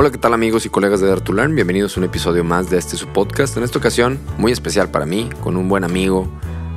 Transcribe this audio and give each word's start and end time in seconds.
Hola, 0.00 0.12
¿qué 0.12 0.18
tal 0.18 0.32
amigos 0.32 0.64
y 0.64 0.68
colegas 0.68 1.00
de 1.00 1.08
Dare 1.08 1.22
to 1.22 1.32
Learn? 1.32 1.56
Bienvenidos 1.56 1.96
a 1.96 2.00
un 2.00 2.04
episodio 2.04 2.44
más 2.44 2.70
de 2.70 2.78
este 2.78 2.96
su 2.96 3.08
podcast. 3.08 3.56
En 3.56 3.64
esta 3.64 3.80
ocasión, 3.80 4.20
muy 4.36 4.52
especial 4.52 4.92
para 4.92 5.06
mí, 5.06 5.28
con 5.40 5.56
un 5.56 5.68
buen 5.68 5.82
amigo, 5.82 6.28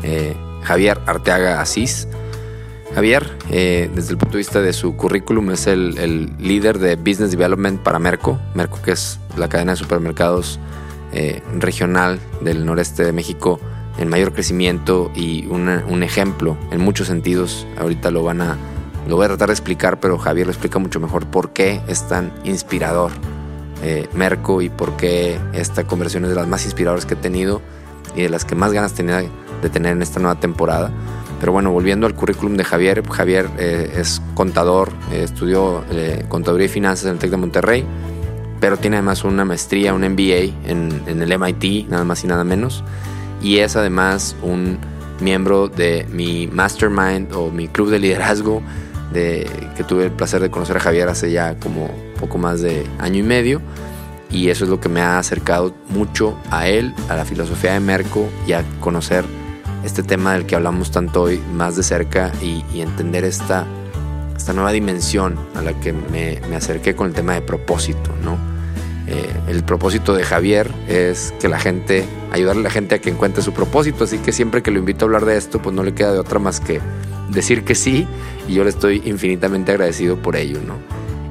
eh, 0.02 0.36
Javier 0.64 1.00
Arteaga 1.06 1.62
Asís. 1.62 2.08
Javier, 2.96 3.38
eh, 3.52 3.92
desde 3.94 4.10
el 4.10 4.18
punto 4.18 4.32
de 4.32 4.38
vista 4.40 4.60
de 4.60 4.74
su 4.74 4.96
currículum, 4.96 5.52
es 5.52 5.68
el, 5.68 6.34
líder 6.40 6.80
de 6.80 6.96
Business 6.96 7.30
Development 7.30 7.80
para 7.84 8.00
Merco. 8.00 8.40
Merco, 8.56 8.82
que 8.82 8.94
es 8.94 9.20
la 9.38 9.48
cadena 9.48 9.74
de 9.74 9.78
supermercados 9.78 10.60
eh, 11.14 11.44
regional 11.60 12.20
del 12.42 12.66
noreste 12.66 13.04
de 13.06 13.14
México 13.14 13.60
en 14.00 14.10
mayor 14.10 14.34
crecimiento 14.34 15.12
y 15.14 15.46
un 15.46 16.02
ejemplo 16.02 16.58
en 16.72 16.82
muchos 16.82 17.06
sentidos. 17.06 17.68
Ahorita 17.78 18.10
lo 18.10 18.24
van 18.24 18.42
a 18.42 18.58
lo 19.08 19.16
voy 19.16 19.26
a 19.26 19.30
tratar 19.30 19.48
de 19.50 19.54
explicar, 19.54 20.00
pero 20.00 20.18
Javier 20.18 20.48
lo 20.48 20.52
explica 20.52 20.80
mucho 20.80 21.00
mejor 21.00 21.26
por 21.26 21.52
qué 21.54 21.82
es 21.88 22.08
tan 22.08 22.32
inspirador 22.44 23.12
eh, 23.84 24.08
Merco 24.14 24.62
y 24.62 24.70
por 24.70 24.96
qué 24.96 25.40
esta 25.54 25.86
conversión 25.86 26.24
es 26.24 26.30
de 26.30 26.36
las 26.36 26.48
más 26.48 26.66
inspiradoras 26.66 27.06
que 27.06 27.16
he 27.16 27.18
tenido 27.18 27.62
y 28.16 28.22
de 28.22 28.30
las 28.30 28.46
que 28.46 28.54
más 28.54 28.74
ganas 28.74 28.94
tenía 28.94 29.24
de 29.62 29.70
tener 29.70 29.94
en 29.94 30.02
esta 30.02 30.20
nueva 30.20 30.40
temporada. 30.40 30.92
Pero 31.40 31.52
bueno, 31.52 31.72
volviendo 31.72 32.06
al 32.06 32.14
currículum 32.14 32.58
de 32.58 32.64
Javier, 32.64 33.02
Javier 33.08 33.50
eh, 33.58 33.92
es 33.98 34.22
contador, 34.36 34.92
eh, 35.12 35.24
estudió 35.24 35.84
contaduría 36.30 36.68
y 36.68 36.70
finanzas 36.70 37.06
en 37.06 37.14
el 37.14 37.18
TEC 37.18 37.32
de 37.32 37.38
Monterrey, 37.38 37.86
pero 38.60 38.78
tiene 38.78 38.98
además 38.98 39.24
una 39.24 39.44
maestría, 39.46 39.96
un 39.96 40.02
MBA 40.02 40.70
en, 40.70 41.02
en 41.08 41.22
el 41.24 41.40
MIT, 41.40 41.90
nada 41.90 42.04
más 42.04 42.24
y 42.24 42.28
nada 42.28 42.44
menos, 42.44 42.84
y 43.42 43.58
es 43.58 43.76
además 43.76 44.36
un 44.44 44.78
miembro 45.20 45.68
de 45.68 46.06
mi 46.12 46.48
mastermind 46.48 47.34
o 47.34 47.50
mi 47.50 47.68
club 47.68 47.90
de 47.90 47.98
liderazgo 47.98 48.62
que 49.12 49.84
tuve 49.88 50.06
el 50.06 50.12
placer 50.12 50.42
de 50.42 50.50
conocer 50.50 50.78
a 50.78 50.80
Javier 50.80 51.10
hace 51.10 51.32
ya 51.32 51.56
como 51.56 51.90
poco 52.20 52.38
más 52.38 52.62
de 52.62 52.86
año 53.00 53.20
y 53.20 53.24
medio. 53.24 53.62
Y 54.30 54.50
eso 54.50 54.64
es 54.64 54.70
lo 54.70 54.80
que 54.80 54.88
me 54.88 55.02
ha 55.02 55.20
acercado 55.20 55.74
mucho 55.90 56.38
a 56.50 56.68
él, 56.68 56.94
a 57.10 57.16
la 57.16 57.26
filosofía 57.26 57.74
de 57.74 57.82
Merco 57.82 58.30
y 58.48 58.54
a 58.54 58.64
conocer 58.80 59.26
este 59.84 60.04
tema 60.04 60.34
del 60.34 60.46
que 60.46 60.56
hablamos 60.56 60.92
tanto 60.92 61.24
hoy 61.24 61.42
más 61.54 61.76
de 61.76 61.84
cerca 61.84 62.32
y, 62.42 62.64
entender 62.80 63.26
esta, 63.26 63.66
esta 64.36 64.54
nueva 64.54 64.72
dimensión 64.72 65.38
a 65.56 65.62
la 65.62 65.74
que 65.74 65.92
me, 65.92 66.40
me 66.50 66.56
acerqué 66.56 66.96
con 66.96 67.08
el 67.08 67.14
tema 67.14 67.34
de 67.34 67.42
propósito, 67.42 68.12
¿no? 68.24 68.38
Eh, 69.08 69.30
el 69.50 69.64
propósito 69.64 70.14
de 70.14 70.24
Javier 70.24 70.72
es 70.88 71.34
que 71.42 71.50
la 71.50 71.60
gente, 71.60 72.06
ayudarle 72.32 72.62
a 72.62 72.64
la 72.66 72.70
gente 72.70 72.96
a 72.96 73.00
que 73.00 73.10
encuentre 73.10 73.44
su 73.44 73.52
propósito, 73.52 74.06
así 74.06 74.20
que 74.20 74.32
siempre 74.32 74.64
que 74.64 74.72
lo 74.72 74.80
invito 74.80 75.04
a 75.04 75.08
hablar 75.08 75.26
de 75.26 75.36
esto, 75.36 75.62
pues 75.62 75.76
no 75.76 75.84
le 75.84 75.94
queda 75.94 76.14
de 76.14 76.20
otra 76.20 76.40
más 76.40 76.62
que 76.62 76.80
decir 77.32 77.64
que 77.64 77.76
sí 77.76 78.08
y 78.48 78.54
yo 78.54 78.64
le 78.64 78.70
estoy 78.70 79.02
infinitamente 79.06 79.72
agradecido 79.72 80.18
por 80.18 80.36
ello, 80.36 80.60
¿no? 80.66 80.76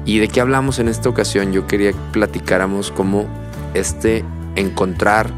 ¿Y 0.05 0.19
de 0.19 0.27
qué 0.27 0.41
hablamos 0.41 0.79
en 0.79 0.87
esta 0.87 1.09
ocasión? 1.09 1.53
Yo 1.53 1.67
quería 1.67 1.91
que 1.91 1.99
platicáramos 2.11 2.91
cómo 2.91 3.27
este 3.73 4.25
encontrar 4.55 5.31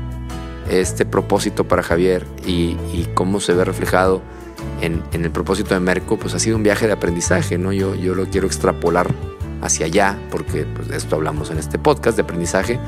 este 0.69 1.05
propósito 1.05 1.67
para 1.67 1.83
Javier 1.83 2.25
y, 2.45 2.77
cómo 3.13 3.39
se 3.39 3.53
ve 3.53 3.65
reflejado 3.65 4.21
en, 4.81 5.03
el 5.11 5.29
propósito 5.31 5.73
de 5.73 5.81
Merco, 5.81 6.17
pues 6.17 6.33
ha 6.33 6.39
sido 6.39 6.55
un 6.55 6.63
viaje 6.63 6.87
de 6.87 6.93
aprendizaje, 6.93 7.57
¿no? 7.57 7.73
Yo, 7.73 7.95
yo 7.95 8.15
lo 8.15 8.25
quiero 8.27 8.47
extrapolar 8.47 9.13
hacia 9.61 9.85
allá, 9.85 10.17
porque 10.31 10.65
pues, 10.65 10.87
de 10.87 10.97
esto 10.97 11.15
hablamos 11.15 11.51
en 11.51 11.57
este 11.57 11.77
podcast 11.77 12.17
de 12.17 12.23
aprendizaje, 12.23 12.79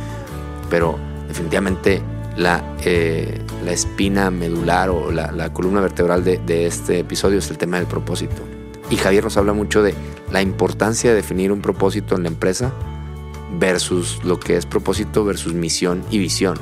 pero 0.69 0.97
definitivamente 1.27 2.01
la, 2.38 2.64
eh, 2.83 3.41
la 3.64 3.72
espina 3.72 4.30
medular 4.30 4.89
o 4.89 5.11
la, 5.11 5.53
columna 5.53 5.81
vertebral 5.81 6.23
de, 6.23 6.66
este 6.66 7.00
episodio 7.00 7.39
es 7.39 7.50
el 7.50 7.58
tema 7.58 7.77
del 7.77 7.88
propósito. 7.88 8.42
Y 8.89 8.97
Javier 8.97 9.23
nos 9.23 9.38
habla 9.38 9.53
mucho 9.53 9.81
de 9.81 9.95
la 10.31 10.42
importancia 10.42 11.09
de 11.09 11.16
definir 11.16 11.52
un 11.52 11.61
propósito 11.61 12.16
en 12.16 12.23
la 12.23 12.30
empresa 12.30 12.72
versus 13.58 14.23
lo 14.23 14.39
que 14.39 14.58
es 14.58 14.66
propósito 14.66 15.23
versus 15.23 15.53
misión 15.53 16.03
y 16.11 16.19
visión. 16.19 16.58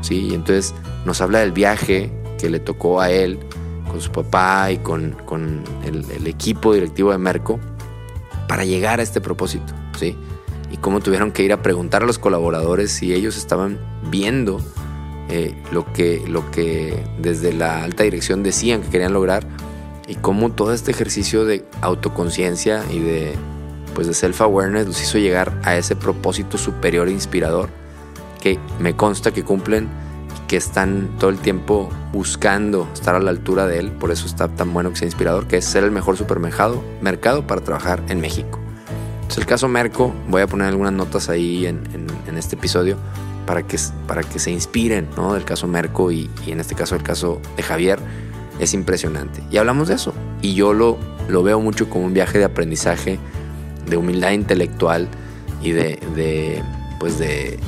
¿sí? 0.00 0.28
Y 0.30 0.34
entonces 0.34 0.74
nos 1.04 1.20
habla 1.20 1.40
del 1.40 1.52
viaje 1.52 2.12
que 2.38 2.48
le 2.48 2.60
tocó 2.60 3.00
a 3.00 3.10
él 3.10 3.38
con 3.90 4.00
su 4.00 4.10
papá 4.12 4.70
y 4.70 4.78
con, 4.78 5.16
con 5.26 5.62
el, 5.84 6.10
el, 6.10 6.26
equipo 6.26 6.72
directivo 6.72 7.10
de 7.10 7.18
Merco 7.18 7.60
para 8.48 8.64
llegar 8.64 9.00
a 9.00 9.02
este 9.02 9.20
propósito. 9.20 9.74
¿sí? 9.98 10.16
Y 10.70 10.78
cómo 10.78 11.00
tuvieron 11.00 11.32
que 11.32 11.42
ir 11.42 11.52
a 11.52 11.60
preguntar 11.60 12.02
a 12.02 12.06
los 12.06 12.18
colaboradores 12.18 12.92
si 12.92 13.12
ellos 13.12 13.36
estaban 13.36 13.78
viendo 14.10 14.62
eh, 15.34 15.54
lo, 15.70 15.90
que, 15.94 16.22
lo 16.28 16.50
que 16.50 17.02
desde 17.18 17.54
la 17.54 17.84
alta 17.84 18.04
dirección 18.04 18.42
decían 18.42 18.82
que 18.82 18.90
querían 18.90 19.14
lograr 19.14 19.46
y 20.06 20.16
cómo 20.16 20.52
todo 20.52 20.74
este 20.74 20.90
ejercicio 20.90 21.46
de 21.46 21.64
autoconciencia 21.80 22.84
y 22.90 22.98
de, 22.98 23.32
pues 23.94 24.06
de 24.06 24.12
self-awareness 24.12 24.86
los 24.86 25.00
hizo 25.00 25.16
llegar 25.16 25.58
a 25.62 25.74
ese 25.74 25.96
propósito 25.96 26.58
superior 26.58 27.08
e 27.08 27.12
inspirador 27.12 27.70
que 28.42 28.58
me 28.78 28.94
consta 28.94 29.30
que 29.30 29.42
cumplen 29.42 29.88
y 30.36 30.48
que 30.48 30.58
están 30.58 31.16
todo 31.18 31.30
el 31.30 31.38
tiempo 31.38 31.88
buscando 32.12 32.86
estar 32.92 33.14
a 33.14 33.20
la 33.20 33.30
altura 33.30 33.66
de 33.66 33.78
él, 33.78 33.90
por 33.90 34.10
eso 34.10 34.26
está 34.26 34.48
tan 34.48 34.74
bueno 34.74 34.90
que 34.90 34.96
sea 34.96 35.06
inspirador, 35.06 35.46
que 35.46 35.56
es 35.56 35.64
ser 35.64 35.82
el 35.82 35.92
mejor 35.92 36.18
supermercado 36.18 36.84
mercado 37.00 37.46
para 37.46 37.62
trabajar 37.62 38.02
en 38.10 38.20
México. 38.20 38.58
Entonces 39.14 39.38
el 39.38 39.46
caso 39.46 39.66
Merco, 39.66 40.12
voy 40.28 40.42
a 40.42 40.46
poner 40.46 40.66
algunas 40.66 40.92
notas 40.92 41.30
ahí 41.30 41.64
en, 41.64 41.80
en 42.26 42.36
este 42.36 42.56
episodio, 42.56 42.98
para 43.52 43.66
que, 43.66 43.76
para 44.06 44.22
que 44.22 44.38
se 44.38 44.50
inspiren 44.50 45.10
¿no? 45.14 45.34
del 45.34 45.44
caso 45.44 45.66
Merco 45.66 46.10
y, 46.10 46.30
en 46.46 46.58
este 46.58 46.74
caso 46.74 46.94
el 46.94 47.02
caso 47.02 47.38
de 47.54 47.62
Javier 47.62 47.98
es 48.58 48.72
impresionante. 48.72 49.42
Y 49.50 49.58
hablamos 49.58 49.88
de 49.88 49.94
eso. 49.96 50.14
Y 50.40 50.54
yo 50.54 50.72
lo, 50.72 50.96
lo 51.28 51.42
veo 51.42 51.60
mucho 51.60 51.90
como 51.90 52.06
un 52.06 52.14
viaje 52.14 52.38
de 52.38 52.46
aprendizaje, 52.46 53.18
de 53.86 53.98
humildad 53.98 54.30
intelectual 54.30 55.06
y 55.60 55.72
de, 55.72 55.98
de 56.16 56.62
pues 56.98 57.18
de, 57.18 57.58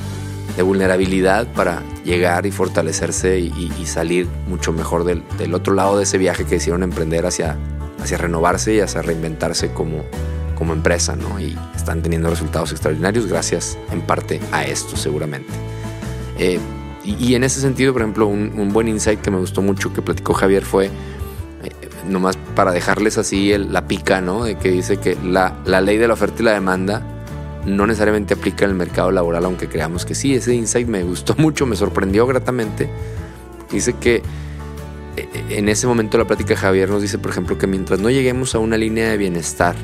vulnerabilidad 0.63 1.45
para 1.53 1.83
llegar 2.03 2.47
y 2.47 2.51
fortalecerse 2.51 3.37
y, 3.37 3.85
salir 3.85 4.27
mucho 4.47 4.73
mejor 4.73 5.03
del, 5.03 5.21
del, 5.37 5.53
otro 5.53 5.75
lado 5.75 5.97
de 5.97 6.05
ese 6.05 6.17
viaje 6.17 6.45
que 6.45 6.55
hicieron 6.55 6.81
emprender 6.81 7.27
hacia, 7.27 7.57
hacia 8.01 8.17
renovarse 8.17 8.73
y 8.73 8.79
hacia 8.79 9.03
reinventarse 9.03 9.71
como, 9.71 10.03
como 10.57 10.73
empresa, 10.73 11.15
¿no? 11.15 11.39
Y 11.39 11.55
están 11.75 12.01
teniendo 12.01 12.31
resultados 12.31 12.71
extraordinarios 12.71 13.27
gracias 13.27 13.77
en 13.91 14.01
parte 14.01 14.41
a 14.51 14.63
esto, 14.63 14.97
seguramente. 14.97 15.53
Eh, 16.37 16.59
y, 17.03 17.35
en 17.35 17.43
ese 17.43 17.61
sentido, 17.61 17.93
por 17.93 18.01
ejemplo, 18.01 18.25
un, 18.25 18.73
buen 18.73 18.87
insight 18.87 19.21
que 19.21 19.29
me 19.29 19.37
gustó 19.37 19.61
mucho 19.61 19.93
que 19.93 20.01
platicó 20.01 20.33
Javier 20.33 20.65
fue, 20.65 20.87
eh, 20.87 20.91
nomás 22.07 22.35
para 22.55 22.71
dejarles 22.71 23.19
así 23.19 23.55
la 23.57 23.87
pica, 23.87 24.21
¿no? 24.21 24.43
De 24.43 24.55
que 24.55 24.71
dice 24.71 24.97
que 24.97 25.15
la, 25.23 25.55
la 25.65 25.81
ley 25.81 25.97
de 25.97 26.07
la 26.07 26.15
oferta 26.15 26.41
y 26.41 26.45
la 26.45 26.53
demanda 26.53 27.03
no 27.65 27.87
necesariamente 27.87 28.33
aplica 28.33 28.65
en 28.65 28.71
el 28.71 28.77
mercado 28.77 29.11
laboral, 29.11 29.45
aunque 29.45 29.67
creamos 29.67 30.05
que 30.05 30.15
sí. 30.15 30.35
Ese 30.35 30.55
insight 30.55 30.87
me 30.87 31.03
gustó 31.03 31.35
mucho, 31.37 31.65
me 31.65 31.75
sorprendió 31.75 32.25
gratamente. 32.27 32.89
Dice 33.71 33.93
que 33.93 34.21
eh, 35.17 35.27
en 35.49 35.69
ese 35.69 35.87
momento 35.87 36.17
la 36.17 36.25
plática 36.25 36.55
Javier 36.55 36.89
nos 36.89 37.01
dice, 37.01 37.17
por 37.17 37.31
ejemplo, 37.31 37.57
que 37.57 37.67
mientras 37.67 37.99
no 37.99 38.09
lleguemos 38.09 38.55
a 38.55 38.59
una 38.59 38.77
línea 38.77 39.09
de 39.09 39.17
bienestar 39.17 39.75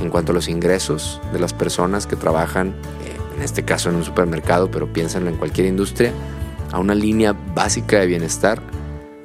en 0.00 0.10
cuanto 0.10 0.32
a 0.32 0.34
los 0.34 0.48
ingresos 0.48 1.20
de 1.32 1.38
las 1.38 1.52
personas 1.52 2.06
que 2.06 2.16
trabajan, 2.16 2.74
eh, 3.03 3.03
en 3.36 3.42
este 3.42 3.64
caso 3.64 3.90
en 3.90 3.96
un 3.96 4.04
supermercado, 4.04 4.70
pero 4.70 4.92
piénsenlo 4.92 5.30
en 5.30 5.36
cualquier 5.36 5.66
industria, 5.66 6.12
a 6.72 6.78
una 6.78 6.94
línea 6.94 7.34
básica 7.54 8.00
de 8.00 8.06
bienestar, 8.06 8.60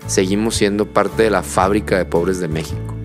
seguimos 0.08 0.56
siendo 0.56 0.86
parte 0.86 1.24
de 1.24 1.30
la 1.30 1.44
fábrica 1.44 1.98
de 1.98 2.06
pobres 2.06 2.40
de 2.40 2.48
México. 2.48 2.96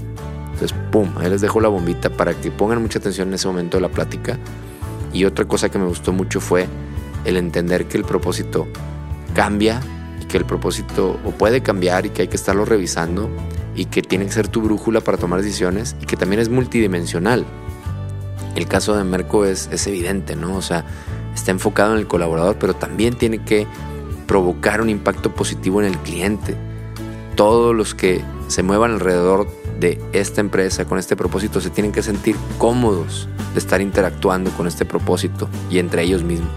Entonces, 0.53 0.75
pum, 0.91 1.09
ahí 1.19 1.28
les 1.28 1.41
dejo 1.41 1.60
la 1.60 1.69
bombita 1.69 2.10
para 2.10 2.34
que 2.34 2.50
pongan 2.50 2.81
mucha 2.81 2.98
atención 2.98 3.28
en 3.28 3.34
ese 3.34 3.48
momento 3.48 3.76
de 3.76 3.81
la 3.82 3.88
plática. 3.88 4.38
Y 5.12 5.25
otra 5.25 5.44
cosa 5.44 5.69
que 5.69 5.78
me 5.78 5.87
gustó 5.87 6.12
mucho 6.12 6.41
fue 6.41 6.66
el 7.25 7.36
entender 7.36 7.86
que 7.86 7.97
el 7.97 8.04
propósito 8.04 8.69
cambia 9.34 9.81
y 10.21 10.26
que 10.26 10.36
el 10.36 10.44
propósito 10.44 11.19
o 11.25 11.31
puede 11.31 11.62
cambiar 11.62 12.06
y 12.06 12.10
que 12.10 12.22
hay 12.22 12.28
que 12.28 12.36
estarlo 12.36 12.65
revisando 12.65 13.28
y 13.75 13.86
que 13.86 14.03
tiene 14.03 14.26
que 14.26 14.32
ser 14.32 14.48
tu 14.48 14.62
brújula 14.62 15.00
para 15.00 15.19
tomar 15.19 15.42
decisiones 15.42 15.97
y 16.00 16.06
que 16.06 16.16
también 16.16 16.41
es 16.41 16.48
multidimensional. 16.48 17.45
El 18.54 18.66
caso 18.66 18.97
de 18.97 19.04
Merco 19.04 19.45
es, 19.45 19.68
evidente, 19.86 20.36
¿no? 20.36 20.56
O 20.56 20.62
sea, 20.62 20.84
está 21.34 21.51
enfocado 21.51 21.95
en 21.95 21.98
el 21.98 22.06
colaborador, 22.06 22.56
pero 22.59 22.74
también 22.74 23.15
tiene 23.15 23.39
que 23.39 23.66
provocar 24.27 24.80
un 24.80 24.91
impacto 24.91 25.34
positivo 25.34 25.83
en 25.83 25.89
el 25.89 25.98
cliente. 25.98 26.54
Todos 27.34 27.74
los 27.74 27.95
que 27.95 28.22
se 28.48 28.62
muevan 28.62 28.92
alrededor 28.92 29.48
de 29.80 30.01
esta 30.12 30.41
empresa 30.41 30.84
con 30.84 30.98
este 30.98 31.16
propósito 31.16 31.60
se 31.60 31.71
tienen 31.71 31.91
que 31.91 32.03
sentir 32.03 32.36
cómodos 32.59 33.28
de 33.53 33.59
estar 33.59 33.80
interactuando 33.80 34.51
con 34.53 34.68
este 34.68 34.84
propósito 34.84 35.48
y 35.68 35.78
entre 35.78 36.03
ellos 36.03 36.22
mismos. 36.22 36.53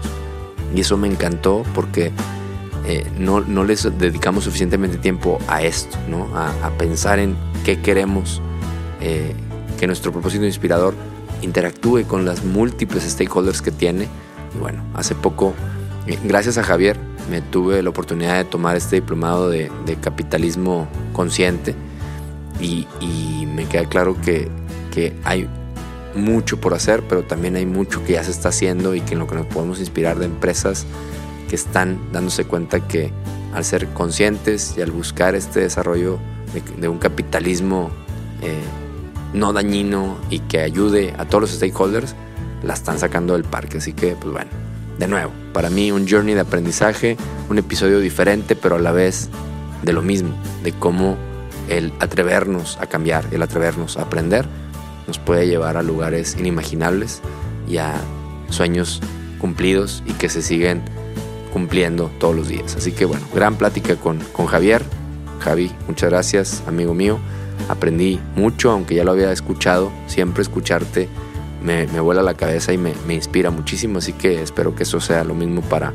Y 0.74 0.80
eso 0.80 0.96
me 0.96 1.08
encantó 1.08 1.64
porque 1.74 2.12
eh, 2.86 3.06
no, 3.18 3.40
no, 3.40 3.64
les 3.64 3.82
dedicamos 3.98 4.44
suficientemente 4.44 4.98
tiempo 4.98 5.38
a 5.48 5.62
esto, 5.62 5.98
¿no? 6.08 6.28
a, 6.36 6.70
pensar 6.78 7.18
en 7.18 7.36
qué 7.64 7.80
queremos, 7.80 8.40
eh, 9.00 9.34
que 9.78 9.86
nuestro 9.86 10.12
propósito 10.12 10.44
inspirador 10.44 10.94
interactúe 11.42 12.04
con 12.06 12.24
las 12.24 12.44
múltiples 12.44 13.04
stakeholders 13.04 13.62
que 13.62 13.70
tiene. 13.70 14.08
Y 14.54 14.58
bueno, 14.58 14.82
hace 14.94 15.14
poco, 15.14 15.54
eh, 16.06 16.18
gracias 16.24 16.58
a 16.58 16.62
Javier, 16.62 16.98
me 17.30 17.42
tuve 17.42 17.82
la 17.82 17.90
oportunidad 17.90 18.36
de 18.36 18.44
tomar 18.44 18.76
este 18.76 18.96
diplomado 18.96 19.48
de, 19.48 19.70
capitalismo 20.00 20.88
consciente 21.12 21.74
y, 22.60 22.86
me 23.54 23.64
queda 23.66 23.86
claro 23.86 24.16
que, 24.20 24.48
que 24.92 25.12
hay 25.24 25.48
mucho 26.14 26.60
por 26.60 26.74
hacer, 26.74 27.02
pero 27.08 27.24
también 27.24 27.56
hay 27.56 27.66
mucho 27.66 28.04
que 28.04 28.12
ya 28.12 28.22
se 28.22 28.30
está 28.30 28.50
haciendo 28.50 28.94
y 28.94 29.00
que 29.00 29.14
en 29.14 29.18
lo 29.18 29.26
que 29.26 29.34
nos 29.34 29.46
podemos 29.46 29.80
inspirar 29.80 30.18
de 30.20 30.26
empresas 30.26 30.86
que 31.48 31.56
están 31.56 31.98
dándose 32.12 32.44
cuenta 32.44 32.86
que 32.86 33.10
al 33.54 33.64
ser 33.64 33.88
conscientes 33.88 34.74
y 34.76 34.82
al 34.82 34.92
buscar 34.92 35.34
este 35.34 35.60
desarrollo 35.60 36.18
de, 36.78 36.88
un 36.88 36.98
capitalismo 36.98 37.90
eh, 38.42 38.60
no 39.32 39.52
dañino 39.52 40.18
y 40.30 40.40
que 40.40 40.60
ayude 40.60 41.14
a 41.18 41.24
todos 41.24 41.42
los 41.42 41.50
stakeholders, 41.50 42.14
la 42.62 42.74
están 42.74 42.98
sacando 42.98 43.34
del 43.34 43.44
parque. 43.44 43.78
Así 43.78 43.92
que, 43.92 44.14
pues 44.14 44.32
bueno, 44.32 44.50
de 44.98 45.06
nuevo, 45.06 45.32
para 45.52 45.70
mí 45.70 45.92
un 45.92 46.08
journey 46.08 46.34
de 46.34 46.40
aprendizaje, 46.40 47.16
un 47.48 47.58
episodio 47.58 48.00
diferente, 48.00 48.56
pero 48.56 48.76
a 48.76 48.78
la 48.78 48.92
vez 48.92 49.28
de 49.82 49.92
lo 49.92 50.02
mismo, 50.02 50.30
de 50.62 50.72
cómo 50.72 51.16
el 51.68 51.92
atrevernos 52.00 52.78
a 52.80 52.86
cambiar, 52.86 53.26
el 53.30 53.42
atrevernos 53.42 53.96
a 53.96 54.02
aprender, 54.02 54.46
nos 55.06 55.18
puede 55.18 55.46
llevar 55.46 55.76
a 55.76 55.82
lugares 55.82 56.36
inimaginables 56.38 57.20
y 57.68 57.78
a 57.78 57.94
sueños 58.50 59.00
cumplidos 59.38 60.02
y 60.06 60.12
que 60.12 60.28
se 60.28 60.42
siguen 60.42 60.82
cumpliendo 61.52 62.10
todos 62.18 62.34
los 62.34 62.48
días. 62.48 62.76
Así 62.76 62.92
que 62.92 63.04
bueno, 63.04 63.24
gran 63.34 63.56
plática 63.56 63.96
con, 63.96 64.18
con 64.32 64.46
Javier. 64.46 64.82
Javi, 65.40 65.70
muchas 65.86 66.10
gracias, 66.10 66.62
amigo 66.66 66.94
mío. 66.94 67.18
Aprendí 67.68 68.20
mucho, 68.36 68.70
aunque 68.70 68.94
ya 68.94 69.04
lo 69.04 69.12
había 69.12 69.32
escuchado. 69.32 69.90
Siempre 70.06 70.42
escucharte 70.42 71.08
me, 71.62 71.86
me 71.88 72.00
vuela 72.00 72.22
la 72.22 72.34
cabeza 72.34 72.72
y 72.72 72.78
me, 72.78 72.94
me 73.06 73.14
inspira 73.14 73.50
muchísimo. 73.50 73.98
Así 73.98 74.12
que 74.12 74.42
espero 74.42 74.74
que 74.74 74.84
eso 74.84 75.00
sea 75.00 75.24
lo 75.24 75.34
mismo 75.34 75.62
para 75.62 75.92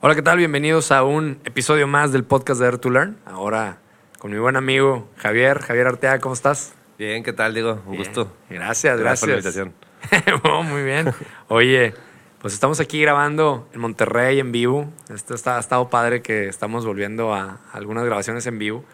Hola, 0.00 0.14
¿qué 0.14 0.22
tal? 0.22 0.36
Bienvenidos 0.36 0.92
a 0.92 1.02
un 1.02 1.38
episodio 1.44 1.86
más 1.86 2.12
del 2.12 2.24
podcast 2.24 2.60
de 2.60 2.66
Dare 2.66 2.78
to 2.78 2.90
Learn. 2.90 3.16
Ahora 3.24 3.78
con 4.18 4.32
mi 4.32 4.38
buen 4.38 4.56
amigo 4.56 5.08
Javier, 5.16 5.60
Javier 5.60 5.86
Artea, 5.86 6.18
¿cómo 6.18 6.34
estás? 6.34 6.74
Bien, 6.96 7.24
¿qué 7.24 7.32
tal, 7.32 7.54
Diego? 7.54 7.82
Un 7.86 7.96
gusto. 7.96 8.32
Gracias, 8.48 9.00
gracias. 9.00 9.20
por 9.20 9.28
la 9.28 9.34
invitación. 9.34 9.74
oh, 10.44 10.62
muy 10.62 10.84
bien. 10.84 11.12
Oye, 11.48 11.92
pues 12.40 12.54
estamos 12.54 12.78
aquí 12.78 13.00
grabando 13.00 13.68
en 13.72 13.80
Monterrey 13.80 14.38
en 14.38 14.52
vivo. 14.52 14.88
Esto 15.12 15.34
está, 15.34 15.56
ha 15.56 15.60
estado 15.60 15.90
padre 15.90 16.22
que 16.22 16.46
estamos 16.46 16.86
volviendo 16.86 17.34
a 17.34 17.58
algunas 17.72 18.04
grabaciones 18.04 18.46
en 18.46 18.60
vivo. 18.60 18.84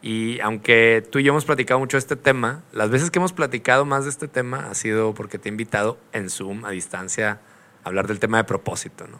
Y 0.00 0.38
aunque 0.40 1.04
tú 1.10 1.18
y 1.18 1.24
yo 1.24 1.32
hemos 1.32 1.44
platicado 1.44 1.80
mucho 1.80 1.96
de 1.96 2.00
este 2.00 2.14
tema, 2.14 2.62
las 2.72 2.88
veces 2.88 3.10
que 3.10 3.18
hemos 3.18 3.32
platicado 3.32 3.84
más 3.84 4.04
de 4.04 4.10
este 4.10 4.28
tema 4.28 4.68
ha 4.70 4.74
sido 4.74 5.12
porque 5.12 5.38
te 5.38 5.48
he 5.48 5.50
invitado 5.50 5.98
en 6.12 6.30
Zoom 6.30 6.64
a 6.64 6.70
distancia 6.70 7.40
a 7.82 7.88
hablar 7.88 8.06
del 8.06 8.20
tema 8.20 8.36
de 8.36 8.44
propósito. 8.44 9.08
¿no? 9.08 9.18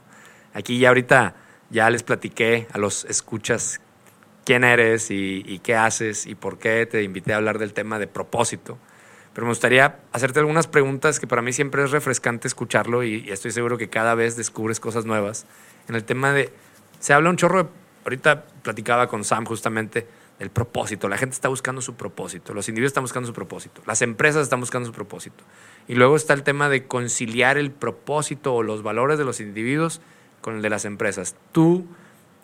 Aquí 0.54 0.78
ya 0.78 0.88
ahorita 0.88 1.34
ya 1.68 1.90
les 1.90 2.04
platiqué 2.04 2.68
a 2.72 2.78
los 2.78 3.04
escuchas 3.06 3.80
quién 4.44 4.64
eres 4.64 5.10
y, 5.10 5.60
qué 5.62 5.75
haces 5.75 6.26
y 6.26 6.34
por 6.34 6.58
qué 6.58 6.87
te 6.87 7.02
invité 7.02 7.32
a 7.32 7.37
hablar 7.37 7.58
del 7.58 7.72
tema 7.72 7.98
de 7.98 8.06
propósito. 8.06 8.78
Pero 9.34 9.46
me 9.46 9.52
gustaría 9.52 10.00
hacerte 10.12 10.40
algunas 10.40 10.66
preguntas 10.66 11.20
que 11.20 11.26
para 11.26 11.42
mí 11.42 11.52
siempre 11.52 11.84
es 11.84 11.90
refrescante 11.90 12.48
escucharlo 12.48 13.04
y, 13.04 13.31
estoy 13.31 13.52
seguro 13.52 13.78
que 13.78 13.88
cada 13.88 14.14
vez 14.14 14.37
descubres 14.37 14.81
cosas 14.81 15.04
nuevas. 15.04 15.46
En 15.88 15.94
el 15.94 16.04
tema 16.04 16.32
de, 16.32 16.52
se 16.98 17.12
habla 17.12 17.31
un 17.31 17.37
chorro, 17.37 17.64
de, 17.64 17.69
ahorita 18.04 18.44
platicaba 18.62 19.08
con 19.08 19.25
Sam 19.25 19.44
justamente 19.44 20.06
del 20.38 20.50
propósito. 20.50 21.08
La 21.08 21.19
gente 21.19 21.34
está 21.34 21.48
buscando 21.48 21.81
su 21.82 21.94
propósito, 21.94 22.54
los 22.54 22.69
individuos 22.69 22.90
están 22.90 23.04
buscando 23.04 23.26
su 23.26 23.34
propósito, 23.34 23.82
las 23.87 24.02
empresas 24.02 24.42
están 24.42 24.60
buscando 24.60 24.87
su 24.87 24.92
propósito. 24.92 25.44
Y 25.87 25.94
luego 25.94 26.16
está 26.16 26.34
el 26.34 26.42
tema 26.42 26.69
de 26.69 26.87
conciliar 26.87 27.58
el 27.58 27.70
propósito 27.70 28.54
o 28.54 28.62
los 28.62 28.82
valores 28.82 29.19
de 29.19 29.25
los 29.25 29.40
individuos 29.40 30.00
con 30.40 30.56
el 30.56 30.62
de 30.62 30.70
las 30.70 30.87
empresas. 30.87 31.37
Tú 31.52 31.87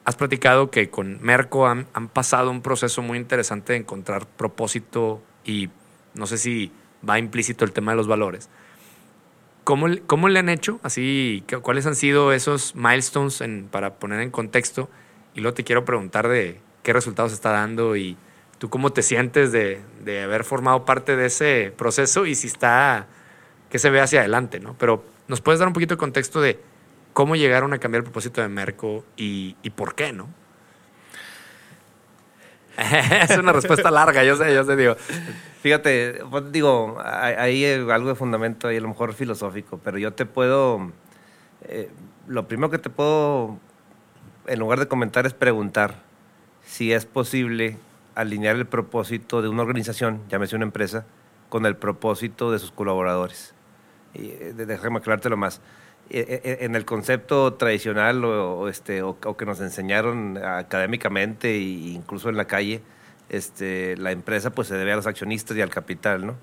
has 0.07 0.15
platicado 0.15 0.71
que 0.71 0.89
con 0.89 1.19
Merco 1.21 1.67
han, 1.67 1.89
han 1.93 2.09
pasado 2.09 2.53
un 2.53 2.63
proceso 2.63 3.03
muy 3.03 3.19
interesante 3.19 3.73
de 3.73 3.81
encontrar 3.81 4.25
propósito 4.25 5.21
y 5.45 5.69
no 6.15 6.29
sé 6.29 6.39
si 6.39 6.71
va 7.07 7.19
implícito 7.19 7.65
el 7.65 7.73
tema 7.73 7.91
de 7.91 7.97
los 7.97 8.07
valores. 8.07 8.49
¿Cómo, 9.65 9.89
cómo 10.07 10.29
le 10.29 10.39
han 10.39 10.49
hecho? 10.49 10.79
Así, 10.85 11.45
¿cuáles 11.61 11.87
han 11.87 11.97
sido 11.97 12.33
esos 12.33 12.77
milestones 12.77 13.43
para 13.73 13.95
poner 13.95 14.21
en 14.21 14.31
contexto? 14.31 14.89
Y 15.35 15.41
luego 15.41 15.55
te 15.55 15.65
quiero 15.65 15.85
preguntar 15.85 16.29
de 16.29 16.61
qué 16.85 16.93
resultados 16.93 17.33
está 17.33 17.51
dando 17.51 17.97
y 17.97 18.17
tú 18.59 18.71
cómo 18.71 18.93
te 18.93 19.03
sientes 19.03 19.51
de, 19.51 19.81
de 20.05 20.23
haber 20.23 20.45
formado 20.45 20.85
parte 20.85 21.17
de 21.17 21.27
ese 21.27 21.75
proceso 21.77 22.27
y 22.27 22.37
si 22.37 22.47
está, 22.47 23.09
que 23.71 23.81
se 23.81 23.91
ve 23.91 24.01
hacia 24.01 24.21
adelante, 24.21 24.61
¿no? 24.61 24.77
Pero 24.79 25.05
nos 25.27 25.41
puedes 25.41 25.59
dar 25.59 25.67
un 25.67 25.75
poquito 25.75 25.95
de 25.95 25.99
contexto 25.99 26.41
de 26.41 26.61
cómo 27.17 27.35
llegaron 27.35 27.73
a 27.73 27.79
cambiar 27.79 28.01
el 28.01 28.05
propósito 28.05 28.43
de 28.43 28.49
Merco 28.49 29.03
y, 29.17 29.55
por 29.75 29.95
qué, 29.95 30.13
¿no? 30.13 30.29
es 32.77 33.39
una 33.39 33.53
respuesta 33.53 33.91
larga, 33.91 34.23
yo 34.23 34.37
sé, 34.37 34.55
yo 34.55 34.65
sé, 34.65 34.77
digo. 34.77 34.97
Fíjate, 35.63 36.21
pues, 36.31 36.53
digo, 36.53 36.99
hay, 37.03 37.65
algo 37.65 38.11
de 38.11 38.15
fundamento 38.17 38.69
ahí, 38.69 38.77
a 38.77 38.81
lo 38.83 38.89
mejor 38.89 39.15
filosófico, 39.15 39.81
pero 39.83 39.97
yo 39.97 40.13
te 40.13 40.27
puedo. 40.27 40.93
Eh, 41.63 41.89
lo 42.29 42.47
primero 42.49 42.69
que 42.69 42.77
te 42.77 42.91
puedo, 42.91 43.59
en 44.47 44.59
lugar 44.59 44.79
de 44.79 44.87
comentar, 44.87 45.25
es 45.25 45.33
preguntar 45.33 45.95
si 46.67 46.93
es 46.93 47.07
posible 47.07 47.79
alinear 48.15 48.57
el 48.57 48.67
propósito 48.67 49.41
de 49.41 49.49
una 49.49 49.63
organización, 49.63 50.21
llámese 50.29 50.55
una 50.55 50.67
empresa, 50.67 51.07
con 51.49 51.65
el 51.65 51.77
propósito 51.77 52.53
de 52.53 52.59
sus 52.59 52.73
colaboradores. 52.73 53.55
Y, 54.13 54.33
eh, 54.33 54.53
déjame 54.55 54.99
aclarártelo 54.99 55.39
más. 55.39 55.63
Eh, 56.09 56.59
en 56.61 56.77
el 56.77 56.85
concepto 56.85 57.55
tradicional 57.55 58.25
o, 58.25 58.69
este, 58.69 59.03
o, 59.03 59.19
que 59.19 59.45
nos 59.45 59.61
enseñaron 59.61 60.39
académicamente 60.39 61.51
e 61.51 61.59
incluso 61.59 62.29
en 62.29 62.37
la 62.37 62.47
calle, 62.47 62.81
este, 63.29 63.97
la 63.97 64.13
empresa 64.13 64.51
pues 64.51 64.69
se 64.69 64.77
debe 64.77 64.93
a 64.93 64.97
los 64.97 65.09
accionistas 65.09 65.57
y 65.57 65.63
al 65.63 65.71
capital, 65.71 66.25
¿no? 66.25 66.37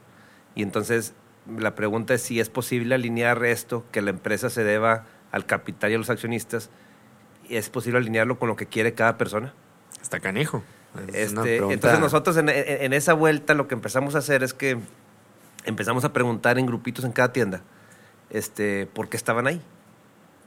Y 0.54 0.64
entonces 0.64 1.14
la 1.58 1.76
pregunta 1.76 2.14
es 2.14 2.22
si 2.22 2.42
es 2.42 2.50
posible 2.50 2.96
alinear 2.96 3.44
esto, 3.46 3.86
que 3.92 4.02
la 4.02 4.10
empresa 4.10 4.50
se 4.50 4.66
deba 4.66 5.06
al 5.32 5.46
capital 5.46 5.92
y 5.92 5.96
a 5.96 5.98
los 5.98 6.10
accionistas, 6.10 6.70
es 7.50 7.70
posible 7.70 8.00
alinearlo 8.00 8.40
con 8.40 8.50
lo 8.50 8.58
que 8.58 8.66
quiere 8.66 8.94
cada 8.94 9.18
persona. 9.18 9.54
Está 10.02 10.20
canijo. 10.20 10.62
Este, 11.14 11.58
entonces 11.58 12.00
nosotros 12.00 12.38
en, 12.38 12.50
en, 12.50 12.94
esa 12.94 13.14
vuelta 13.14 13.56
lo 13.56 13.68
que 13.68 13.74
empezamos 13.74 14.14
a 14.14 14.20
hacer 14.20 14.44
es 14.44 14.54
que 14.54 14.78
empezamos 15.66 16.04
a 16.04 16.14
preguntar 16.14 16.60
en 16.60 16.68
grupitos 16.68 17.04
en 17.04 17.12
cada 17.12 17.34
tienda, 17.34 17.64
este, 18.30 18.88
¿por 18.88 19.10
qué 19.10 19.18
estaban 19.18 19.48
ahí? 19.48 19.62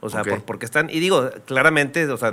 O 0.01 0.11
sea, 0.11 0.23
por, 0.23 0.59
qué 0.59 0.67
están, 0.67 0.91
y 0.91 1.01
digo, 1.01 1.31
claramente, 1.47 2.07
o 2.07 2.17
sea, 2.17 2.31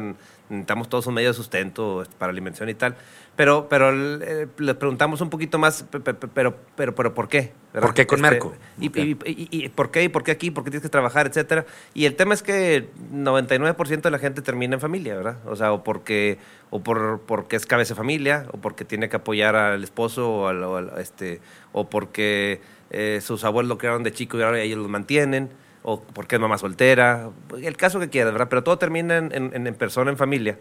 necesitamos 0.50 0.90
todos 0.90 1.08
un 1.08 1.14
medio 1.14 1.30
de 1.30 1.34
sustento 1.34 2.04
para 2.20 2.32
alimentación 2.32 2.70
y 2.70 2.74
tal, 2.74 2.96
pero, 3.36 3.68
pero 3.70 3.92
eh, 4.22 4.48
le 4.58 4.76
preguntamos 4.76 5.22
un 5.22 5.30
poquito 5.30 5.58
más, 5.58 5.86
pero, 5.90 6.54
pero, 6.76 6.96
pero, 6.96 7.14
¿por 7.14 7.30
qué? 7.30 7.54
¿Por 7.72 7.94
qué 7.94 8.06
con 8.06 8.20
este, 8.20 8.30
Merco? 8.30 8.54
Y, 8.80 8.92
y, 9.26 9.70
por 9.70 9.90
qué? 9.90 10.04
¿Y 10.04 10.10
por 10.10 10.24
qué 10.24 10.32
aquí? 10.32 10.52
¿Por 10.52 10.64
qué 10.64 10.70
tienes 10.72 10.84
que 10.84 10.90
trabajar? 10.90 11.26
Etcétera. 11.26 11.66
Y 11.94 12.06
el 12.06 12.16
tema 12.16 12.34
es 12.34 12.44
que 12.44 12.90
99% 13.12 14.02
de 14.02 14.12
la 14.12 14.20
gente 14.20 14.42
termina 14.42 14.76
en 14.76 14.82
familia, 14.82 15.16
¿verdad? 15.16 15.38
O 15.46 15.56
sea, 15.56 15.72
o 15.72 15.84
porque, 15.84 16.38
o 16.70 16.84
por, 16.84 17.22
porque 17.22 17.56
es 17.56 17.66
cabeza 17.66 17.94
de 17.94 17.98
familia, 17.98 18.46
o 18.52 18.58
porque 18.58 18.86
tiene 18.86 19.10
que 19.10 19.16
apoyar 19.16 19.56
al 19.56 19.84
esposo, 19.84 20.30
o, 20.30 20.48
al, 20.48 20.92
este, 21.00 21.40
o 21.72 21.90
porque 21.90 22.62
eh, 22.94 23.20
sus 23.22 23.44
abuelos 23.44 23.68
lo 23.68 23.78
crearon 23.78 24.04
de 24.04 24.14
chico 24.14 24.38
y 24.40 24.44
ahora 24.44 24.60
ellos 24.62 24.78
los 24.78 24.90
mantienen, 24.90 25.50
o 25.82 26.02
porque 26.02 26.36
es 26.36 26.42
mamá 26.42 26.58
soltera, 26.58 27.30
el 27.62 27.76
caso 27.76 28.00
que 28.00 28.10
quieras, 28.10 28.32
¿verdad? 28.32 28.48
Pero 28.50 28.64
todo 28.64 28.78
termina 28.78 29.18
en, 29.18 29.32
en 29.54 29.76
persona, 29.76 30.12
en 30.12 30.18
familia. 30.18 30.58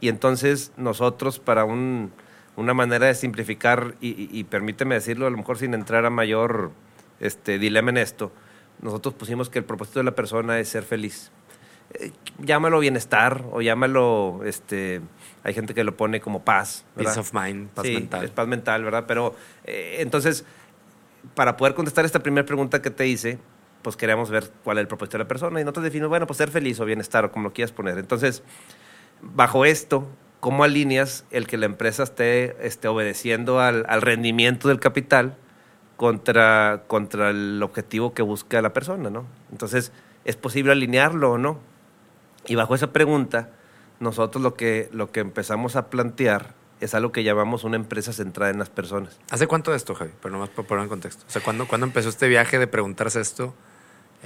Y 0.00 0.08
entonces 0.08 0.72
nosotros 0.76 1.38
para 1.38 1.64
un, 1.64 2.12
una 2.56 2.74
manera 2.74 3.06
de 3.06 3.14
simplificar, 3.14 3.94
y, 4.00 4.28
y, 4.38 4.44
permíteme 4.44 4.94
decirlo, 4.94 5.26
a 5.26 5.30
lo 5.30 5.36
mejor 5.36 5.58
sin 5.58 5.74
entrar 5.74 6.04
a 6.04 6.10
mayor 6.10 6.72
este, 7.20 7.58
dilema 7.58 7.90
en 7.90 7.98
esto, 7.98 8.32
nosotros 8.82 9.14
pusimos 9.14 9.48
que 9.50 9.58
el 9.58 9.64
propósito 9.64 10.00
de 10.00 10.04
la 10.04 10.14
persona 10.14 10.58
es 10.58 10.68
ser 10.68 10.82
feliz. 10.82 11.30
Eh, 11.94 12.12
llámalo 12.38 12.78
bienestar 12.78 13.44
o 13.50 13.60
llámalo, 13.60 14.40
este, 14.44 15.00
hay 15.42 15.54
gente 15.54 15.74
que 15.74 15.84
lo 15.84 15.96
pone 15.96 16.20
como 16.20 16.44
paz. 16.44 16.84
Peace 16.96 17.18
of 17.18 17.32
mind, 17.34 17.68
paz 17.70 17.86
sí, 17.86 17.94
mental. 17.94 18.24
Es 18.24 18.30
paz 18.30 18.46
mental, 18.46 18.84
¿verdad? 18.84 19.04
Pero 19.06 19.34
eh, 19.64 19.96
entonces, 19.98 20.44
para 21.34 21.56
poder 21.56 21.74
contestar 21.74 22.04
esta 22.04 22.20
primera 22.20 22.46
pregunta 22.46 22.82
que 22.82 22.90
te 22.90 23.06
hice, 23.06 23.38
pues 23.82 23.96
queríamos 23.96 24.30
ver 24.30 24.50
cuál 24.64 24.78
es 24.78 24.82
el 24.82 24.88
propósito 24.88 25.18
de 25.18 25.24
la 25.24 25.28
persona 25.28 25.60
y 25.60 25.64
nosotros 25.64 25.84
definimos, 25.84 26.10
bueno, 26.10 26.26
pues 26.26 26.36
ser 26.36 26.50
feliz 26.50 26.78
o 26.80 26.84
bienestar 26.84 27.24
o 27.24 27.32
como 27.32 27.44
lo 27.48 27.52
quieras 27.52 27.72
poner. 27.72 27.98
Entonces, 27.98 28.42
bajo 29.22 29.64
esto, 29.64 30.06
¿cómo 30.40 30.64
alineas 30.64 31.24
el 31.30 31.46
que 31.46 31.56
la 31.56 31.66
empresa 31.66 32.02
esté, 32.02 32.56
esté 32.66 32.88
obedeciendo 32.88 33.60
al, 33.60 33.84
al 33.88 34.02
rendimiento 34.02 34.68
del 34.68 34.80
capital 34.80 35.36
contra, 35.96 36.84
contra 36.86 37.30
el 37.30 37.62
objetivo 37.62 38.14
que 38.14 38.22
busca 38.22 38.62
la 38.62 38.72
persona, 38.72 39.10
¿no? 39.10 39.26
Entonces, 39.52 39.92
¿es 40.24 40.36
posible 40.36 40.72
alinearlo 40.72 41.32
o 41.32 41.38
no? 41.38 41.58
Y 42.46 42.54
bajo 42.54 42.74
esa 42.74 42.92
pregunta, 42.92 43.50
nosotros 43.98 44.42
lo 44.42 44.54
que, 44.54 44.88
lo 44.92 45.12
que 45.12 45.20
empezamos 45.20 45.76
a 45.76 45.90
plantear 45.90 46.54
es 46.80 46.94
algo 46.94 47.12
que 47.12 47.22
llamamos 47.22 47.64
una 47.64 47.76
empresa 47.76 48.12
centrada 48.12 48.50
en 48.50 48.58
las 48.58 48.70
personas. 48.70 49.18
¿Hace 49.30 49.46
cuánto 49.46 49.70
de 49.70 49.76
esto, 49.76 49.94
Javi? 49.94 50.12
Pero 50.20 50.32
nomás 50.32 50.48
para 50.48 50.66
poner 50.66 50.84
en 50.84 50.88
contexto. 50.88 51.24
O 51.26 51.30
sea, 51.30 51.42
¿cuándo, 51.42 51.68
¿cuándo 51.68 51.86
empezó 51.86 52.08
este 52.08 52.28
viaje 52.28 52.58
de 52.58 52.66
preguntarse 52.66 53.20
esto? 53.20 53.54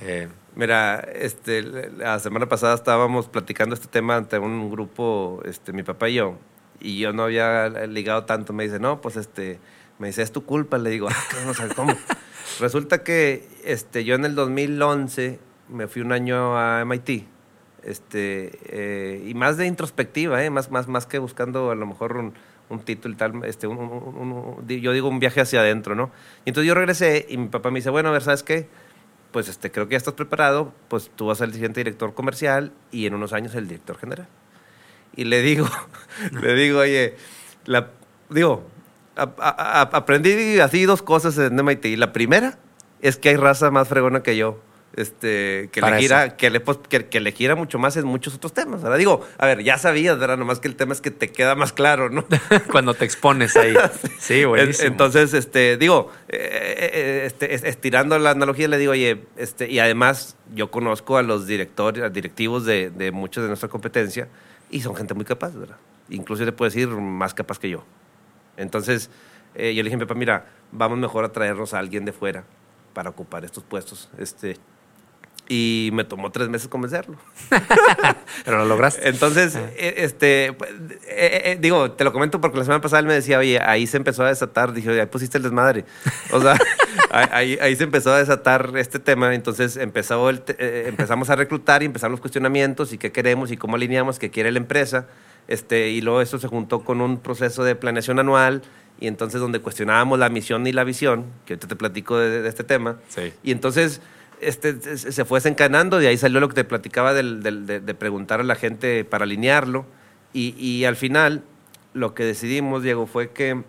Eh, 0.01 0.29
Mira, 0.57 1.01
este, 1.01 1.63
la 1.63 2.21
semana 2.21 2.49
pasada 2.49 2.75
estábamos 2.75 3.27
platicando 3.27 3.75
este 3.75 3.89
tema 3.89 4.17
ante 4.17 4.39
un 4.39 4.71
grupo, 4.71 5.43
este, 5.45 5.73
mi 5.73 5.83
papá 5.83 6.09
y 6.09 6.15
yo, 6.15 6.39
y 6.79 7.01
yo 7.01 7.13
no 7.13 7.25
había 7.25 7.69
ligado 7.87 8.25
tanto. 8.25 8.53
Me 8.53 8.63
dice, 8.63 8.79
no, 8.79 9.01
pues 9.01 9.17
este, 9.17 9.59
me 9.99 10.09
dice, 10.09 10.23
es 10.23 10.31
tu 10.31 10.45
culpa. 10.45 10.79
Le 10.79 10.91
digo, 10.91 11.09
ah, 11.11 11.55
¿cómo? 11.75 11.93
Resulta 12.61 13.03
que 13.03 13.49
este, 13.65 14.05
yo 14.05 14.15
en 14.15 14.25
el 14.25 14.37
2011 14.37 15.41
me 15.71 15.89
fui 15.89 16.03
un 16.03 16.13
año 16.13 16.57
a 16.57 16.85
MIT 16.85 17.34
este, 17.85 18.59
eh, 18.65 19.25
y 19.27 19.35
más 19.35 19.57
de 19.57 19.67
introspectiva, 19.67 20.43
eh, 20.43 20.51
más, 20.51 20.71
más, 20.71 20.89
más 20.89 21.07
que 21.07 21.19
buscando 21.19 21.71
a 21.71 21.75
lo 21.75 21.87
mejor 21.87 22.17
un, 22.17 22.35
un 22.71 22.81
título 22.81 23.17
tal, 23.17 23.45
este, 23.45 23.69
yo 23.69 24.93
digo 24.93 25.09
un 25.09 25.19
viaje 25.19 25.41
hacia 25.41 25.61
adentro, 25.61 25.95
¿no? 25.95 26.11
Y 26.45 26.51
entonces 26.51 26.69
yo 26.69 26.75
regresé 26.75 27.27
y 27.29 27.37
mi 27.37 27.49
papá 27.49 27.71
me 27.71 27.79
dice, 27.79 27.91
bueno, 27.91 28.09
a 28.09 28.13
ver, 28.13 28.23
¿sabes 28.23 28.43
qué? 28.43 28.69
Pues 29.33 29.49
este, 29.49 29.71
creo 29.71 29.87
que 29.87 29.93
ya 29.93 29.99
estás 29.99 30.15
preparado, 30.15 30.73
pues 30.89 31.11
tú 31.15 31.27
vas 31.27 31.39
a 31.39 31.39
ser 31.41 31.49
el 31.49 31.55
siguiente 31.55 31.81
director 31.81 32.15
comercial 32.15 32.73
y 32.91 33.07
en 33.07 33.15
unos 33.15 33.33
años 33.33 33.55
el 33.55 33.69
director 33.69 33.99
general. 33.99 34.29
Y 35.15 35.25
le 35.25 35.43
digo, 35.43 35.67
le 36.43 36.55
digo, 36.55 36.81
oye, 36.81 37.17
la, 37.67 37.91
digo, 38.31 38.67
aprendí 39.17 40.59
así 40.61 40.85
dos 40.85 41.03
cosas 41.03 41.37
en 41.39 41.57
MIT. 41.63 41.99
La 41.99 42.13
primera 42.13 42.59
es 43.03 43.17
que 43.17 43.31
hay 43.31 43.37
raza 43.37 43.71
más 43.71 43.89
fregona 43.89 44.23
que 44.23 44.37
yo 44.37 44.61
este, 44.97 45.69
que, 45.73 45.81
le 45.81 45.99
gira, 45.99 46.37
que, 46.37 46.51
le, 46.51 46.63
que, 46.63 47.21
le 47.21 47.33
gira 47.33 47.57
mucho 47.57 47.79
más 47.79 47.97
en 47.97 48.07
muchos 48.07 48.35
otros 48.35 48.53
temas. 48.53 48.85
Ahora 48.85 48.97
digo, 48.97 49.27
a 49.39 49.47
ver, 49.47 49.63
ya 49.63 49.77
sabías, 49.77 50.19
¿verdad? 50.19 50.39
Nomás 50.39 50.61
que 50.61 50.69
el 50.69 50.77
tema 50.77 50.93
es 50.93 51.01
que 51.01 51.11
te 51.11 51.31
queda 51.31 51.55
más 51.55 51.73
claro, 51.73 52.11
¿no? 52.11 52.25
Cuando 52.71 52.95
te 52.95 53.05
expones 53.05 53.57
ahí. 53.57 53.75
sí, 54.19 54.45
buenísimo. 54.45 54.87
Entonces, 54.87 55.35
este, 55.35 55.77
digo, 55.77 56.11
eh, 56.29 56.37
eh, 56.39 56.91
eh, 56.93 57.23
este, 57.27 57.69
estirando 57.69 58.19
la 58.19 58.31
analogía, 58.31 58.69
le 58.69 58.79
digo, 58.79 58.93
oye, 58.93 59.25
este, 59.37 59.69
y 59.69 59.81
además 59.81 60.37
yo 60.55 60.71
conozco 60.71 61.17
a 61.17 61.23
los 61.23 61.47
directores, 61.47 62.13
directivos 62.13 62.65
de, 62.65 62.91
de 62.91 63.11
muchos 63.11 63.43
de 63.43 63.49
nuestra 63.49 63.69
competencia 63.69 64.29
y 64.71 64.81
son 64.81 64.95
gente 64.95 65.15
muy 65.15 65.25
capaz, 65.25 65.55
¿verdad? 65.55 65.77
Incluso 66.09 66.45
le 66.45 66.53
puedo 66.53 66.71
decir 66.71 66.89
más 66.89 67.35
capaz 67.35 67.59
que 67.59 67.71
yo. 67.71 67.85
Entonces, 68.57 69.11
yo 69.55 69.63
le 69.63 69.83
dije 69.83 69.95
a 69.95 69.99
mi 69.99 70.05
papá, 70.05 70.15
mira, 70.15 70.47
vamos 70.71 70.99
mejor 70.99 71.25
a 71.25 71.33
traernos 71.33 71.75
a 71.75 71.79
alguien 71.79 72.05
de 72.05 72.13
fuera 72.13 72.45
para 72.93 73.11
ocupar 73.11 73.45
estos 73.45 73.65
puestos. 73.65 74.11
Este, 74.19 74.59
y 75.49 75.91
me 75.93 76.05
tomó 76.05 76.31
tres 76.31 76.49
meses 76.49 76.69
convencerlo. 76.69 77.17
Pero 78.45 78.59
lo 78.59 78.65
lograste. 78.65 79.09
Entonces, 79.09 79.57
ah. 79.57 79.71
eh, 79.77 79.95
este, 79.99 80.47
eh, 80.47 80.57
eh, 81.09 81.59
digo, 81.61 81.93
te 81.93 82.05
lo 82.05 82.13
comento 82.13 82.41
porque 82.41 82.59
la 82.59 82.65
semana 82.65 82.81
pasada 82.81 83.01
él 83.01 83.07
me 83.07 83.15
decía, 83.15 83.39
oye, 83.39 83.61
ahí 83.61 83.87
se 83.87 83.99
empezó 83.99 84.25
a 84.25 84.29
desatar. 84.29 84.73
Dije, 84.73 84.91
oye, 84.91 85.01
ahí 85.03 85.07
pusiste 85.07 85.37
el 85.37 85.45
desmadre. 85.45 85.85
O 86.33 86.41
sea, 86.41 86.57
ahí, 87.11 87.59
ahí, 87.61 87.77
se 87.77 87.85
empezó 87.85 88.13
a 88.13 88.19
desatar 88.19 88.73
este 88.77 88.99
tema. 88.99 89.35
Entonces 89.35 89.77
empezó 89.77 90.31
el, 90.31 90.43
empezamos 90.59 91.29
a 91.29 91.37
reclutar 91.37 91.83
y 91.83 91.87
empezaron 91.87 92.13
los 92.13 92.21
cuestionamientos 92.21 92.93
y 92.95 92.99
qué 92.99 93.13
queremos 93.13 93.51
y 93.53 93.59
cómo 93.59 93.77
alineamos, 93.77 94.19
qué 94.19 94.31
quiere 94.31 94.51
la 94.51 94.59
empresa. 94.59 95.07
Este, 95.47 95.91
y 95.91 96.01
luego 96.01 96.23
eso 96.23 96.39
se 96.39 96.49
juntó 96.49 96.85
con 96.85 97.03
un 97.03 97.19
proceso 97.19 97.65
de 97.65 97.75
planeación 97.75 98.19
anual 98.19 98.63
y 98.99 99.09
entonces 99.09 99.43
donde 99.43 99.61
cuestionábamos 99.61 100.19
la 100.19 100.31
misión 100.31 100.67
y 100.67 100.73
la 100.73 100.85
visión, 100.85 101.27
que 101.45 101.53
ahorita 101.53 101.69
te 101.69 101.77
platico 101.77 102.17
de, 102.17 102.41
de 102.41 102.49
este 102.49 102.65
tema. 102.65 102.97
Sí. 103.09 103.35
Y 103.43 103.53
entonces 103.53 104.01
este, 104.41 104.99
se 104.99 105.25
fue 105.25 105.39
desencadenando, 105.39 105.99
de 105.99 106.09
ahí 106.09 106.17
salió 106.17 106.41
lo 106.41 106.49
que 106.49 106.55
te 106.55 106.65
platicaba 106.65 107.15
de, 107.15 107.95
preguntar 107.99 108.41
a 108.41 108.45
la 108.45 108.55
gente 108.55 109.05
para 109.05 109.25
alinearlo. 109.25 109.87
Y, 110.33 110.85
al 110.85 110.97
final, 110.97 111.45
lo 111.93 112.15
que 112.15 112.25
decidimos, 112.25 112.83
Diego, 112.83 113.07
fue 113.07 113.31
que 113.31 113.63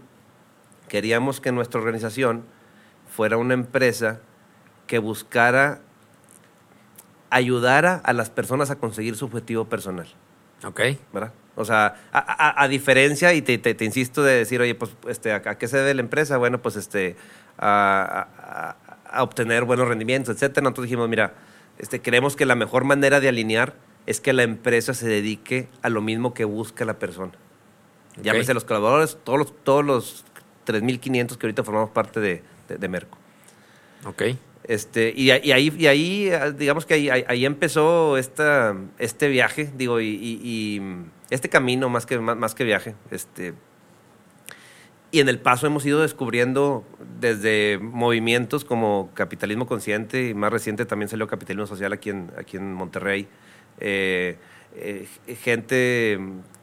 queríamos 0.87 1.39
que 1.39 1.51
nuestra 1.51 1.79
organización 1.79 2.43
fuera 3.15 3.37
una 3.37 3.53
empresa 3.53 4.19
que 4.87 4.97
buscara, 4.97 5.81
ayudara 7.29 8.01
a 8.03 8.13
las 8.13 8.29
personas 8.29 8.71
a 8.71 8.77
conseguir 8.77 9.15
su 9.15 9.25
objetivo 9.25 9.65
personal. 9.65 10.07
Ok. 10.63 10.81
¿Verdad? 11.13 11.33
O 11.55 11.63
sea, 11.63 11.95
a, 12.11 12.67
diferencia, 12.67 13.33
y 13.33 13.41
te, 13.41 13.57
te, 13.57 13.85
insisto 13.85 14.23
de 14.23 14.33
decir, 14.35 14.59
oye, 14.59 14.75
pues, 14.75 14.91
este, 15.07 15.31
¿a, 15.31 15.41
qué 15.41 15.67
se 15.67 15.77
debe 15.77 15.93
la 15.93 16.01
empresa? 16.01 16.37
Bueno, 16.37 16.61
pues, 16.61 16.75
este, 16.75 17.15
a, 17.57 18.75
a 19.15 19.23
obtener 19.23 19.63
buenos 19.63 19.87
rendimientos, 19.87 20.35
etcétera. 20.35 20.63
Nosotros 20.63 20.85
dijimos, 20.85 21.09
mira, 21.09 21.33
este, 21.77 22.01
creemos 22.01 22.35
que 22.35 22.45
la 22.45 22.55
mejor 22.55 22.83
manera 22.83 23.19
de 23.19 23.29
alinear 23.29 23.75
es 24.05 24.21
que 24.21 24.33
la 24.33 24.43
empresa 24.43 24.93
se 24.93 25.07
dedique 25.07 25.67
a 25.81 25.89
lo 25.89 26.01
mismo 26.01 26.33
que 26.33 26.45
busca 26.45 26.85
la 26.85 26.99
persona. 26.99 27.33
Okay. 28.11 28.23
Llámese 28.23 28.53
los 28.53 28.63
colaboradores, 28.63 29.17
todos 29.23 29.39
los, 29.39 29.63
todos 29.63 29.83
los 29.83 30.25
3.500 30.65 31.37
que 31.37 31.47
ahorita 31.47 31.63
formamos 31.63 31.89
parte 31.89 32.19
de, 32.19 32.43
de, 32.67 32.87
Merco. 32.87 33.17
Ok. 34.05 34.23
Este, 34.63 35.13
y, 35.15 35.31
ahí, 35.31 35.73
y 35.77 35.87
ahí, 35.87 36.31
digamos 36.57 36.85
que 36.85 36.95
ahí, 36.95 37.09
ahí 37.09 37.45
empezó 37.45 38.17
esta, 38.17 38.75
este 38.97 39.27
viaje, 39.27 39.71
digo, 39.75 39.99
y, 39.99 40.07
y, 40.07 40.81
este 41.29 41.49
camino 41.49 41.89
más 41.89 42.05
que, 42.05 42.17
más, 42.19 42.35
más 42.35 42.55
que 42.55 42.63
viaje. 42.63 42.95
Este, 43.11 43.53
y 45.11 45.19
en 45.19 45.29
el 45.29 45.39
paso 45.39 45.67
hemos 45.67 45.85
ido 45.85 46.01
descubriendo 46.01 46.83
desde 47.19 47.79
movimientos 47.81 48.65
como 48.65 49.09
capitalismo 49.13 49.65
consciente 49.65 50.29
y 50.29 50.33
más 50.33 50.51
reciente 50.51 50.85
también 50.85 51.09
salió 51.09 51.27
capitalismo 51.27 51.67
social 51.67 51.93
aquí 51.93 52.09
en, 52.09 52.31
aquí 52.37 52.57
en 52.57 52.73
Monterrey. 52.73 53.27
Eh, 53.79 54.37
eh, 54.75 55.07
gente, 55.41 56.19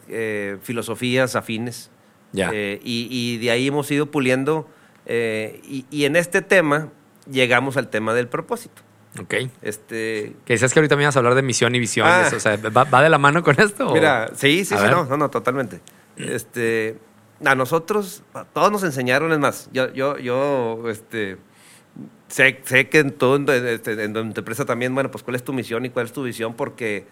eh, 0.09 0.59
filosofías 0.63 1.37
afines. 1.37 1.91
Y, 2.33 2.79
y, 2.83 3.39
de 3.39 3.51
ahí 3.51 3.69
hemos 3.69 3.91
ido 3.91 4.11
puliendo. 4.11 4.69
Y, 5.07 5.87
y, 5.91 6.05
en 6.05 6.17
este 6.17 6.43
tema 6.43 6.89
llegamos 7.31 7.77
al 7.77 7.89
tema 7.89 8.15
del 8.15 8.29
propósito. 8.29 8.83
Ok. 9.21 9.35
Este... 9.61 10.35
Que 10.47 10.55
decías 10.55 10.73
que 10.73 10.79
ahorita 10.79 10.97
me 10.97 11.03
ibas 11.03 11.17
a 11.17 11.19
hablar 11.19 11.35
de 11.35 11.43
misión 11.43 11.75
y 11.75 11.79
visión. 11.79 12.07
Ah. 12.09 12.31
O 12.35 12.41
sea, 12.41 12.57
¿va, 12.57 13.03
de 13.03 13.09
la 13.11 13.19
mano 13.19 13.43
con 13.43 13.61
esto? 13.61 13.93
Mira, 13.93 14.31
sí, 14.35 14.65
sí, 14.65 14.75
sí, 14.77 14.85
no, 14.91 15.05
no, 15.05 15.17
no, 15.19 15.31
totalmente. 15.31 15.81
Este 16.17 16.99
a 17.45 17.55
nosotros, 17.55 18.23
todos 18.53 18.73
nos 18.73 18.83
enseñaron, 18.85 19.33
es 19.33 19.39
más, 19.39 19.71
yo, 19.73 19.93
yo, 19.93 20.19
yo, 20.19 20.89
este, 20.89 21.39
sé, 22.29 22.61
sé 22.65 22.89
que 22.89 23.01
en 23.01 23.13
todo, 23.13 23.37
este, 23.53 24.03
en, 24.03 24.13
tu 24.13 24.41
empresa 24.41 24.65
también, 24.65 24.95
bueno, 24.95 25.11
pues 25.11 25.25
cuál 25.25 25.37
es 25.37 25.45
tu 25.45 25.53
misión 25.53 25.85
y 25.85 25.91
cuál 25.91 26.07
es 26.07 26.13
tu 26.13 26.23
visión, 26.23 26.55
porque 26.55 27.07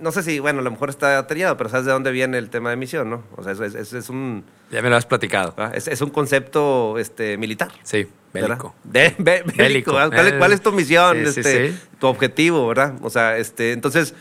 no 0.00 0.12
sé 0.12 0.22
si, 0.22 0.38
bueno, 0.38 0.60
a 0.60 0.62
lo 0.62 0.70
mejor 0.70 0.90
está 0.90 1.18
atrevido, 1.18 1.56
pero 1.56 1.70
sabes 1.70 1.86
de 1.86 1.92
dónde 1.92 2.10
viene 2.10 2.38
el 2.38 2.50
tema 2.50 2.70
de 2.70 2.76
misión, 2.76 3.10
¿no? 3.10 3.22
O 3.36 3.42
sea, 3.42 3.52
eso 3.52 3.64
es, 3.64 3.74
es, 3.74 4.08
un... 4.08 4.44
Ya 4.70 4.82
me 4.82 4.90
lo 4.90 4.96
has 4.96 5.06
platicado. 5.06 5.54
Es, 5.72 5.88
es, 5.88 6.00
un 6.00 6.10
concepto 6.10 6.98
este, 6.98 7.36
militar. 7.36 7.70
Sí, 7.82 8.06
bélico. 8.32 8.74
De, 8.84 9.14
bélico. 9.56 9.92
¿Cuál, 9.92 10.52
es 10.52 10.60
tu 10.60 10.72
misión? 10.72 11.18
este, 11.18 11.74
Tu 11.98 12.06
objetivo, 12.06 12.66
¿verdad? 12.66 12.94
O 13.02 13.10
sea, 13.10 13.38
este, 13.38 13.72
entonces, 13.72 14.14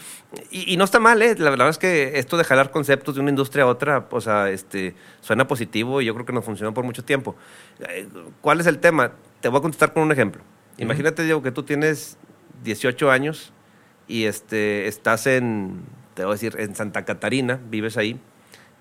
y, 0.51 0.77
no 0.77 0.83
está 0.83 0.99
mal, 0.99 1.21
¿eh? 1.21 1.35
La 1.37 1.49
verdad 1.49 1.69
es 1.69 1.77
que 1.77 2.19
esto 2.19 2.37
de 2.37 2.43
jalar 2.43 2.71
conceptos 2.71 3.15
de 3.15 3.21
una 3.21 3.29
industria 3.29 3.63
a 3.63 3.67
otra, 3.67 4.07
o 4.11 4.21
sea, 4.21 4.49
este, 4.49 4.95
suena 5.21 5.47
positivo 5.47 6.01
y 6.01 6.05
yo 6.05 6.13
creo 6.13 6.25
que 6.25 6.33
nos 6.33 6.45
funcionó 6.45 6.73
por 6.73 6.83
mucho 6.83 7.03
tiempo. 7.03 7.35
Eh, 7.87 8.07
¿Cuál 8.41 8.59
es 8.59 8.67
el 8.67 8.79
tema? 8.79 9.13
Te 9.41 9.49
voy 9.49 9.59
a 9.59 9.61
contestar 9.61 9.93
con 9.93 10.03
un 10.03 10.11
ejemplo. 10.11 10.41
Imagínate, 10.77 11.23
Diego, 11.23 11.41
que 11.41 11.51
tú 11.51 11.63
tienes 11.63 12.17
18 12.63 13.11
años 13.11 13.53
y 14.09 14.25
este, 14.25 14.87
estás 14.87 15.27
en, 15.27 15.83
te 16.15 16.23
voy 16.23 16.31
a 16.31 16.33
decir, 16.33 16.55
en 16.59 16.75
Santa 16.75 17.05
Catarina, 17.05 17.61
vives 17.69 17.95
ahí, 17.95 18.19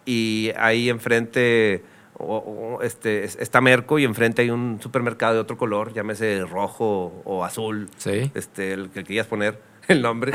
y 0.05 0.51
ahí 0.57 0.89
enfrente 0.89 1.85
o, 2.19 2.81
este, 2.83 3.25
está 3.25 3.61
Merco 3.61 3.99
y 4.01 4.05
enfrente 4.05 4.43
hay 4.43 4.51
un 4.51 4.81
supermercado 4.83 5.35
de 5.35 5.41
otro 5.41 5.57
color, 5.57 5.93
llámese 5.93 6.45
rojo 6.45 7.23
o 7.25 7.45
azul, 7.45 7.89
sí. 7.97 8.33
este, 8.35 8.73
el 8.73 8.91
que 8.91 9.05
querías 9.05 9.27
poner 9.27 9.61
el 9.89 10.03
nombre. 10.03 10.33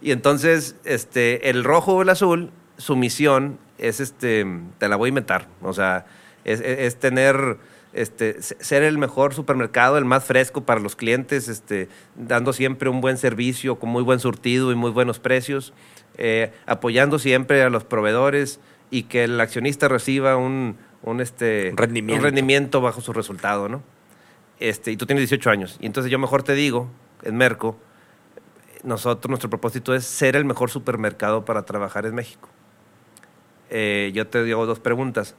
y 0.00 0.10
entonces 0.10 0.74
este, 0.84 1.50
el 1.50 1.62
rojo 1.62 1.94
o 1.94 2.02
el 2.02 2.08
azul 2.08 2.50
su 2.78 2.96
misión 2.96 3.58
es, 3.78 4.00
este, 4.00 4.46
te 4.78 4.88
la 4.88 4.96
voy 4.96 5.08
a 5.08 5.10
inventar, 5.10 5.46
o 5.62 5.72
sea, 5.72 6.06
es, 6.44 6.60
es- 6.60 6.78
es 6.80 6.96
tener, 6.98 7.58
este, 7.92 8.40
se- 8.42 8.56
ser 8.62 8.82
el 8.82 8.98
mejor 8.98 9.34
supermercado, 9.34 9.98
el 9.98 10.04
más 10.04 10.24
fresco 10.24 10.62
para 10.64 10.80
los 10.80 10.96
clientes, 10.96 11.48
este, 11.48 11.88
dando 12.16 12.52
siempre 12.52 12.88
un 12.88 13.00
buen 13.00 13.16
servicio, 13.18 13.78
con 13.78 13.90
muy 13.90 14.02
buen 14.02 14.20
surtido 14.20 14.72
y 14.72 14.74
muy 14.74 14.90
buenos 14.90 15.18
precios, 15.18 15.72
eh, 16.18 16.52
apoyando 16.66 17.18
siempre 17.18 17.62
a 17.62 17.70
los 17.70 17.84
proveedores 17.84 18.60
y 18.90 19.04
que 19.04 19.24
el 19.24 19.40
accionista 19.40 19.88
reciba 19.88 20.36
un, 20.36 20.76
un, 21.02 21.20
este, 21.20 21.72
rendimiento. 21.76 22.18
un 22.20 22.24
rendimiento 22.24 22.80
bajo 22.80 23.00
su 23.00 23.12
resultado, 23.12 23.68
¿no? 23.68 23.82
Este, 24.58 24.90
y 24.92 24.96
tú 24.96 25.06
tienes 25.06 25.22
18 25.22 25.48
años. 25.50 25.78
Y 25.80 25.86
entonces 25.86 26.10
yo 26.12 26.18
mejor 26.18 26.42
te 26.42 26.54
digo, 26.54 26.90
en 27.22 27.36
Merco, 27.36 27.78
nosotros, 28.82 29.28
nuestro 29.30 29.48
propósito 29.50 29.94
es 29.94 30.04
ser 30.04 30.36
el 30.36 30.44
mejor 30.44 30.70
supermercado 30.70 31.44
para 31.44 31.62
trabajar 31.64 32.04
en 32.06 32.14
México. 32.14 32.48
Eh, 33.70 34.10
yo 34.14 34.26
te 34.26 34.42
digo 34.44 34.66
dos 34.66 34.80
preguntas. 34.80 35.36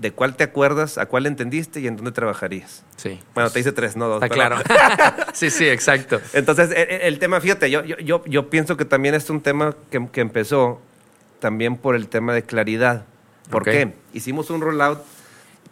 ¿De 0.00 0.12
cuál 0.12 0.34
te 0.34 0.44
acuerdas, 0.44 0.96
a 0.96 1.04
cuál 1.04 1.26
entendiste 1.26 1.78
y 1.80 1.86
en 1.86 1.96
dónde 1.96 2.12
trabajarías? 2.12 2.84
Sí. 2.96 3.20
Bueno, 3.34 3.50
te 3.50 3.60
hice 3.60 3.70
tres, 3.72 3.96
no 3.96 4.08
dos. 4.08 4.22
Está 4.22 4.34
pero- 4.34 4.62
claro. 4.64 5.26
sí, 5.34 5.50
sí, 5.50 5.68
exacto. 5.68 6.18
Entonces, 6.32 6.70
el, 6.70 7.02
el 7.02 7.18
tema, 7.18 7.38
fíjate, 7.38 7.70
yo, 7.70 7.84
yo, 7.84 7.98
yo, 7.98 8.24
yo 8.24 8.48
pienso 8.48 8.78
que 8.78 8.86
también 8.86 9.14
es 9.14 9.28
un 9.28 9.42
tema 9.42 9.76
que, 9.90 10.08
que 10.10 10.22
empezó 10.22 10.80
también 11.38 11.76
por 11.76 11.96
el 11.96 12.08
tema 12.08 12.32
de 12.32 12.42
claridad. 12.44 13.04
¿Por 13.50 13.64
qué? 13.64 13.92
Hicimos 14.14 14.48
un 14.48 14.62
rollout 14.62 15.00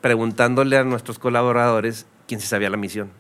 preguntándole 0.02 0.76
a 0.76 0.85
nuestros 0.85 1.18
colaboradores 1.18 2.04
quién 2.26 2.40
se 2.40 2.49
sabía 2.49 2.68
la 2.68 2.76
misión. 2.76 3.11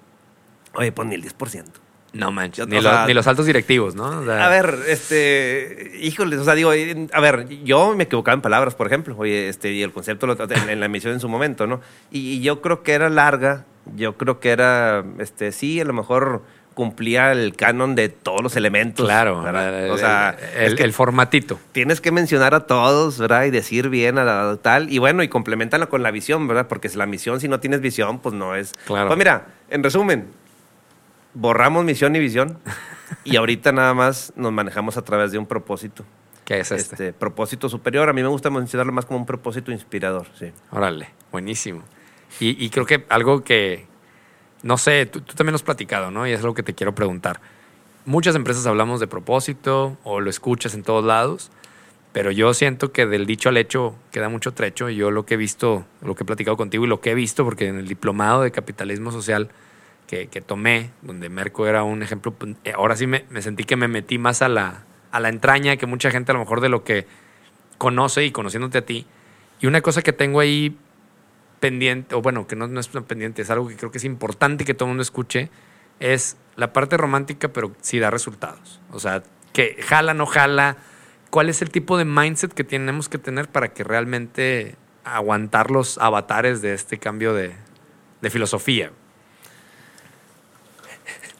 Oye, 0.74 0.92
pues 0.92 1.08
ni 1.08 1.14
el 1.14 1.24
10%. 1.24 1.64
No 2.12 2.30
manches. 2.32 2.66
Ni, 2.68 2.78
o 2.78 2.80
lo- 2.82 2.90
sea- 2.90 3.06
ni 3.06 3.14
los 3.14 3.26
altos 3.26 3.46
directivos, 3.46 3.94
¿no? 3.94 4.20
O 4.20 4.24
sea, 4.24 4.46
A 4.46 4.48
ver, 4.48 4.78
este, 4.88 5.92
híjoles, 6.00 6.38
o 6.40 6.44
sea, 6.44 6.54
digo, 6.54 6.72
eh, 6.72 7.06
a 7.12 7.20
ver, 7.20 7.46
yo 7.64 7.94
me 7.94 8.04
equivocaba 8.04 8.34
en 8.34 8.40
palabras, 8.40 8.74
por 8.74 8.86
ejemplo, 8.86 9.14
oye, 9.18 9.48
este, 9.48 9.72
y 9.72 9.82
el 9.82 9.92
concepto 9.92 10.26
lo, 10.26 10.36
en, 10.40 10.70
en 10.70 10.80
la 10.80 10.86
emisión 10.86 11.12
en 11.12 11.20
su 11.20 11.28
momento, 11.28 11.66
¿no? 11.66 11.80
Y, 12.10 12.32
y 12.34 12.40
yo 12.40 12.60
creo 12.62 12.82
que 12.82 12.92
era 12.92 13.10
larga, 13.10 13.64
yo 13.94 14.16
creo 14.16 14.40
que 14.40 14.50
era, 14.50 15.04
este, 15.18 15.52
sí, 15.52 15.80
a 15.80 15.84
lo 15.84 15.92
mejor 15.92 16.42
cumplía 16.74 17.32
el 17.32 17.56
canon 17.56 17.94
de 17.96 18.08
todos 18.08 18.40
los 18.40 18.54
elementos. 18.54 19.04
Claro. 19.04 19.42
¿verdad? 19.42 19.90
o 19.90 19.98
sea, 19.98 20.36
el, 20.56 20.64
es 20.68 20.74
que 20.76 20.84
el 20.84 20.92
formatito. 20.92 21.58
tienes 21.72 22.00
que 22.00 22.12
mencionar 22.12 22.54
a 22.54 22.60
todos, 22.66 23.18
¿verdad? 23.18 23.44
Y 23.46 23.50
decir 23.50 23.88
bien 23.88 24.16
a 24.16 24.22
la 24.24 24.56
tal. 24.62 24.88
Y 24.92 24.98
bueno, 24.98 25.24
y 25.24 25.28
complementala 25.28 25.86
con 25.86 26.04
la 26.04 26.12
visión, 26.12 26.46
¿verdad? 26.46 26.68
Porque 26.68 26.88
si 26.88 26.96
la 26.96 27.06
misión, 27.06 27.40
si 27.40 27.48
no 27.48 27.58
tienes 27.58 27.80
visión, 27.80 28.20
pues 28.20 28.34
no 28.34 28.54
es. 28.54 28.74
Claro. 28.86 29.08
Pues 29.08 29.18
mira, 29.18 29.46
en 29.70 29.82
resumen, 29.82 30.26
borramos 31.38 31.84
misión 31.84 32.14
y 32.16 32.18
visión. 32.18 32.58
y 33.24 33.36
ahorita 33.36 33.72
nada 33.72 33.94
más 33.94 34.32
nos 34.36 34.52
manejamos 34.52 34.96
a 34.96 35.02
través 35.02 35.32
de 35.32 35.38
un 35.38 35.46
propósito. 35.46 36.04
¿Qué 36.44 36.60
es 36.60 36.72
este? 36.72 36.94
Este, 36.94 37.12
propósito 37.12 37.68
superior. 37.68 38.08
A 38.08 38.12
mí 38.12 38.22
me 38.22 38.28
gusta 38.28 38.50
mencionarlo 38.50 38.92
más 38.92 39.06
como 39.06 39.20
un 39.20 39.26
propósito 39.26 39.70
inspirador, 39.70 40.26
sí. 40.38 40.50
Órale, 40.70 41.10
buenísimo. 41.30 41.82
Y, 42.40 42.62
y 42.62 42.70
creo 42.70 42.86
que 42.86 43.04
algo 43.08 43.44
que, 43.44 43.86
no 44.62 44.78
sé, 44.78 45.06
tú, 45.06 45.20
tú 45.20 45.34
también 45.34 45.52
lo 45.52 45.56
has 45.56 45.62
platicado, 45.62 46.10
¿no? 46.10 46.26
Y 46.26 46.32
es 46.32 46.40
algo 46.40 46.54
que 46.54 46.62
te 46.62 46.74
quiero 46.74 46.94
preguntar. 46.94 47.40
Muchas 48.04 48.34
empresas 48.34 48.66
hablamos 48.66 49.00
de 49.00 49.06
propósito 49.06 49.98
o 50.04 50.20
lo 50.20 50.30
escuchas 50.30 50.74
en 50.74 50.82
todos 50.82 51.04
lados, 51.04 51.50
pero 52.12 52.30
yo 52.30 52.54
siento 52.54 52.90
que 52.90 53.06
del 53.06 53.26
dicho 53.26 53.50
al 53.50 53.58
hecho 53.58 53.94
queda 54.10 54.30
mucho 54.30 54.54
trecho. 54.54 54.88
Y 54.88 54.96
yo 54.96 55.10
lo 55.10 55.26
que 55.26 55.34
he 55.34 55.36
visto, 55.36 55.84
lo 56.00 56.14
que 56.14 56.24
he 56.24 56.26
platicado 56.26 56.56
contigo 56.56 56.84
y 56.84 56.88
lo 56.88 57.00
que 57.00 57.10
he 57.10 57.14
visto, 57.14 57.44
porque 57.44 57.68
en 57.68 57.76
el 57.76 57.86
diplomado 57.86 58.42
de 58.42 58.50
capitalismo 58.50 59.12
social 59.12 59.50
que, 60.08 60.40
tomé, 60.40 60.90
donde 61.02 61.28
Merco 61.28 61.66
era 61.66 61.84
un 61.84 62.02
ejemplo, 62.02 62.32
pues, 62.32 62.56
eh, 62.64 62.72
ahora 62.74 62.96
sí 62.96 63.06
me, 63.06 63.26
me 63.28 63.42
sentí 63.42 63.64
que 63.64 63.76
me 63.76 63.88
metí 63.88 64.18
más 64.18 64.40
a 64.40 64.48
la, 64.48 64.86
a 65.10 65.20
la 65.20 65.28
entraña 65.28 65.76
que 65.76 65.86
mucha 65.86 66.10
gente 66.10 66.32
a 66.32 66.34
lo 66.34 66.40
mejor 66.40 66.60
de 66.62 66.70
lo 66.70 66.82
que 66.82 67.06
conoce 67.76 68.24
y 68.24 68.32
conociéndote 68.32 68.78
a 68.78 68.86
ti. 68.86 69.06
Y 69.60 69.66
una 69.66 69.82
cosa 69.82 70.02
que 70.02 70.14
tengo 70.14 70.40
ahí 70.40 70.78
pendiente, 71.60 72.14
o 72.14 72.22
bueno, 72.22 72.46
que 72.46 72.56
no, 72.56 72.66
no 72.68 72.80
es 72.80 72.88
pendiente, 72.88 73.42
es 73.42 73.50
algo 73.50 73.68
que 73.68 73.76
creo 73.76 73.90
que 73.90 73.98
es 73.98 74.04
importante 74.04 74.64
que 74.64 74.74
todo 74.74 74.86
el 74.86 74.90
mundo 74.90 75.02
escuche, 75.02 75.50
es 76.00 76.36
la 76.56 76.72
parte 76.72 76.96
romántica, 76.96 77.48
pero 77.48 77.72
sí 77.82 77.98
da 77.98 78.10
resultados. 78.10 78.80
O 78.90 79.00
sea, 79.00 79.22
que 79.52 79.76
jala, 79.82 80.14
no 80.14 80.26
jala. 80.26 80.78
¿Cuál 81.30 81.50
es 81.50 81.60
el 81.60 81.70
tipo 81.70 81.98
de 81.98 82.06
mindset 82.06 82.54
que 82.54 82.64
tenemos 82.64 83.10
que 83.10 83.18
tener 83.18 83.48
para 83.48 83.68
que 83.68 83.84
realmente 83.84 84.76
aguantar 85.04 85.70
los 85.70 85.98
avatares 85.98 86.62
de 86.62 86.72
este 86.72 86.98
cambio 86.98 87.34
de, 87.34 87.52
de 88.22 88.30
filosofía? 88.30 88.92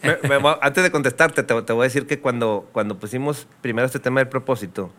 Me- 0.02 0.28
me 0.28 0.36
voy- 0.38 0.54
antes 0.60 0.82
de 0.84 0.90
contestarte, 0.90 1.42
te, 1.42 1.62
te 1.62 1.72
voy 1.72 1.82
a 1.82 1.84
decir 1.84 2.06
que 2.06 2.20
cuando, 2.20 2.68
cuando 2.72 2.98
pusimos 2.98 3.46
primero 3.60 3.86
este 3.86 3.98
tema 3.98 4.20
del 4.20 4.28
propósito, 4.28 4.92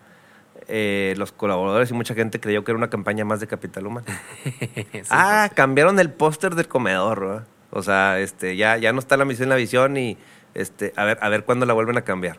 eh, 0.68 1.16
los 1.18 1.32
colaboradores 1.32 1.90
y 1.90 1.94
mucha 1.94 2.14
gente 2.14 2.40
creyó 2.40 2.64
que 2.64 2.72
era 2.72 2.78
una 2.78 2.90
campaña 2.90 3.26
más 3.26 3.40
de 3.40 3.48
capital 3.48 3.88
humano. 3.88 4.06
ah, 5.10 5.50
cambiaron 5.56 6.00
el 6.00 6.12
póster 6.12 6.56
del 6.56 6.68
comedor, 6.68 7.20
¿verdad? 7.22 7.48
O 7.72 7.82
sea, 7.84 8.20
este, 8.20 8.56
ya, 8.58 8.78
ya 8.78 8.94
no 8.94 9.00
está 9.00 9.16
la 9.18 9.26
misión 9.26 9.44
en 9.46 9.50
la 9.50 9.56
visión 9.56 9.96
y 9.98 10.18
este, 10.54 10.94
a 10.96 11.06
ver, 11.06 11.18
a 11.22 11.30
ver 11.30 11.44
cuándo 11.46 11.66
la 11.66 11.74
vuelven 11.74 11.98
a 11.98 12.02
cambiar. 12.02 12.38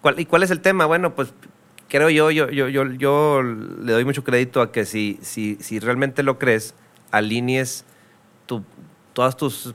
¿Cuál- 0.00 0.18
¿Y 0.20 0.26
cuál 0.26 0.42
es 0.42 0.50
el 0.50 0.60
tema? 0.60 0.86
Bueno, 0.86 1.14
pues 1.14 1.32
creo 1.88 2.10
yo, 2.10 2.30
yo, 2.30 2.50
yo, 2.50 2.68
yo, 2.68 2.84
yo 2.92 3.42
le 3.42 3.92
doy 3.92 4.04
mucho 4.04 4.22
crédito 4.24 4.60
a 4.60 4.70
que 4.72 4.84
si, 4.84 5.18
si, 5.22 5.56
si 5.60 5.78
realmente 5.78 6.22
lo 6.22 6.38
crees, 6.38 6.74
alinees 7.12 7.84
tu- 8.46 8.64
todas 9.12 9.36
tus 9.36 9.74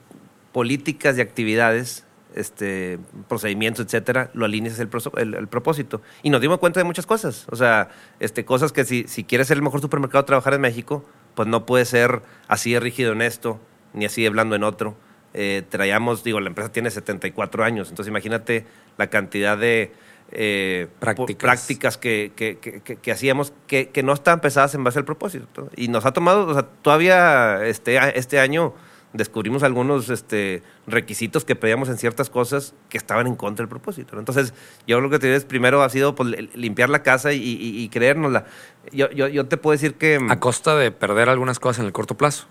políticas 0.52 1.18
y 1.18 1.22
actividades, 1.22 2.06
este, 2.36 3.00
procedimientos, 3.28 3.86
etcétera, 3.86 4.30
lo 4.34 4.46
alinees 4.46 4.80
el, 4.80 4.90
el, 5.18 5.34
el 5.36 5.48
propósito. 5.48 6.02
Y 6.24 6.30
nos 6.30 6.42
dimos 6.42 6.60
cuenta 6.60 6.80
de 6.80 6.84
muchas 6.84 7.06
cosas. 7.06 7.46
O 7.52 7.56
sea, 7.56 7.90
este, 8.20 8.46
cosas 8.46 8.72
que 8.72 8.86
si, 8.86 9.06
si 9.08 9.24
quieres 9.24 9.48
ser 9.48 9.58
el 9.58 9.64
mejor 9.64 9.82
supermercado 9.82 10.22
a 10.22 10.26
trabajar 10.26 10.54
en 10.54 10.62
México, 10.62 11.06
pues 11.36 11.48
no 11.48 11.66
puede 11.66 11.86
ser 11.86 12.22
así 12.48 12.74
de 12.74 12.80
rígido 12.80 13.14
en 13.14 13.22
esto, 13.22 13.60
ni 13.94 14.06
así 14.06 14.24
de 14.24 14.30
blando 14.30 14.56
en 14.56 14.64
otro. 14.64 14.96
Eh, 15.34 15.64
traíamos, 15.70 16.24
digo, 16.24 16.40
la 16.42 16.50
empresa 16.50 16.72
tiene 16.72 16.92
74 16.92 17.64
años, 17.64 17.90
entonces 17.90 18.10
imagínate 18.10 18.66
la 18.98 19.08
cantidad 19.08 19.58
de 19.58 19.94
eh, 20.34 20.88
Prácticas. 21.00 21.38
prácticas 21.42 21.98
que, 21.98 22.32
que- 22.36 22.58
que- 22.58 23.12
hacíamos 23.12 23.52
que, 23.68 23.90
no 24.04 24.14
estaban 24.14 24.40
pesadas 24.42 24.76
en 24.76 24.84
base 24.84 25.00
al 25.00 25.06
propósito. 25.06 25.70
Y 25.76 25.88
nos 25.90 26.06
ha 26.06 26.12
tomado, 26.14 26.48
o 26.48 26.54
sea, 26.54 26.64
todavía 26.64 27.66
este, 27.66 27.98
este 28.18 28.40
año 28.40 28.74
descubrimos 29.14 29.64
algunos 29.64 30.10
este, 30.10 30.64
requisitos 30.88 31.44
que 31.46 31.56
pedíamos 31.56 31.90
en 31.90 31.98
ciertas 31.98 32.30
cosas 32.30 32.74
que 32.90 32.98
estaban 32.98 33.28
en 33.28 33.36
contra 33.36 33.64
del 33.64 33.70
propósito. 33.70 34.18
Entonces, 34.18 34.54
yo 34.88 35.02
lo 35.02 35.10
que 35.10 35.20
te 35.20 35.28
digo 35.28 35.38
es, 35.38 35.46
primero 35.46 35.84
ha 35.84 35.90
sido 35.90 36.16
pues, 36.16 36.30
li- 36.30 36.50
limpiar 36.54 36.90
la 36.90 37.04
casa 37.04 37.34
y, 37.34 37.38
y, 37.42 37.82
y 37.84 37.90
creérnosla. 37.90 38.46
Yo, 38.92 39.10
yo, 39.12 39.28
yo 39.28 39.46
te 39.48 39.58
puedo 39.58 39.74
decir 39.74 39.96
que... 39.96 40.20
A 40.30 40.40
costa 40.40 40.76
de 40.76 40.92
perder 40.92 41.30
algunas 41.30 41.60
cosas 41.60 41.80
en 41.80 41.86
el 41.88 41.92
corto 41.92 42.16
plazo. 42.16 42.48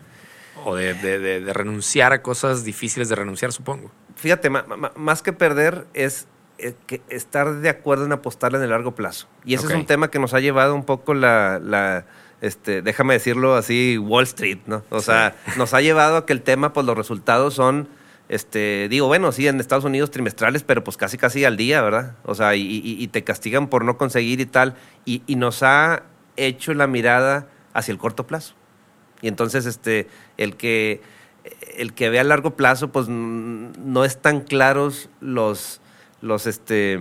O 0.65 0.77
de, 0.77 0.93
de- 0.95 1.19
de- 1.19 1.41
de 1.41 1.53
renunciar 1.55 2.13
a 2.13 2.21
cosas 2.21 2.65
difíciles 2.65 3.09
de 3.09 3.15
renunciar, 3.15 3.53
supongo. 3.53 3.91
fíjate, 4.17 4.51
ma- 4.51 4.65
ma- 4.65 4.93
más 4.97 5.23
que 5.23 5.33
perder 5.33 5.87
es 5.95 6.29
eh, 6.59 6.75
que 6.87 7.01
estar 7.09 7.55
de 7.61 7.71
acuerdo 7.71 8.05
en 8.05 8.13
apostarle 8.13 8.59
en 8.59 8.65
el 8.65 8.71
largo 8.71 8.95
plazo. 8.95 9.27
Y 9.47 9.55
ese 9.55 9.67
es 9.69 9.73
un 9.73 9.87
tema 9.87 10.11
que 10.11 10.19
nos 10.19 10.35
ha 10.35 10.41
llevado 10.41 10.75
un 10.75 10.85
poco 10.85 11.15
la, 11.15 11.59
la, 11.59 12.05
este, 12.41 12.83
déjame 12.83 13.15
decirlo 13.15 13.55
así, 13.55 13.99
Wall 13.99 14.25
Street, 14.25 14.59
¿no? 14.67 14.83
O 14.91 15.01
sea, 15.01 15.35
nos 15.57 15.75
ha 15.75 15.81
llevado 15.81 16.17
a 16.17 16.27
que 16.27 16.33
el 16.33 16.43
tema, 16.43 16.73
pues 16.73 16.87
los 16.87 16.97
resultados 16.97 17.55
son, 17.55 17.89
este, 18.29 18.89
digo, 18.89 19.07
bueno, 19.09 19.33
sí, 19.33 19.47
en 19.49 19.61
Estados 19.61 19.85
Unidos 19.85 20.11
trimestrales, 20.11 20.63
pero 20.63 20.83
pues 20.85 20.97
casi 20.97 21.19
casi 21.19 21.45
al 21.45 21.57
día, 21.57 21.83
¿verdad? 21.83 22.17
O 22.25 22.35
sea, 22.35 22.55
y, 22.55 22.63
y- 22.63 23.03
y 23.03 23.09
te 23.09 23.25
castigan 23.25 23.69
por 23.69 23.85
no 23.85 23.97
conseguir 23.99 24.41
y 24.41 24.47
tal. 24.47 24.75
Y, 25.05 25.23
y 25.27 25.37
nos 25.37 25.63
ha 25.63 26.05
hecho 26.37 26.73
la 26.75 26.87
mirada 26.87 27.49
hacia 27.75 27.93
el 27.93 27.99
corto 27.99 28.27
plazo. 28.27 28.55
Y 29.21 29.29
entonces, 29.29 29.67
este, 29.67 30.07
el 30.39 30.57
que, 30.57 31.03
el 31.77 31.93
que 31.93 32.09
ve 32.09 32.21
a 32.21 32.25
largo 32.25 32.57
plazo, 32.57 32.91
pues 32.93 33.09
no 33.09 34.05
están 34.05 34.41
claros 34.41 35.11
los, 35.21 35.81
los, 36.23 36.47
este, 36.47 36.99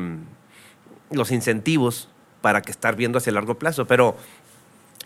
los 1.12 1.32
incentivos 1.32 2.10
para 2.42 2.62
que 2.62 2.72
estar 2.72 2.96
viendo 2.96 3.18
hacia 3.18 3.30
el 3.32 3.36
largo 3.36 3.58
plazo. 3.60 3.86
Pero 3.88 4.18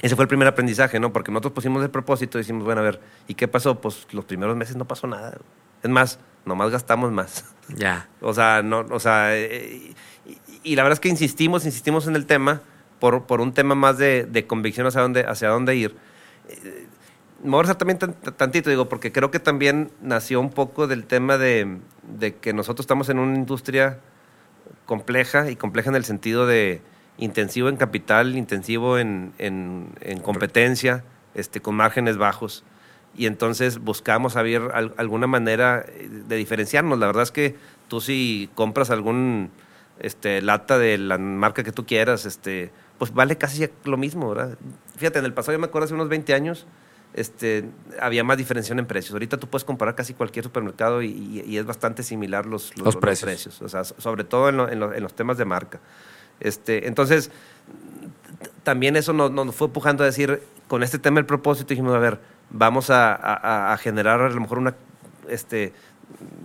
ese 0.01 0.15
fue 0.15 0.23
el 0.23 0.27
primer 0.29 0.47
aprendizaje, 0.47 0.99
¿no? 0.99 1.13
Porque 1.13 1.31
nosotros 1.31 1.53
pusimos 1.53 1.83
el 1.83 1.89
propósito 1.89 2.37
y 2.37 2.41
decimos, 2.41 2.63
bueno, 2.65 2.81
a 2.81 2.83
ver, 2.83 2.99
¿y 3.27 3.35
qué 3.35 3.47
pasó? 3.47 3.79
Pues 3.79 4.07
los 4.11 4.25
primeros 4.25 4.55
meses 4.57 4.75
no 4.75 4.85
pasó 4.85 5.07
nada. 5.07 5.37
Es 5.81 5.89
más, 5.89 6.19
nomás 6.45 6.69
gastamos 6.71 7.11
más. 7.11 7.45
Ya. 7.77 8.09
O 8.19 8.33
sea, 8.33 8.61
no, 8.61 8.79
o 8.91 8.99
sea, 8.99 9.37
eh, 9.37 9.93
y, 10.25 10.71
y 10.71 10.75
la 10.75 10.83
verdad 10.83 10.95
es 10.95 10.99
que 10.99 11.07
insistimos, 11.07 11.63
insistimos 11.65 12.07
en 12.07 12.17
el 12.17 12.25
tema 12.25 12.61
por, 12.99 13.23
por 13.23 13.39
un 13.39 13.53
tema 13.53 13.73
más 13.73 13.97
de, 13.97 14.25
de 14.25 14.45
convicción 14.47 14.85
hacia 14.85 14.99
dónde, 14.99 15.21
hacia 15.25 15.47
dónde 15.47 15.73
ir. 15.77 15.95
Eh, 16.49 16.87
me 17.41 17.51
voy 17.51 17.59
a 17.59 17.61
regresar 17.61 17.77
también 17.77 17.99
tan- 17.99 18.13
tantito, 18.35 18.69
digo, 18.69 18.89
porque 18.89 19.13
creo 19.13 19.31
que 19.31 19.39
también 19.39 19.91
nació 20.01 20.41
un 20.41 20.49
poco 20.49 20.87
del 20.87 21.05
tema 21.05 21.37
de, 21.37 21.77
de 22.03 22.35
que 22.35 22.51
nosotros 22.51 22.83
estamos 22.83 23.07
en 23.07 23.19
una 23.19 23.33
industria 23.35 23.99
compleja 24.85 25.49
y 25.49 25.55
compleja 25.55 25.89
en 25.89 25.95
el 25.95 26.03
sentido 26.05 26.45
de 26.45 26.81
intensivo 27.17 27.69
en 27.69 27.77
capital, 27.77 28.35
intensivo 28.37 28.97
en, 28.97 29.33
en- 29.37 29.89
en 30.01 30.19
competencia, 30.19 31.03
este, 31.35 31.61
con 31.61 31.75
márgenes 31.75 32.17
bajos. 32.17 32.63
Y 33.15 33.27
entonces 33.27 33.79
buscamos 33.79 34.35
abrir 34.35 34.61
al- 34.73 34.93
alguna 34.97 35.27
manera 35.27 35.85
eh, 35.87 36.09
de 36.09 36.35
diferenciarnos. 36.35 36.97
La 36.99 37.07
verdad 37.07 37.23
es 37.23 37.31
que 37.31 37.55
tú 37.87 38.01
si 38.01 38.49
compras 38.55 38.89
algún 38.89 39.51
este, 39.99 40.41
lata 40.41 40.77
de 40.77 40.97
la 40.97 41.17
marca 41.17 41.63
que 41.63 41.71
tú 41.71 41.85
quieras, 41.85 42.25
este, 42.25 42.71
pues 42.97 43.13
vale 43.13 43.37
casi 43.37 43.67
lo 43.83 43.97
mismo, 43.97 44.29
¿verdad? 44.29 44.57
Fíjate, 44.97 45.19
en 45.19 45.25
el 45.25 45.33
pasado, 45.33 45.53
yo 45.53 45.59
me 45.59 45.65
acuerdo 45.65 45.85
hace 45.85 45.93
unos 45.93 46.09
20 46.09 46.33
años, 46.33 46.65
este, 47.13 47.69
había 48.01 48.23
más 48.23 48.37
diferencia 48.37 48.73
en 48.73 48.85
precios. 48.85 49.13
Ahorita 49.13 49.37
tú 49.37 49.47
puedes 49.47 49.63
comparar 49.63 49.93
casi 49.95 50.13
cualquier 50.13 50.45
supermercado 50.45 51.03
y, 51.03 51.57
es 51.57 51.65
bastante 51.65 52.01
similar 52.01 52.45
los, 52.45 52.75
los, 52.77 52.95
precios. 52.95 53.61
O 53.61 53.69
sea, 53.69 53.83
sobre 53.83 54.23
todo 54.23 54.49
en, 54.49 54.81
en, 54.81 55.03
los 55.03 55.13
temas 55.13 55.37
de 55.37 55.45
marca. 55.45 55.79
Este, 56.43 56.87
entonces, 56.87 57.31
también 58.63 58.95
eso 58.95 59.13
nos, 59.13 59.55
fue 59.55 59.67
empujando 59.67 60.03
a 60.03 60.05
decir, 60.05 60.41
con 60.67 60.83
este 60.83 60.99
tema 60.99 61.15
del 61.15 61.25
propósito, 61.25 61.69
dijimos, 61.69 61.95
a 61.95 61.99
ver, 61.99 62.19
vamos 62.49 62.89
a, 62.89 63.77
generar 63.81 64.21
a 64.21 64.29
lo 64.29 64.41
mejor 64.41 64.59
una 64.59 64.75
este, 65.29 65.73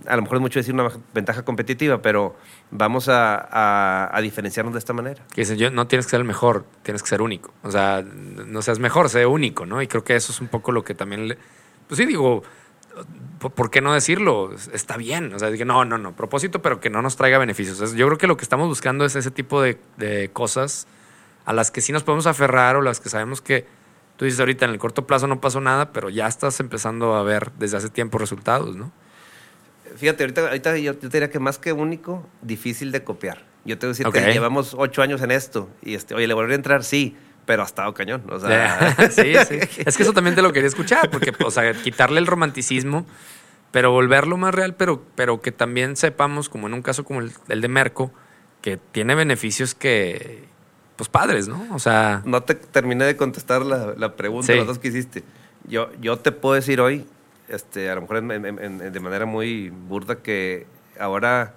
a 0.07 0.15
lo 0.15 0.21
mejor 0.23 0.37
es 0.37 0.41
mucho 0.41 0.59
decir 0.59 0.73
una 0.73 0.89
ventaja 1.13 1.43
competitiva, 1.43 2.01
pero 2.01 2.35
vamos 2.71 3.07
a, 3.09 4.17
diferenciarnos 4.21 4.73
de 4.73 4.79
esta 4.79 4.93
manera. 4.93 5.23
Que 5.33 5.41
dicen, 5.41 5.73
no 5.75 5.87
tienes 5.87 6.05
que 6.05 6.11
ser 6.11 6.21
el 6.21 6.25
mejor, 6.25 6.65
tienes 6.83 7.03
que 7.03 7.09
ser 7.09 7.21
único. 7.21 7.53
O 7.63 7.71
sea, 7.71 8.03
no 8.03 8.61
seas 8.61 8.79
mejor, 8.79 9.09
sé 9.09 9.25
único, 9.25 9.65
¿no? 9.65 9.81
Y 9.81 9.87
creo 9.87 10.03
que 10.03 10.15
eso 10.15 10.31
es 10.31 10.41
un 10.41 10.47
poco 10.47 10.71
lo 10.71 10.83
que 10.83 10.95
también 10.95 11.27
le... 11.27 11.37
Pues 11.87 11.97
sí, 11.97 12.05
digo, 12.05 12.43
¿por 13.39 13.71
qué 13.71 13.81
no 13.81 13.93
decirlo? 13.93 14.53
Está 14.73 14.97
bien. 14.97 15.33
O 15.33 15.39
sea, 15.39 15.49
dije, 15.49 15.65
no, 15.65 15.85
no, 15.85 15.97
no, 15.97 16.15
propósito, 16.15 16.61
pero 16.61 16.79
que 16.79 16.89
no 16.89 17.01
nos 17.01 17.15
traiga 17.15 17.37
beneficios. 17.37 17.93
yo 17.93 18.05
creo 18.07 18.17
que 18.17 18.27
lo 18.27 18.37
que 18.37 18.43
estamos 18.43 18.67
buscando 18.67 19.05
es 19.05 19.15
ese 19.15 19.31
tipo 19.31 19.61
de, 19.61 19.79
de 19.97 20.29
cosas 20.31 20.87
a 21.45 21.53
las 21.53 21.71
que 21.71 21.81
sí 21.81 21.91
nos 21.91 22.03
podemos 22.03 22.27
aferrar 22.27 22.75
o 22.75 22.81
las 22.81 22.99
que 22.99 23.09
sabemos 23.09 23.41
que 23.41 23.65
tú 24.17 24.25
dices 24.25 24.39
ahorita 24.39 24.65
en 24.65 24.71
el 24.71 24.79
corto 24.79 25.07
plazo 25.07 25.27
no 25.27 25.39
pasó 25.39 25.61
nada, 25.61 25.93
pero 25.93 26.09
ya 26.09 26.27
estás 26.27 26.59
empezando 26.59 27.15
a 27.15 27.23
ver 27.23 27.51
desde 27.57 27.77
hace 27.77 27.89
tiempo 27.89 28.17
resultados, 28.17 28.75
¿no? 28.75 28.91
Fíjate, 29.95 30.23
ahorita, 30.23 30.41
ahorita 30.41 30.77
yo, 30.77 30.95
te 30.97 31.09
diría 31.09 31.29
que 31.29 31.39
más 31.39 31.57
que 31.57 31.73
único, 31.73 32.27
difícil 32.41 32.91
de 32.91 33.03
copiar. 33.03 33.45
Yo 33.65 33.77
te 33.77 33.87
voy 33.87 33.91
a 33.91 33.97
decir 33.97 34.07
que 34.11 34.33
llevamos 34.33 34.75
ocho 34.77 35.01
años 35.01 35.21
en 35.21 35.31
esto 35.31 35.69
y 35.81 35.95
este, 35.95 36.15
oye, 36.15 36.27
le 36.27 36.33
volvería 36.33 36.55
a 36.55 36.57
entrar, 36.57 36.83
sí, 36.83 37.17
pero 37.49 37.63
ha 37.63 37.65
estado 37.65 37.91
cañón. 37.95 38.21
O 38.29 38.39
sea. 38.39 38.95
sí, 39.09 39.33
sí. 39.47 39.57
Es 39.83 39.97
que 39.97 40.03
eso 40.03 40.13
también 40.13 40.35
te 40.35 40.43
lo 40.43 40.53
quería 40.53 40.67
escuchar, 40.67 41.09
porque, 41.09 41.33
o 41.43 41.49
sea, 41.49 41.73
quitarle 41.73 42.19
el 42.19 42.27
romanticismo, 42.27 43.07
pero 43.71 43.89
volverlo 43.89 44.37
más 44.37 44.53
real, 44.53 44.75
pero, 44.75 45.01
pero 45.15 45.41
que 45.41 45.51
también 45.51 45.95
sepamos, 45.95 46.47
como 46.47 46.67
en 46.67 46.75
un 46.75 46.83
caso 46.83 47.03
como 47.03 47.21
el, 47.21 47.61
de 47.61 47.67
Merco, 47.67 48.11
que 48.61 48.77
tiene 48.77 49.15
beneficios 49.15 49.73
que, 49.73 50.43
pues 50.95 51.09
padres, 51.09 51.47
¿no? 51.47 51.65
O 51.73 51.79
sea. 51.79 52.21
No 52.23 52.43
te 52.43 52.53
terminé 52.53 53.05
de 53.05 53.17
contestar 53.17 53.65
la, 53.65 53.95
la 53.97 54.15
pregunta, 54.15 54.53
las 54.53 54.67
dos 54.67 54.77
que 54.77 54.89
hiciste. 54.89 55.23
Yo, 55.67 55.89
yo 55.99 56.19
te 56.19 56.31
puedo 56.31 56.53
decir 56.53 56.79
hoy, 56.79 57.07
este, 57.47 57.89
a 57.89 57.95
lo 57.95 58.01
mejor 58.01 58.21
de 58.21 58.99
manera 58.99 59.25
muy 59.25 59.69
burda, 59.71 60.17
que 60.17 60.67
ahora 60.99 61.55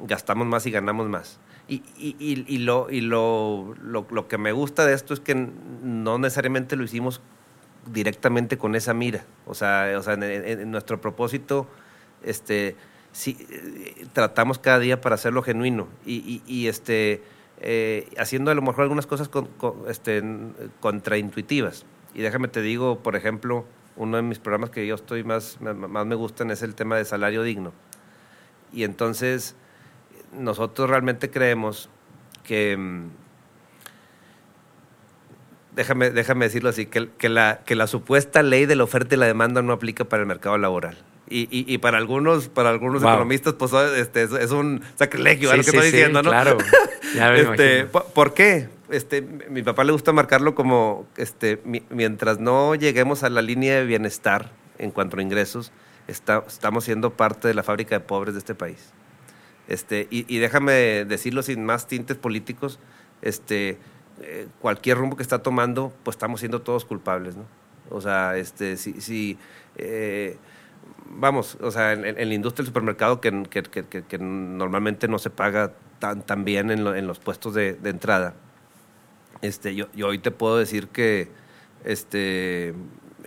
gastamos 0.00 0.46
más 0.46 0.64
y 0.64 0.70
ganamos 0.70 1.06
más. 1.10 1.38
Y, 1.66 1.82
y, 1.96 2.16
y, 2.18 2.58
lo, 2.58 2.90
y 2.90 3.00
lo, 3.00 3.74
lo, 3.82 4.06
lo, 4.10 4.28
que 4.28 4.36
me 4.36 4.52
gusta 4.52 4.84
de 4.84 4.92
esto 4.92 5.14
es 5.14 5.20
que 5.20 5.34
no 5.34 6.18
necesariamente 6.18 6.76
lo 6.76 6.84
hicimos 6.84 7.22
directamente 7.90 8.58
con 8.58 8.74
esa 8.74 8.92
mira. 8.92 9.24
O 9.46 9.54
sea, 9.54 9.94
o 9.96 10.02
sea 10.02 10.14
en, 10.14 10.70
nuestro 10.70 11.00
propósito, 11.00 11.66
este, 12.22 12.76
sí, 13.12 13.38
tratamos 14.12 14.58
cada 14.58 14.78
día 14.78 15.00
para 15.00 15.14
hacerlo 15.14 15.42
genuino. 15.42 15.88
Y, 16.04 16.42
y 16.46 16.66
este, 16.66 17.22
eh, 17.60 18.10
haciendo 18.18 18.50
a 18.50 18.54
lo 18.54 18.62
mejor 18.62 18.82
algunas 18.82 19.06
cosas 19.06 19.28
con, 19.28 19.48
este, 19.88 20.22
contraintuitivas. 20.80 21.86
Y 22.14 22.20
déjame 22.22 22.48
te 22.48 22.60
digo, 22.60 22.98
por 22.98 23.16
ejemplo, 23.16 23.64
uno 23.96 24.16
de 24.16 24.22
mis 24.22 24.38
programas 24.38 24.70
que 24.70 24.86
yo 24.86 24.94
estoy 24.94 25.24
más, 25.24 25.60
más 25.60 26.06
me 26.06 26.14
gustan 26.14 26.50
es 26.50 26.62
el 26.62 26.74
tema 26.74 26.96
de 26.96 27.04
salario 27.04 27.42
digno. 27.42 27.72
Y 28.72 28.84
entonces 28.84 29.56
nosotros 30.38 30.88
realmente 30.90 31.30
creemos 31.30 31.88
que, 32.42 32.76
mm, 32.76 33.10
déjame, 35.74 36.10
déjame 36.10 36.46
decirlo 36.46 36.70
así, 36.70 36.86
que, 36.86 37.10
que, 37.18 37.28
la, 37.28 37.60
que 37.64 37.74
la 37.74 37.86
supuesta 37.86 38.42
ley 38.42 38.66
de 38.66 38.76
la 38.76 38.84
oferta 38.84 39.14
y 39.14 39.18
la 39.18 39.26
demanda 39.26 39.62
no 39.62 39.72
aplica 39.72 40.04
para 40.04 40.22
el 40.22 40.26
mercado 40.26 40.58
laboral. 40.58 40.96
Y, 41.26 41.48
y, 41.50 41.78
para 41.78 41.96
algunos, 41.96 42.48
para 42.48 42.68
algunos 42.68 43.02
economistas, 43.02 43.54
pues 43.54 43.72
este, 43.72 44.24
es, 44.24 44.50
un 44.50 44.82
sacrilegio, 44.94 45.48
lo 45.48 45.62
que 45.62 45.70
estoy 45.70 45.86
diciendo, 45.86 46.22
¿no? 46.22 46.28
Claro. 46.28 46.58
este, 47.36 47.86
¿Por 47.86 48.34
qué? 48.34 48.68
Este, 48.90 49.22
mi 49.22 49.62
papá 49.62 49.84
le 49.84 49.92
gusta 49.92 50.12
marcarlo 50.12 50.54
como 50.54 51.06
este, 51.16 51.62
mientras 51.88 52.40
no 52.40 52.74
lleguemos 52.74 53.22
a 53.22 53.30
la 53.30 53.40
línea 53.40 53.76
de 53.76 53.86
bienestar 53.86 54.50
en 54.78 54.90
cuanto 54.90 55.16
a 55.16 55.22
ingresos, 55.22 55.72
estamos 56.06 56.84
siendo 56.84 57.10
parte 57.10 57.48
de 57.48 57.54
la 57.54 57.62
fábrica 57.62 57.98
de 57.98 58.00
pobres 58.00 58.34
de 58.34 58.40
este 58.40 58.54
país. 58.54 58.92
Este, 59.68 60.06
y, 60.10 60.38
déjame 60.38 61.04
decirlo 61.06 61.42
sin 61.42 61.64
más 61.64 61.86
tintes 61.86 62.16
políticos, 62.16 62.78
este, 63.22 63.78
eh, 64.20 64.46
cualquier 64.60 64.98
rumbo 64.98 65.16
que 65.16 65.22
está 65.22 65.42
tomando, 65.42 65.92
pues 66.02 66.16
estamos 66.16 66.40
siendo 66.40 66.60
todos 66.60 66.84
culpables. 66.84 67.34
O 67.90 68.00
sea, 68.00 68.36
este, 68.36 68.76
si, 68.76 69.00
si 69.00 69.38
eh, 69.76 70.36
vamos, 71.06 71.56
o 71.60 71.70
sea, 71.70 71.92
en, 71.92 72.28
la 72.28 72.34
industria 72.34 72.62
del 72.62 72.66
supermercado 72.66 73.20
que, 73.20 73.30
normalmente 74.18 75.08
no 75.08 75.18
se 75.18 75.30
paga 75.30 75.72
tan, 75.98 76.44
bien 76.44 76.70
en, 76.70 77.06
los 77.06 77.18
puestos 77.18 77.54
de, 77.54 77.78
entrada, 77.84 78.34
este, 79.42 79.74
yo, 79.74 79.86
yo, 79.94 80.08
hoy 80.08 80.18
te 80.18 80.30
puedo 80.30 80.58
decir 80.58 80.88
que 80.88 81.28
este, 81.84 82.74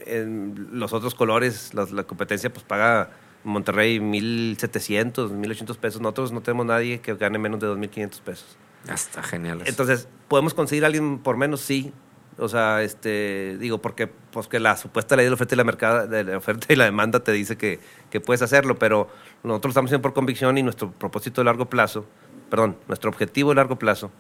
en 0.06 0.68
los 0.72 0.94
otros 0.94 1.16
colores, 1.16 1.74
la, 1.74 2.04
competencia 2.04 2.52
pues 2.52 2.64
paga 2.64 3.10
Monterrey 3.44 4.00
1.700, 4.00 5.32
1.800 5.32 5.78
pesos. 5.78 6.02
Nosotros 6.02 6.32
no 6.32 6.42
tenemos 6.42 6.66
nadie 6.66 7.00
que 7.00 7.16
gane 7.16 7.38
menos 7.40 7.60
de 7.60 7.68
2.500 7.68 8.22
pesos. 8.22 8.58
Está 8.92 9.24
genial. 9.24 9.64
Entonces, 9.66 10.08
¿podemos 10.28 10.54
conseguir 10.54 10.84
a 10.84 10.88
alguien 10.88 11.20
por 11.20 11.38
menos? 11.38 11.62
Sí, 11.62 11.94
o 12.38 12.48
sea, 12.48 12.84
este, 12.84 13.58
digo, 13.60 13.80
porque 13.80 14.08
pues 14.08 14.48
que 14.48 14.60
la 14.60 14.78
supuesta 14.78 15.16
ley 15.16 15.26
de 15.26 15.32
la 15.32 15.36
oferta 15.36 15.56
y 15.56 15.58
la, 15.58 15.64
mercado, 15.64 16.08
de 16.08 16.24
la, 16.24 16.38
oferta 16.38 16.72
y 16.72 16.76
la 16.76 16.86
demanda 16.86 17.24
te 17.24 17.32
dice 17.32 17.58
que, 17.58 17.80
que, 18.10 18.22
puedes 18.22 18.42
hacerlo, 18.42 18.78
pero 18.78 19.10
nosotros 19.44 19.72
estamos 19.72 19.90
haciendo 19.90 20.04
por 20.04 20.14
convicción 20.14 20.58
y 20.58 20.64
nuestro 20.64 20.92
propósito 20.92 21.42
de 21.42 21.46
largo 21.46 21.66
plazo, 21.68 22.06
perdón, 22.50 22.78
nuestro 22.88 23.10
objetivo 23.10 23.50
de 23.50 23.56
largo 23.56 23.78
plazo 23.78 24.12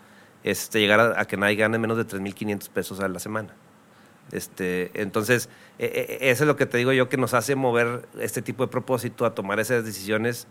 es 0.43 0.63
este, 0.63 0.80
llegar 0.80 1.15
a, 1.17 1.25
que 1.25 1.38
nadie 1.38 1.56
gane 1.56 1.77
menos 1.77 1.97
de 1.97 2.08
3.500 2.08 2.69
pesos 2.69 2.99
a 2.99 3.08
la 3.08 3.19
semana. 3.19 3.53
Este, 4.32 4.92
entonces, 4.94 5.50
e, 5.80 6.18
e, 6.22 6.30
eso 6.32 6.44
es 6.44 6.48
lo 6.48 6.56
que 6.56 6.66
te 6.66 6.78
digo 6.78 6.92
yo 6.92 7.10
que 7.10 7.18
nos 7.18 7.34
hace 7.34 7.56
mover 7.56 8.08
este 8.20 8.42
tipo 8.42 8.66
de 8.66 8.72
propósito 8.72 9.26
a 9.26 9.34
tomar 9.34 9.60
esas 9.60 9.86
decisiones 9.86 10.48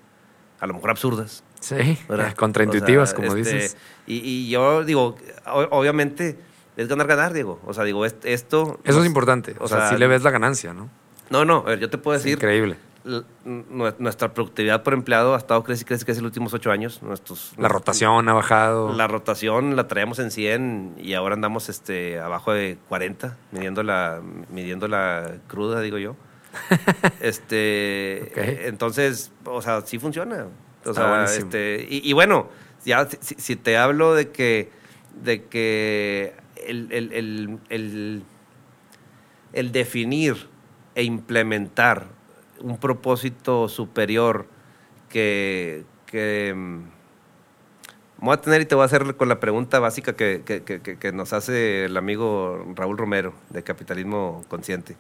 a 0.61 0.67
lo 0.67 0.75
mejor 0.75 0.91
absurdas. 0.91 1.45
Sí, 1.61 1.99
contraintuitivas, 2.37 3.15
como 3.15 3.35
este, 3.35 3.39
dices. 3.39 3.77
Y, 4.07 4.17
y, 4.17 4.49
yo 4.49 4.85
digo, 4.85 5.17
obviamente 5.71 6.39
es 6.77 6.89
ganar, 6.89 7.07
ganar, 7.07 7.33
Diego. 7.33 7.61
O 7.67 7.75
sea, 7.75 7.85
digo, 7.85 8.05
esto... 8.05 8.81
Eso 8.85 9.01
es 9.01 9.07
importante. 9.07 9.57
O, 9.59 9.69
sea, 9.69 9.91
sí 9.91 9.97
le 9.97 10.07
ves 10.07 10.23
la 10.23 10.31
ganancia, 10.31 10.73
¿no? 10.73 10.91
No, 11.31 11.45
no, 11.45 11.59
a 11.59 11.71
ver, 11.71 11.81
yo 11.81 11.91
te 11.91 11.99
puedo 11.99 12.17
decir... 12.17 12.35
increíble. 12.35 12.77
Nuestra 13.45 14.35
productividad 14.35 14.83
por 14.83 14.93
empleado 14.93 15.35
ha 15.35 15.39
estado 15.39 15.63
crece, 15.63 15.85
crece 15.85 16.07
los 16.15 16.23
últimos 16.23 16.53
ocho 16.55 16.73
años. 16.73 17.03
Nuestros, 17.03 17.53
la 17.57 17.69
rotación 17.69 18.29
ha 18.29 18.33
bajado. 18.33 18.93
La 18.93 19.07
rotación 19.07 19.77
la 19.77 19.87
traíamos 19.87 20.19
en 20.19 20.31
100 20.31 20.97
y 20.99 21.15
ahora 21.15 21.35
andamos 21.35 21.69
este, 21.69 22.19
abajo 22.19 22.53
de 22.53 22.79
40, 22.89 23.37
midiendo 23.53 23.83
la, 23.83 24.21
midiendo 24.51 24.89
la 24.89 25.37
cruda, 25.47 25.81
digo 25.81 25.99
yo. 25.99 26.17
este, 27.21 28.67
Entonces, 28.67 29.33
o 29.45 29.63
sea, 29.63 29.83
sí 29.83 29.99
funciona. 29.99 30.47
O 30.85 30.95
sea, 30.95 31.25
este, 31.25 31.87
y, 31.89 32.13
bueno, 32.13 32.49
ya 32.85 33.09
si, 33.09 33.35
si, 33.37 33.57
te 33.57 33.77
hablo 33.77 34.15
de 34.15 34.31
que, 34.31 34.71
de 35.23 35.45
que 35.45 36.35
el, 36.67 37.61
el, 39.53 39.73
definir 39.73 40.49
e 40.95 41.03
implementar 41.03 42.16
un 42.61 42.79
propósito 42.79 43.69
superior 43.69 44.47
que, 45.09 45.85
que 46.07 46.55
mm, 46.57 46.83
voy 48.19 48.35
a 48.35 48.41
tener 48.41 48.63
y 48.63 48.67
te 48.67 48.75
voy 48.75 48.83
a 48.83 48.87
hacer 48.87 49.17
con 49.17 49.29
la 49.29 49.41
pregunta 49.41 49.79
básica 49.79 50.15
que, 50.15 50.43
que, 50.45 51.13
nos 51.13 51.33
hace 51.33 51.85
el 51.85 51.97
amigo 51.97 52.67
Raúl 52.75 52.99
Romero 52.99 53.35
de 53.51 53.63
Capitalismo 53.63 54.45
Consciente. 54.49 54.97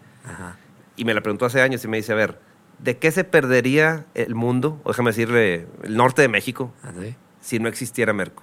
Y 0.96 1.04
me 1.04 1.14
la 1.14 1.20
preguntó 1.20 1.46
hace 1.46 1.60
años 1.60 1.84
y 1.84 1.88
me 1.88 1.96
dice, 1.98 2.12
a 2.12 2.16
ver, 2.16 2.38
¿de 2.78 2.98
qué 2.98 3.10
se 3.10 3.24
perdería 3.24 4.06
el 4.14 4.34
mundo, 4.34 4.80
o 4.84 4.90
déjame 4.90 5.10
decirle, 5.10 5.66
el 5.82 5.96
norte 5.96 6.22
de 6.22 6.28
México, 6.28 6.72
¿Ah, 6.82 6.92
si 7.40 7.58
no 7.58 7.68
existiera 7.68 8.12
Merco? 8.12 8.42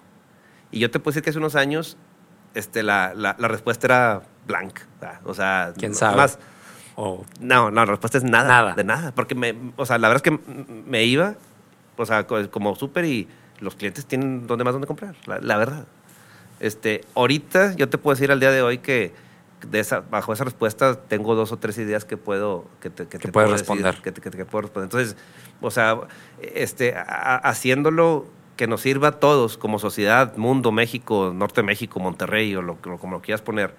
Y 0.71 0.80
yo 0.80 0.89
te 0.89 0.99
puedo 0.99 1.13
decir 1.13 1.23
que 1.23 1.30
hace 1.30 1.39
unos 1.39 1.56
años 1.56 1.97
este, 2.54 2.84
la, 2.84 3.13
la, 3.15 3.47
respuesta 3.47 3.88
era 3.88 4.21
blanca. 4.47 4.84
O 5.23 5.34
sea, 5.34 5.73
¿quién 5.78 5.95
sabe? 5.95 6.17
Más, 6.17 6.39
No, 7.39 7.71
no, 7.71 7.86
la 7.86 7.86
respuesta 7.86 8.17
es 8.17 8.23
nada, 8.23 8.47
nada. 8.47 8.75
De 8.75 8.84
nada. 8.84 9.13
Porque, 9.15 9.36
me, 9.36 9.56
o 9.77 9.86
sea, 9.86 9.97
la 9.97 10.08
verdad 10.10 10.23
es 10.25 10.32
que 10.32 10.53
me 10.86 11.03
iba, 11.06 11.36
o 11.97 12.06
sea, 12.06 12.25
como 12.51 12.75
súper 12.75 13.06
y 13.06 13.27
los 13.60 13.75
clientes 13.75 14.06
tienen 14.06 14.47
donde 14.47 14.63
más 14.63 14.73
donde 14.73 14.88
comprar, 14.88 15.15
la, 15.25 15.58
verdad. 15.58 15.86
Este, 16.60 17.03
ahorita 17.15 17.75
yo 17.75 17.89
te 17.89 17.97
puedo 17.97 18.15
decir 18.15 18.32
al 18.32 18.39
día 18.39 18.51
de 18.51 18.62
hoy 18.62 18.77
que 18.77 19.13
de 19.69 19.79
esa, 19.79 20.01
bajo 20.01 20.34
esa 20.34 20.43
respuesta 20.43 20.95
tengo 20.95 21.36
dos 21.36 21.51
o 21.51 21.58
tres 21.58 21.77
ideas 21.77 22.06
que 22.06 22.17
puedo 22.17 22.65
que 22.82 22.89
te, 22.89 23.08
que, 23.08 23.17
puedo 23.29 23.47
responder. 23.47 23.95
que, 24.01 24.12
puedo 24.45 24.63
responder. 24.63 24.86
Entonces, 24.88 25.15
o 25.62 25.71
sea, 25.71 25.97
este, 26.41 26.93
haciéndolo 26.97 28.27
que 28.58 28.67
nos 28.67 28.82
sirva 28.82 29.08
a 29.10 29.12
todos 29.13 29.58
como 29.58 29.79
sociedad, 29.79 30.36
mundo, 30.38 30.71
México, 30.71 31.32
Norte 31.34 31.62
de 31.62 31.65
México, 31.67 31.99
Monterrey 31.99 32.56
o 32.56 32.62
lo, 32.62 32.77
lo- 32.84 32.97
como 32.97 33.15
lo 33.15 33.21
quieras 33.21 33.41
poner. 33.41 33.73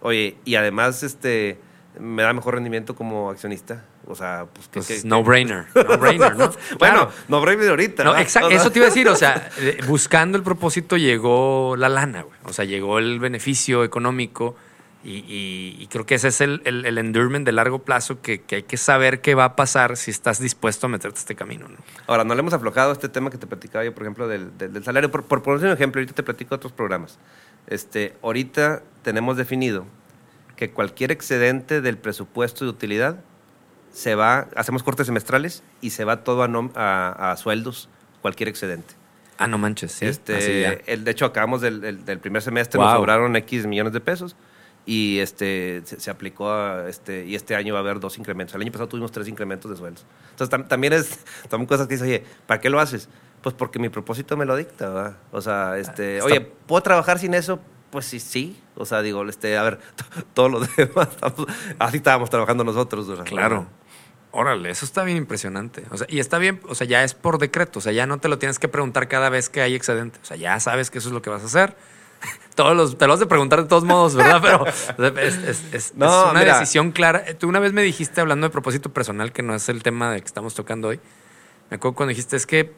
Oye, 0.00 0.36
y 0.44 0.56
además 0.56 1.02
este 1.02 1.60
me 2.00 2.22
da 2.22 2.32
mejor 2.32 2.54
rendimiento 2.54 2.94
como 2.94 3.30
accionista. 3.30 3.84
O 4.06 4.14
sea, 4.14 4.46
pues 4.52 4.68
que... 4.68 4.80
Pues 4.80 5.04
no 5.04 5.22
brainer, 5.24 5.66
no 5.74 5.98
brainer, 5.98 6.32
¿no? 6.36 6.48
bueno, 6.48 6.56
Claro. 6.78 7.10
no 7.28 7.40
brainer 7.40 7.70
ahorita. 7.70 8.04
No, 8.04 8.16
exacto, 8.16 8.50
eso 8.50 8.70
te 8.70 8.78
iba 8.78 8.86
a 8.86 8.90
decir, 8.90 9.08
o 9.08 9.16
sea, 9.16 9.50
eh, 9.58 9.78
buscando 9.86 10.36
el 10.38 10.44
propósito 10.44 10.96
llegó 10.96 11.74
la 11.76 11.88
lana, 11.88 12.22
güey. 12.22 12.38
O 12.44 12.52
sea, 12.52 12.64
llegó 12.64 12.98
el 12.98 13.18
beneficio 13.20 13.84
económico 13.84 14.56
y, 15.04 15.18
y- 15.18 15.76
y 15.78 15.86
creo 15.86 16.04
que 16.04 16.16
ese 16.16 16.28
es 16.28 16.40
el, 16.40 16.62
el, 16.64 16.84
el 16.84 16.98
endurement 16.98 17.44
de 17.46 17.52
largo 17.52 17.78
plazo 17.80 18.20
que, 18.22 18.42
que 18.42 18.56
hay 18.56 18.62
que 18.64 18.76
saber 18.76 19.20
qué 19.20 19.34
va 19.36 19.44
a 19.44 19.56
pasar 19.56 19.96
si 19.96 20.10
estás 20.10 20.40
dispuesto 20.40 20.86
a 20.86 20.90
meterte 20.90 21.18
a 21.18 21.20
este 21.20 21.34
camino, 21.36 21.68
¿no? 21.68 21.76
Ahora, 22.08 22.24
no 22.24 22.34
le 22.34 22.40
hemos 22.40 22.52
aflojado 22.54 22.90
este 22.92 23.08
tema 23.08 23.30
que 23.30 23.38
te 23.38 23.46
platicaba 23.46 23.84
yo, 23.84 23.94
por 23.94 24.02
ejemplo, 24.02 24.26
del, 24.26 24.56
del- 24.58 24.72
del 24.72 24.82
salario. 24.84 25.10
Por, 25.10 25.22
por 25.24 25.42
poner 25.42 25.64
un 25.66 25.72
ejemplo, 25.72 26.00
ahorita 26.00 26.14
te 26.14 26.22
platico 26.24 26.54
otros 26.56 26.72
programas. 26.72 27.18
Este, 27.68 28.14
ahorita 28.22 28.82
tenemos 29.02 29.36
definido 29.36 29.86
que 30.56 30.70
cualquier 30.70 31.12
excedente 31.12 31.80
del 31.80 31.98
presupuesto 31.98 32.64
de 32.64 32.70
utilidad 32.70 33.16
se 33.92 34.14
va, 34.14 34.48
hacemos 34.56 34.82
cortes 34.82 35.06
semestrales 35.06 35.62
y 35.80 35.90
se 35.90 36.04
va 36.04 36.24
todo 36.24 36.42
a, 36.42 36.48
nom- 36.48 36.72
a- 36.74 37.30
a 37.32 37.36
sueldos, 37.36 37.88
cualquier 38.22 38.48
excedente. 38.48 38.94
Ah, 39.38 39.46
no 39.46 39.58
manches, 39.58 39.92
sí. 39.92 40.06
este, 40.06 40.90
el, 40.92 41.04
de 41.04 41.10
hecho, 41.10 41.26
acabamos 41.26 41.60
del, 41.60 41.80
del- 41.80 42.04
del 42.04 42.18
primer 42.18 42.40
semestre, 42.42 42.78
Wow. 42.78 42.86
nos 42.88 42.96
sobraron 42.96 43.36
X 43.36 43.66
millones 43.66 43.92
de 43.92 44.00
pesos 44.00 44.34
y 44.86 45.18
este, 45.18 45.82
se, 45.84 46.00
se 46.00 46.10
aplicó 46.10 46.50
a, 46.50 46.88
este, 46.88 47.26
y 47.26 47.34
este 47.34 47.54
año 47.54 47.74
va 47.74 47.80
a 47.80 47.82
haber 47.82 48.00
dos 48.00 48.16
incrementos. 48.18 48.54
El 48.54 48.62
año 48.62 48.72
pasado 48.72 48.88
tuvimos 48.88 49.12
tres 49.12 49.28
incrementos 49.28 49.70
de 49.70 49.76
sueldos. 49.76 50.06
Entonces, 50.30 50.58
tam- 50.58 50.68
también 50.68 50.92
es, 50.94 51.18
son 51.50 51.66
cosas 51.66 51.86
que 51.86 51.94
dices, 51.94 52.06
oye, 52.08 52.24
¿para 52.46 52.60
qué 52.60 52.70
lo 52.70 52.80
haces? 52.80 53.08
Pues 53.42 53.54
porque 53.54 53.78
mi 53.78 53.88
propósito 53.90 54.36
me 54.38 54.46
lo 54.46 54.56
dicta, 54.56 54.88
¿verdad? 54.88 55.16
O 55.32 55.40
sea, 55.42 55.76
este, 55.78 56.14
Está- 56.18 56.26
oye, 56.26 56.40
¿puedo 56.40 56.82
trabajar 56.82 57.18
sin 57.18 57.34
eso? 57.34 57.60
Pues 57.96 58.04
sí, 58.04 58.20
sí. 58.20 58.60
O 58.74 58.84
sea, 58.84 59.00
digo, 59.00 59.26
este, 59.26 59.56
a 59.56 59.62
ver, 59.62 59.78
todos 60.34 60.50
los 60.50 60.76
demás, 60.76 61.08
estamos- 61.12 61.46
así 61.78 61.96
estábamos 61.96 62.28
trabajando 62.28 62.62
nosotros. 62.62 63.08
¿verdad? 63.08 63.24
Claro. 63.24 63.66
Órale, 64.32 64.68
eso 64.68 64.84
está 64.84 65.02
bien 65.02 65.16
impresionante. 65.16 65.84
O 65.90 65.96
sea, 65.96 66.06
y 66.10 66.18
está 66.18 66.36
bien, 66.36 66.60
o 66.68 66.74
sea, 66.74 66.86
ya 66.86 67.02
es 67.04 67.14
por 67.14 67.38
decreto. 67.38 67.78
O 67.78 67.82
sea, 67.82 67.92
ya 67.92 68.06
no 68.06 68.18
te 68.18 68.28
lo 68.28 68.38
tienes 68.38 68.58
que 68.58 68.68
preguntar 68.68 69.08
cada 69.08 69.30
vez 69.30 69.48
que 69.48 69.62
hay 69.62 69.74
excedente. 69.74 70.18
O 70.22 70.26
sea, 70.26 70.36
ya 70.36 70.60
sabes 70.60 70.90
que 70.90 70.98
eso 70.98 71.08
es 71.08 71.14
lo 71.14 71.22
que 71.22 71.30
vas 71.30 71.40
a 71.42 71.46
hacer. 71.46 71.74
Todos 72.54 72.76
los, 72.76 72.98
te 72.98 73.06
lo 73.06 73.14
has 73.14 73.20
de 73.20 73.24
preguntar 73.26 73.62
de 73.62 73.66
todos 73.68 73.84
modos, 73.84 74.14
¿verdad? 74.14 74.42
Pero 74.42 74.66
es, 75.20 75.36
es- 75.38 75.64
es- 75.72 75.94
No, 75.94 76.06
es 76.26 76.30
una 76.32 76.40
mira. 76.40 76.58
decisión 76.58 76.92
clara. 76.92 77.22
Eh, 77.26 77.32
Tú 77.32 77.48
una 77.48 77.60
vez 77.60 77.72
me 77.72 77.80
dijiste, 77.80 78.20
hablando 78.20 78.46
de 78.46 78.50
propósito 78.50 78.92
personal, 78.92 79.32
que 79.32 79.42
no 79.42 79.54
es 79.54 79.70
el 79.70 79.82
tema 79.82 80.10
de 80.12 80.20
que 80.20 80.26
estamos 80.26 80.52
tocando 80.54 80.88
hoy. 80.88 81.00
Me 81.70 81.76
acuerdo 81.76 81.94
cuando 81.96 82.10
dijiste, 82.10 82.36
es 82.36 82.44
que 82.46 82.74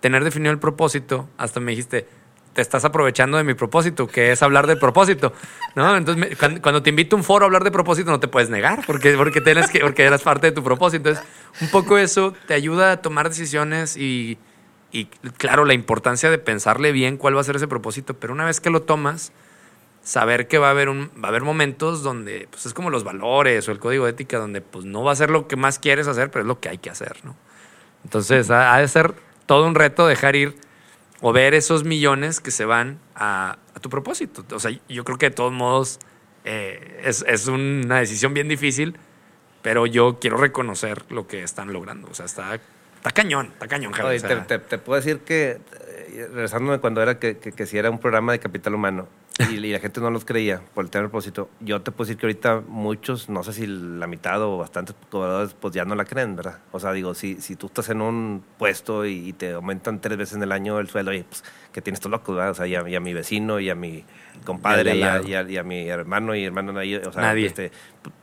tener 0.00 0.24
definido 0.24 0.52
el 0.52 0.58
propósito, 0.58 1.28
hasta 1.36 1.60
me 1.60 1.72
dijiste, 1.72 2.08
te 2.54 2.62
estás 2.62 2.84
aprovechando 2.84 3.36
de 3.36 3.44
mi 3.44 3.54
propósito, 3.54 4.06
que 4.06 4.32
es 4.32 4.42
hablar 4.42 4.66
de 4.66 4.76
propósito, 4.76 5.32
¿no? 5.74 5.96
Entonces, 5.96 6.30
me- 6.30 6.36
cuando, 6.36 6.62
cuando 6.62 6.82
te 6.82 6.90
invito 6.90 7.16
a 7.16 7.18
un 7.18 7.24
foro 7.24 7.44
a 7.44 7.46
hablar 7.46 7.64
de 7.64 7.70
propósito, 7.70 8.10
no 8.10 8.20
te 8.20 8.28
puedes 8.28 8.48
negar, 8.48 8.84
porque, 8.86 9.14
porque, 9.16 9.40
tienes 9.40 9.68
que, 9.68 9.80
porque 9.80 10.04
eras 10.04 10.22
parte 10.22 10.46
de 10.46 10.52
tu 10.52 10.62
propósito. 10.62 11.08
Entonces, 11.10 11.24
un 11.60 11.68
poco 11.68 11.98
eso 11.98 12.32
te 12.46 12.54
ayuda 12.54 12.92
a 12.92 12.96
tomar 13.02 13.28
decisiones 13.28 13.96
y, 13.96 14.38
y, 14.92 15.06
claro, 15.36 15.64
la 15.64 15.74
importancia 15.74 16.30
de 16.30 16.38
pensarle 16.38 16.92
bien 16.92 17.16
cuál 17.16 17.36
va 17.36 17.40
a 17.40 17.44
ser 17.44 17.56
ese 17.56 17.68
propósito, 17.68 18.14
pero 18.14 18.32
una 18.32 18.44
vez 18.44 18.60
que 18.60 18.70
lo 18.70 18.82
tomas, 18.82 19.32
saber 20.02 20.48
que 20.48 20.58
va 20.58 20.68
a 20.68 20.70
haber 20.70 20.88
un 20.90 21.10
va 21.16 21.28
a 21.28 21.30
haber 21.30 21.42
momentos 21.42 22.02
donde 22.02 22.46
pues 22.50 22.66
es 22.66 22.74
como 22.74 22.90
los 22.90 23.04
valores 23.04 23.66
o 23.66 23.72
el 23.72 23.78
código 23.78 24.04
de 24.04 24.10
ética 24.10 24.36
donde 24.38 24.60
pues 24.60 24.84
no 24.84 25.02
va 25.02 25.12
a 25.12 25.16
ser 25.16 25.30
lo 25.30 25.48
que 25.48 25.56
más 25.56 25.78
quieres 25.78 26.06
hacer 26.08 26.30
pero 26.30 26.42
es 26.42 26.46
lo 26.46 26.60
que 26.60 26.68
hay 26.68 26.76
que 26.76 26.90
hacer 26.90 27.16
no 27.24 27.34
entonces 28.04 28.50
ha, 28.50 28.74
ha 28.74 28.80
de 28.80 28.88
ser 28.88 29.14
todo 29.46 29.66
un 29.66 29.74
reto 29.74 30.06
dejar 30.06 30.36
ir 30.36 30.56
o 31.26 31.32
ver 31.32 31.54
esos 31.54 31.84
millones 31.84 32.40
que 32.40 32.50
se 32.50 32.66
van 32.66 32.98
a, 33.14 33.56
a 33.74 33.80
tu 33.80 33.88
propósito. 33.88 34.44
O 34.54 34.58
sea 34.60 34.70
yo 34.88 35.04
creo 35.04 35.16
que 35.16 35.30
de 35.30 35.34
todos 35.34 35.52
modos 35.52 35.98
eh, 36.44 37.00
es, 37.04 37.24
es 37.26 37.46
una 37.46 37.98
decisión 38.00 38.34
bien 38.34 38.48
difícil 38.48 38.98
pero 39.62 39.86
yo 39.86 40.18
quiero 40.20 40.36
reconocer 40.36 41.10
lo 41.10 41.26
que 41.26 41.42
están 41.42 41.72
logrando. 41.72 42.08
O 42.10 42.14
sea 42.14 42.26
está 42.26 42.58
está 42.96 43.10
cañón 43.12 43.46
está 43.54 43.66
cañón 43.68 43.92
Javi, 43.92 44.08
Oye, 44.08 44.16
o 44.18 44.20
sea, 44.20 44.46
te, 44.46 44.58
te- 44.58 44.64
te 44.66 44.78
puedo 44.78 45.00
decir 45.00 45.20
que, 45.20 45.58
eh, 46.12 46.28
regresándome 46.30 46.78
cuando 46.80 47.00
era 47.02 47.18
que, 47.18 47.38
que, 47.38 47.52
que 47.52 47.64
si 47.66 47.78
era 47.78 47.90
un 47.90 47.98
programa 47.98 48.32
de 48.32 48.38
capital 48.40 48.74
humano 48.74 49.08
y, 49.38 49.56
la 49.56 49.80
gente 49.80 50.00
no 50.00 50.10
los 50.10 50.24
creía 50.24 50.60
por 50.74 50.84
el 50.84 50.90
tema 50.90 51.02
del 51.02 51.10
propósito, 51.10 51.50
yo 51.60 51.82
te 51.82 51.90
puedo 51.90 52.06
decir 52.06 52.18
que 52.18 52.26
ahorita 52.26 52.62
muchos, 52.68 53.28
no 53.28 53.42
sé 53.42 53.52
si 53.52 53.66
la 53.66 54.06
mitad 54.06 54.40
o 54.42 54.58
bastantes 54.58 54.94
cobradores, 55.10 55.54
pues 55.54 55.74
ya 55.74 55.84
no 55.84 55.96
la 55.96 56.04
creen, 56.04 56.36
¿verdad? 56.36 56.58
O 56.70 56.78
sea, 56.78 56.92
digo, 56.92 57.14
si, 57.14 57.40
si 57.40 57.56
tú 57.56 57.66
estás 57.66 57.88
en 57.88 58.00
un 58.00 58.44
puesto 58.58 59.04
y, 59.06 59.32
te 59.32 59.52
aumentan 59.52 60.00
tres 60.00 60.16
veces 60.16 60.36
en 60.36 60.42
el 60.44 60.52
año 60.52 60.78
el 60.78 60.88
sueldo, 60.88 61.10
oye, 61.10 61.24
pues 61.24 61.42
que 61.72 61.82
tienes 61.82 62.00
tú 62.00 62.08
loco, 62.08 62.34
¿verdad? 62.34 62.52
O 62.52 62.54
sea, 62.54 62.66
y 62.68 62.76
a, 62.76 62.88
y 62.88 62.94
a 62.94 63.00
mi 63.00 63.12
vecino 63.12 63.58
y 63.58 63.70
a 63.70 63.74
mi 63.74 64.04
compadre 64.44 64.96
Y 64.96 65.02
a, 65.02 65.20
y 65.22 65.34
a- 65.34 65.42
y 65.42 65.56
a 65.56 65.62
mi 65.62 65.88
hermano 65.88 66.34
y 66.34 66.44
hermano, 66.44 66.78
ahí, 66.78 66.94
o 66.96 67.12
sea, 67.12 67.22
Nadie. 67.22 67.46
este, 67.46 67.70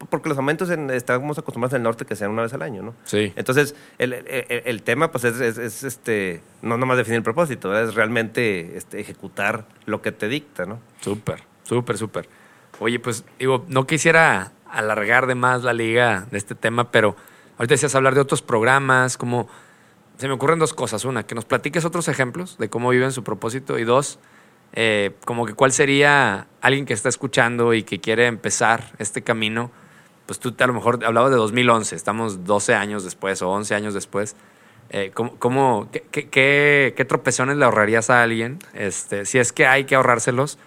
porque 0.10 0.30
los 0.30 0.38
aumentos 0.38 0.69
en, 0.69 0.89
estamos 0.89 1.38
acostumbrados 1.38 1.74
en 1.74 1.78
el 1.78 1.84
norte 1.84 2.06
que 2.06 2.15
sean 2.15 2.32
una 2.32 2.41
vez 2.43 2.54
al 2.54 2.62
año, 2.62 2.82
¿no? 2.84 2.93
sí 3.04 3.34
Entonces, 3.36 3.76
el, 3.97 4.13
el- 4.13 4.28
el- 4.28 4.63
el 4.65 4.84
tema, 4.84 5.12
pues, 5.12 5.24
es, 5.24 5.39
es- 5.39 5.58
es, 5.58 5.84
este, 5.84 6.41
no 6.62 6.78
nomás 6.78 6.97
definir 6.97 7.17
el 7.17 7.24
propósito, 7.24 7.69
¿verdad? 7.69 7.89
es 7.89 7.95
realmente 7.95 8.78
este, 8.78 9.00
ejecutar 9.00 9.65
lo 9.86 10.02
que 10.02 10.12
te 10.12 10.28
dicta, 10.28 10.65
¿no? 10.65 10.80
Súper, 11.02 11.43
súper, 11.63 11.97
súper. 11.97 12.30
Oye, 12.80 13.00
pues 13.00 13.24
digo, 13.39 13.65
no 13.67 13.86
quisiera 13.88 14.52
alargar 14.69 15.28
de 15.28 15.36
más 15.36 15.63
la 15.63 15.74
liga 15.74 16.26
de 16.32 16.38
este 16.38 16.56
tema, 16.56 16.91
pero 16.91 17.15
ahorita 17.58 17.74
decías 17.74 17.93
hablar 17.95 18.15
de 18.15 18.21
otros 18.21 18.41
programas, 18.41 19.17
como 19.17 19.47
se 20.17 20.28
me 20.28 20.34
ocurren 20.34 20.60
dos 20.60 20.74
cosas. 20.74 21.04
Una, 21.06 21.24
que 21.26 21.36
nos 21.36 21.45
platiques 21.45 21.84
otros 21.86 22.08
ejemplos 22.08 22.58
de 22.58 22.69
cómo 22.69 22.89
viven 22.89 23.12
su 23.12 23.24
propósito. 23.24 23.78
Y 23.80 23.84
dos, 23.84 24.19
eh, 24.74 25.12
como 25.26 25.46
que 25.46 25.54
cuál 25.54 25.72
sería 25.72 26.48
alguien 26.62 26.86
que 26.86 26.94
está 26.94 27.10
escuchando 27.10 27.74
y 27.74 27.84
que 27.84 28.00
quiere 28.00 28.28
empezar 28.28 28.92
este 29.00 29.22
camino. 29.22 29.72
Pues 30.26 30.40
tú 30.40 30.56
a 30.58 30.68
lo 30.68 30.74
mejor 30.74 31.04
hablabas 31.06 31.32
de 31.32 31.38
2011, 31.38 31.96
estamos 31.96 32.46
12 32.46 32.74
años 32.74 33.04
después 33.04 33.42
o 33.42 33.50
11 33.50 33.76
años 33.76 33.94
después. 33.94 34.36
Eh, 34.90 35.12
¿cómo, 35.14 35.36
cómo- 35.40 35.90
qué, 35.92 36.04
qué- 36.12 36.30
qué- 36.30 36.94
qué 36.96 37.06
tropezones 37.06 37.58
le 37.58 37.66
ahorrarías 37.66 38.10
a 38.10 38.22
alguien? 38.24 38.60
Este, 38.74 39.26
si 39.26 39.40
es 39.40 39.52
que 39.54 39.66
hay 39.66 39.86
que 39.86 39.96
ahorrárselos, 39.96 40.58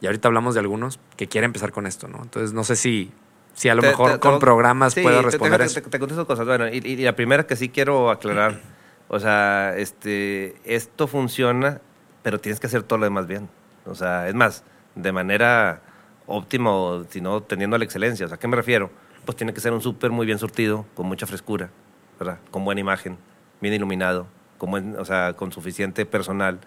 y 0.00 0.06
ahorita 0.06 0.28
hablamos 0.28 0.54
de 0.54 0.60
algunos 0.60 0.98
que 1.16 1.28
quieren 1.28 1.48
empezar 1.50 1.70
con 1.72 1.86
esto, 1.86 2.08
¿no? 2.08 2.18
Entonces 2.22 2.52
no 2.52 2.64
sé 2.64 2.74
si, 2.76 3.12
si 3.54 3.68
a 3.68 3.74
lo 3.76 3.82
Te- 3.82 3.88
mejor 3.88 4.12
te- 4.14 4.18
con 4.18 4.34
te- 4.34 4.40
programas 4.40 4.94
sí, 4.94 5.02
puedo 5.02 5.22
responder 5.22 5.60
te, 5.60 5.66
eso. 5.66 5.80
Te, 5.82 5.88
te 5.90 5.98
contesto 6.00 6.26
cosas. 6.26 6.46
Bueno, 6.46 6.68
y, 6.68 6.78
y 6.78 6.96
la 6.96 7.14
primera 7.14 7.46
que 7.46 7.54
sí 7.56 7.68
quiero 7.68 8.10
aclarar, 8.10 8.60
o 9.08 9.20
sea, 9.20 9.74
este, 9.76 10.56
esto 10.64 11.06
funciona, 11.06 11.80
pero 12.22 12.38
tienes 12.40 12.60
que 12.60 12.66
hacer 12.66 12.82
todo 12.82 12.98
lo 12.98 13.04
demás 13.04 13.26
bien. 13.26 13.48
O 13.86 13.94
sea, 13.94 14.28
es 14.28 14.34
más, 14.34 14.64
de 14.94 15.12
manera 15.12 15.82
óptima 16.26 16.70
o 16.72 17.04
si 17.08 17.20
no, 17.20 17.42
teniendo 17.42 17.76
la 17.78 17.84
excelencia. 17.84 18.26
O 18.26 18.28
sea, 18.28 18.36
¿a 18.36 18.38
qué 18.38 18.48
me 18.48 18.56
refiero? 18.56 18.90
Pues 19.24 19.36
tiene 19.36 19.52
que 19.54 19.60
ser 19.60 19.72
un 19.72 19.80
súper 19.80 20.10
muy 20.10 20.26
bien 20.26 20.38
surtido, 20.38 20.84
con 20.94 21.06
mucha 21.06 21.26
frescura, 21.26 21.70
¿verdad? 22.18 22.38
Con 22.50 22.64
buena 22.64 22.80
imagen, 22.80 23.18
bien 23.60 23.74
iluminado, 23.74 24.26
con 24.58 24.70
buen- 24.70 24.96
o 24.98 25.04
sea, 25.04 25.34
con 25.34 25.52
suficiente 25.52 26.06
personal. 26.06 26.60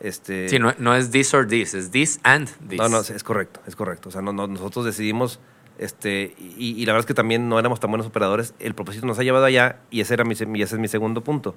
Este, 0.00 0.48
Sí, 0.48 0.58
no, 0.58 0.74
no 0.78 0.94
es 0.94 1.10
this 1.10 1.32
or 1.34 1.46
this, 1.46 1.74
es 1.74 1.90
this 1.90 2.18
and 2.24 2.48
this. 2.68 2.78
no, 2.78 2.88
no, 2.88 3.00
es 3.00 3.22
correcto, 3.22 3.60
es 3.66 3.76
correcto. 3.76 4.08
O 4.08 4.12
sea, 4.12 4.20
no, 4.22 4.32
no, 4.32 4.46
nosotros 4.46 4.84
decidimos, 4.84 5.38
este, 5.78 6.34
y, 6.38 6.72
y 6.80 6.84
la 6.86 6.92
verdad 6.92 7.00
es 7.00 7.06
que 7.06 7.14
también 7.14 7.48
no 7.48 7.58
éramos 7.58 7.80
tan 7.80 7.90
buenos 7.90 8.06
operadores. 8.06 8.54
El 8.58 8.74
propósito 8.74 9.06
nos 9.06 9.18
ha 9.18 9.22
llevado 9.22 9.44
allá 9.44 9.76
y 9.90 10.00
ese, 10.00 10.14
era 10.14 10.24
mi, 10.24 10.34
y 10.34 10.62
ese 10.62 10.74
es 10.74 10.80
mi 10.80 10.88
segundo 10.88 11.22
punto. 11.22 11.54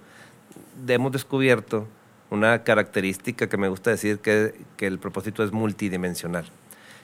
Hemos 0.88 1.12
descubierto 1.12 1.88
una 2.30 2.64
característica 2.64 3.48
que 3.48 3.58
me 3.58 3.68
gusta 3.68 3.92
decir 3.92 4.20
que, 4.20 4.54
que 4.78 4.88
el 4.88 5.00
propósito 5.00 5.44
es 5.44 5.52
multidimensional. 5.52 6.46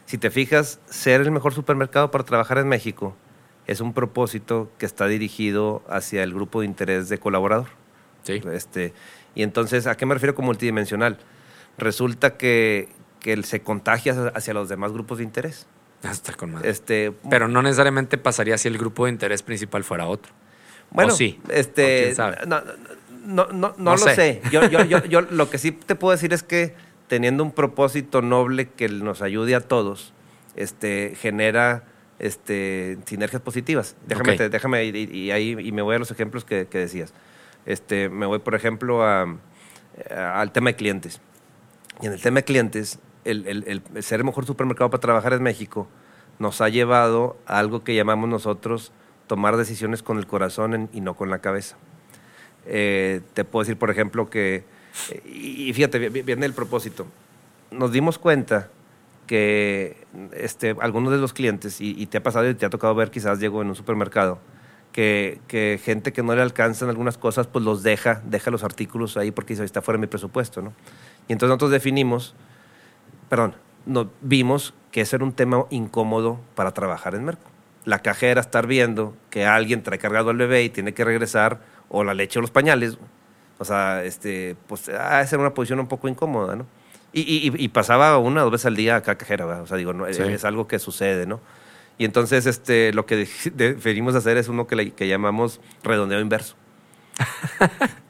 Si 0.06 0.18
te 0.18 0.30
fijas, 0.32 0.80
ser 0.90 1.22
el 1.22 1.32
mejor 1.32 1.54
supermercado 1.54 2.12
para 2.12 2.24
trabajar 2.24 2.58
en 2.58 2.68
México 2.68 3.16
es 3.68 3.80
un 3.80 3.94
propósito 3.94 4.70
que 4.78 4.86
está 4.86 5.08
dirigido 5.08 5.84
hacia 5.88 6.24
el 6.24 6.34
grupo 6.34 6.62
de 6.62 6.66
interés 6.66 7.08
de 7.10 7.18
colaborador. 7.20 7.68
Sí. 8.24 8.42
Este, 8.52 8.94
y 9.36 9.44
entonces, 9.44 9.88
¿a 9.88 9.96
qué 9.96 10.06
me 10.06 10.14
refiero 10.16 10.36
con 10.36 10.46
multidimensional? 10.46 11.18
Resulta 11.78 12.36
que, 12.38 12.90
que 13.20 13.32
él 13.34 13.46
se 13.46 13.62
contagia 13.62 14.32
hacia- 14.36 14.54
los 14.54 14.68
demás 14.68 14.92
grupos 14.92 15.20
de 15.20 15.24
interés. 15.24 15.68
Está 16.04 16.34
con 16.34 16.52
madre. 16.54 16.70
Este, 16.70 17.14
Pero 17.30 17.48
no 17.48 17.62
necesariamente 17.62 18.18
pasaría 18.18 18.58
si 18.58 18.68
el 18.68 18.78
grupo 18.78 19.06
de 19.06 19.12
interés 19.12 19.44
principal 19.44 19.84
fuera 19.84 20.08
otro. 20.08 20.34
bueno, 20.90 21.14
¿o 21.14 21.16
sí? 21.16 21.40
¿O 21.48 21.52
este, 21.52 22.04
quién 22.04 22.16
sabe? 22.16 22.38
no, 22.48 22.60
no, 22.62 22.72
no, 23.26 23.48
no, 23.48 23.70
no 23.70 23.74
No 23.78 23.92
lo 23.92 23.98
sé. 23.98 24.16
sé. 24.16 24.42
Yo, 24.52 24.66
yo, 24.68 24.84
yo, 24.84 25.04
yo 25.06 25.22
lo 25.30 25.50
que 25.50 25.58
sí 25.58 25.72
te 25.72 25.96
puedo 25.96 26.12
decir 26.12 26.34
es 26.34 26.44
que 26.44 26.74
teniendo 27.08 27.44
un 27.44 27.52
propósito 27.52 28.22
noble 28.22 28.70
que 28.70 28.88
nos 28.90 29.22
ayude 29.22 29.56
a 29.56 29.62
todos, 29.62 30.14
este, 30.56 31.14
genera 31.20 31.84
este, 32.20 32.98
sinergias 33.06 33.42
positivas. 33.42 33.96
Déjame, 34.08 34.38
te- 34.38 34.50
déjame 34.50 34.86
y, 34.86 35.10
y 35.12 35.32
ahí 35.32 35.56
y 35.60 35.72
me 35.72 35.82
voy 35.82 35.96
a 35.96 36.00
los 36.00 36.12
ejemplos 36.12 36.46
que, 36.46 36.68
que 36.68 36.78
decías. 36.78 37.14
Este, 37.66 38.10
me 38.10 38.26
voy, 38.26 38.40
por 38.40 38.56
ejemplo, 38.56 39.04
a- 39.04 39.24
a- 40.16 40.42
al 40.42 40.52
tema 40.52 40.70
de 40.72 40.76
clientes. 40.76 41.20
Y 42.02 42.08
en 42.08 42.14
el 42.14 42.22
tema 42.22 42.38
de 42.40 42.44
clientes, 42.46 43.00
el, 43.26 43.46
el- 43.48 43.82
el 43.94 44.04
ser 44.04 44.20
el 44.20 44.26
mejor 44.26 44.46
supermercado 44.46 44.90
para 44.90 45.02
trabajar 45.02 45.34
en 45.34 45.44
México 45.44 45.88
nos 46.40 46.62
ha 46.62 46.70
llevado 46.70 47.38
a 47.46 47.60
algo 47.60 47.84
que 47.84 47.94
llamamos 47.96 48.30
nosotros 48.30 48.92
tomar 49.28 49.58
decisiones 49.58 50.02
con 50.02 50.18
el 50.18 50.26
corazón 50.28 50.74
en- 50.74 50.90
y 50.94 51.02
no 51.02 51.16
con 51.16 51.30
la 51.30 51.40
cabeza. 51.40 51.78
Eh, 52.65 53.21
te 53.34 53.43
puedo 53.43 53.63
decir, 53.63 53.78
por 53.78 53.89
ejemplo, 53.89 54.30
que 54.30 54.63
Y 55.26 55.71
fíjate, 55.74 56.10
viene 56.10 56.45
el 56.45 56.54
propósito. 56.54 57.08
Nos 57.71 57.91
dimos 57.91 58.17
cuenta 58.17 58.69
que 59.28 59.95
este, 60.34 60.76
algunos 60.82 61.13
de 61.13 61.17
los 61.17 61.32
clientes, 61.32 61.80
y, 61.80 62.06
te 62.08 62.17
ha 62.17 62.24
pasado 62.24 62.50
y 62.50 62.56
te 62.56 62.65
ha 62.65 62.69
tocado 62.69 62.93
ver 62.95 63.12
quizás, 63.12 63.39
Diego, 63.39 63.62
en 63.62 63.69
un 63.69 63.76
supermercado, 63.76 64.39
que, 64.91 65.39
que, 65.47 65.80
gente 65.82 66.12
que 66.12 66.21
no 66.21 66.36
le 66.36 66.41
alcanzan 66.41 66.89
algunas 66.89 67.17
cosas, 67.17 67.47
pues 67.47 67.63
los 67.63 67.82
deja, 67.82 68.21
deja 68.26 68.52
los 68.52 68.65
artículos 68.65 69.15
ahí 69.15 69.32
porque 69.32 69.54
dice, 69.54 69.63
está 69.63 69.82
fuera 69.82 69.97
de 69.97 70.02
mi 70.02 70.08
presupuesto, 70.08 70.62
¿no? 70.62 70.74
Y 71.30 71.32
entonces 71.32 71.47
nosotros 71.47 71.71
definimos, 71.71 72.36
perdón, 73.30 73.56
no, 73.86 74.10
vimos 74.19 74.74
que 74.91 75.02
ese 75.02 75.15
era 75.15 75.26
un 75.26 75.34
tema 75.34 75.65
incómodo 75.69 76.39
para 76.56 76.71
trabajar 76.74 77.15
en 77.15 77.24
Merco. 77.24 77.50
La 77.86 78.00
cajera 78.00 78.41
estar 78.41 78.67
viendo 78.67 79.15
que 79.30 79.45
alguien 79.45 79.82
trae 79.82 79.97
cargado 79.97 80.30
al 80.30 80.38
bebé 80.38 80.63
y 80.63 80.69
tiene 80.69 80.93
que 80.93 81.04
regresar, 81.04 81.62
o 81.92 82.04
la 82.04 82.14
leche 82.14 82.40
o 82.40 82.42
los 82.42 82.52
pañales, 82.52 82.98
o 83.60 83.66
sea, 83.66 84.04
este, 84.04 84.56
pues, 84.68 84.90
ah, 84.90 85.22
esa 85.22 85.36
era 85.36 85.42
una 85.42 85.54
posición 85.54 85.80
un 85.80 85.88
poco 85.88 86.08
incómoda, 86.08 86.56
¿no? 86.56 86.66
Y, 87.14 87.68
pasaba 87.68 88.18
una 88.18 88.42
o 88.42 88.44
dos 88.46 88.54
veces 88.54 88.68
al 88.68 88.76
día 88.78 88.96
acá 88.96 89.18
cajera, 89.18 89.46
¿verdad? 89.46 89.64
o 89.64 89.68
sea, 89.68 89.76
digo, 89.76 89.92
no, 89.92 90.08
es 90.08 90.46
algo 90.46 90.66
que 90.68 90.80
sucede, 90.80 91.26
¿no? 91.26 91.42
Y 91.98 92.06
entonces 92.06 92.46
este, 92.48 92.94
lo 92.94 93.06
que 93.06 93.28
definimos 93.54 94.16
hacer 94.16 94.38
es 94.38 94.48
uno 94.48 94.66
que, 94.66 94.76
le, 94.76 94.92
que 94.92 95.08
llamamos 95.08 95.62
redondeo 95.84 96.20
inverso. 96.20 96.56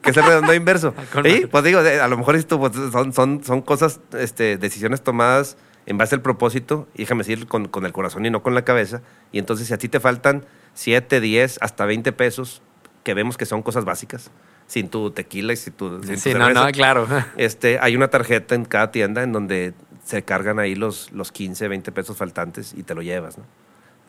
¿Qué 0.02 0.12
es 0.12 0.18
el 0.18 0.24
redondeo 0.24 0.54
inverso? 0.54 0.94
¿Sí? 1.26 1.46
Pues 1.52 1.64
digo, 1.64 1.80
a 1.80 2.08
lo 2.08 2.18
mejor 2.18 2.36
esto 2.38 2.58
pues, 2.58 2.74
son, 2.92 3.12
son, 3.12 3.44
son 3.44 3.62
cosas, 3.62 4.00
este, 4.18 4.58
decisiones 4.58 5.02
tomadas 5.02 5.58
en 5.88 5.98
base 5.98 6.16
al 6.16 6.22
propósito, 6.22 6.88
y 6.94 7.00
déjame 7.00 7.24
decir, 7.24 7.48
con, 7.48 7.68
con, 7.68 7.86
el 7.86 7.92
corazón 7.92 8.26
y 8.26 8.30
no 8.30 8.44
con 8.44 8.54
la 8.54 8.64
cabeza. 8.64 9.02
Y 9.32 9.40
entonces 9.40 9.68
si 9.68 9.74
a 9.74 9.78
ti 9.78 9.90
te 9.90 10.00
faltan 10.00 10.46
7, 10.76 11.20
10, 11.20 11.58
hasta 11.60 11.86
20 11.86 12.14
pesos, 12.14 12.62
que 13.04 13.14
vemos 13.14 13.38
que 13.38 13.46
son 13.46 13.62
cosas 13.62 13.86
básicas, 13.86 14.32
sin 14.68 14.90
tu 14.90 15.12
tequila 15.12 15.54
y 15.54 15.58
sin 15.58 15.74
tu, 15.74 16.04
sin 16.04 16.18
sí, 16.18 16.34
no, 16.34 16.50
no, 16.52 16.70
claro. 16.72 17.08
Este, 17.38 17.80
hay 17.80 17.96
una 17.96 18.10
tarjeta 18.10 18.56
en 18.56 18.66
cada 18.66 18.92
tienda 18.92 19.24
en 19.24 19.32
donde 19.32 19.74
se 20.04 20.24
cargan 20.24 20.60
ahí 20.60 20.76
los, 20.76 21.12
los 21.12 21.32
15, 21.32 21.68
20 21.68 21.92
pesos 21.92 22.18
faltantes 22.18 22.74
y 22.76 22.84
te 22.84 22.96
lo 22.96 23.02
llevas, 23.02 23.38
¿no? 23.38 23.46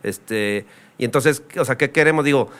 Este, 0.02 0.66
y 0.98 1.04
entonces, 1.04 1.42
o 1.58 1.64
sea, 1.64 1.76
¿qué 1.76 1.90
queremos? 1.90 2.24
Digo, 2.24 2.50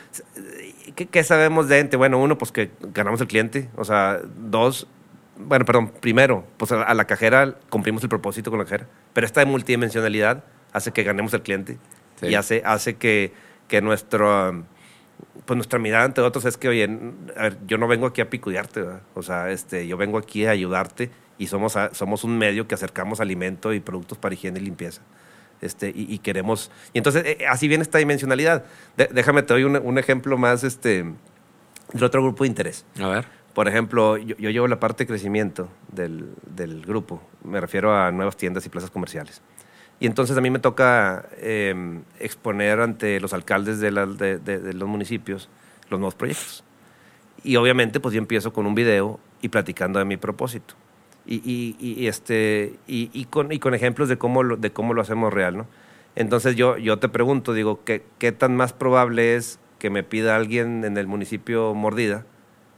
¿qué, 0.95 1.23
sabemos 1.23 1.67
de 1.67 1.79
ente? 1.79 1.97
Bueno, 1.97 2.17
uno, 2.17 2.37
pues 2.37 2.51
que 2.51 2.71
ganamos 2.93 3.19
el 3.21 3.27
cliente. 3.27 3.69
O 3.75 3.83
sea, 3.83 4.21
dos, 4.37 4.87
bueno, 5.37 5.65
perdón, 5.65 5.89
primero, 5.99 6.45
pues 6.57 6.71
a, 6.71 6.93
la 6.93 7.05
cajera 7.05 7.55
cumplimos 7.69 8.03
el 8.03 8.09
propósito 8.09 8.49
con 8.49 8.59
la 8.59 8.65
cajera. 8.65 8.87
Pero 9.13 9.27
esta 9.27 9.45
multidimensionalidad 9.45 10.43
hace 10.71 10.91
que 10.91 11.03
ganemos 11.03 11.33
el 11.33 11.41
cliente 11.41 11.77
y 12.21 12.35
hace, 12.35 12.61
hace 12.65 12.95
que, 12.95 13.33
que 13.67 13.81
nuestro 13.81 14.63
pues 15.45 15.55
nuestra 15.55 15.79
mirada 15.79 16.05
ante 16.05 16.21
otros 16.21 16.45
es 16.45 16.57
que, 16.57 16.69
oye, 16.69 16.89
yo 17.67 17.77
no 17.77 17.87
vengo 17.87 18.07
aquí 18.07 18.21
a 18.21 18.29
picudearte, 18.29 18.85
o 19.13 19.23
sea, 19.23 19.51
este, 19.51 19.87
yo 19.87 19.97
vengo 19.97 20.17
aquí 20.17 20.45
a 20.45 20.51
ayudarte 20.51 21.11
y 21.37 21.47
somos, 21.47 21.77
somos 21.91 22.23
un 22.23 22.37
medio 22.37 22.67
que 22.67 22.75
acercamos 22.75 23.19
alimento 23.19 23.73
y 23.73 23.79
productos 23.79 24.17
para 24.17 24.33
higiene 24.33 24.59
y 24.59 24.63
limpieza. 24.63 25.01
Este, 25.61 25.91
y, 25.95 26.17
queremos, 26.19 26.71
y 26.91 26.97
entonces 26.97 27.23
eh, 27.25 27.45
así 27.49 27.69
viene 27.69 27.83
esta 27.83 27.97
dimensionalidad. 27.97 28.65
déjame 28.97 29.43
te 29.43 29.53
doy 29.53 29.63
un, 29.63 29.77
un, 29.77 29.97
ejemplo 29.97 30.37
más 30.37 30.65
este, 30.65 31.05
del 31.93 32.03
otro 32.03 32.21
grupo 32.21 32.43
de 32.43 32.49
interés. 32.49 32.85
A 32.99 33.07
ver. 33.07 33.25
Por 33.53 33.69
ejemplo, 33.69 34.17
yo, 34.17 34.35
yo 34.35 34.49
llevo 34.49 34.67
la 34.67 34.79
parte 34.79 35.03
de 35.03 35.07
crecimiento 35.07 35.69
del, 35.89 36.33
del 36.45 36.81
grupo, 36.85 37.21
me 37.45 37.61
refiero 37.61 37.95
a 37.95 38.11
nuevas 38.11 38.35
tiendas 38.35 38.65
y 38.65 38.69
plazas 38.69 38.89
comerciales. 38.89 39.41
Y 39.99 40.05
entonces 40.05 40.37
a 40.37 40.41
mí 40.41 40.49
me 40.49 40.59
toca 40.59 41.25
em, 41.39 42.01
exponer 42.19 42.79
ante 42.81 43.19
los 43.19 43.33
alcaldes 43.33 43.79
de, 43.79 43.91
de, 43.91 44.73
los 44.73 44.89
municipios 44.89 45.49
los 45.89 45.99
nuevos 45.99 46.15
proyectos. 46.15 46.63
Y 47.43 47.55
obviamente 47.55 47.99
pues 47.99 48.13
yo 48.13 48.19
empiezo 48.19 48.53
con 48.53 48.65
un 48.65 48.75
video 48.75 49.19
y 49.41 49.49
platicando 49.49 49.99
de 49.99 50.05
mi 50.05 50.17
propósito. 50.17 50.75
Y, 51.25 51.35
y, 51.35 51.77
y 51.79 52.07
este, 52.07 52.77
y, 52.85 53.25
con, 53.25 53.51
y 53.51 53.59
con 53.59 53.73
ejemplos 53.73 54.09
de 54.09 54.17
cómo 54.17 54.43
lo, 54.43 54.57
de 54.57 54.71
cómo 54.71 54.93
lo 54.93 55.01
hacemos 55.01 55.31
real. 55.33 55.55
¿no? 55.55 55.67
Entonces 56.15 56.55
yo, 56.55 56.77
yo 56.77 56.99
te 56.99 57.09
pregunto, 57.09 57.53
digo, 57.53 57.83
¿qué, 57.83 58.03
¿qué 58.19 58.31
tan 58.31 58.55
más 58.55 58.73
probable 58.73 59.35
es 59.35 59.59
que 59.79 59.89
me 59.89 60.03
pida 60.03 60.35
alguien 60.35 60.83
en 60.83 60.97
el 60.97 61.07
municipio 61.07 61.73
mordida 61.73 62.25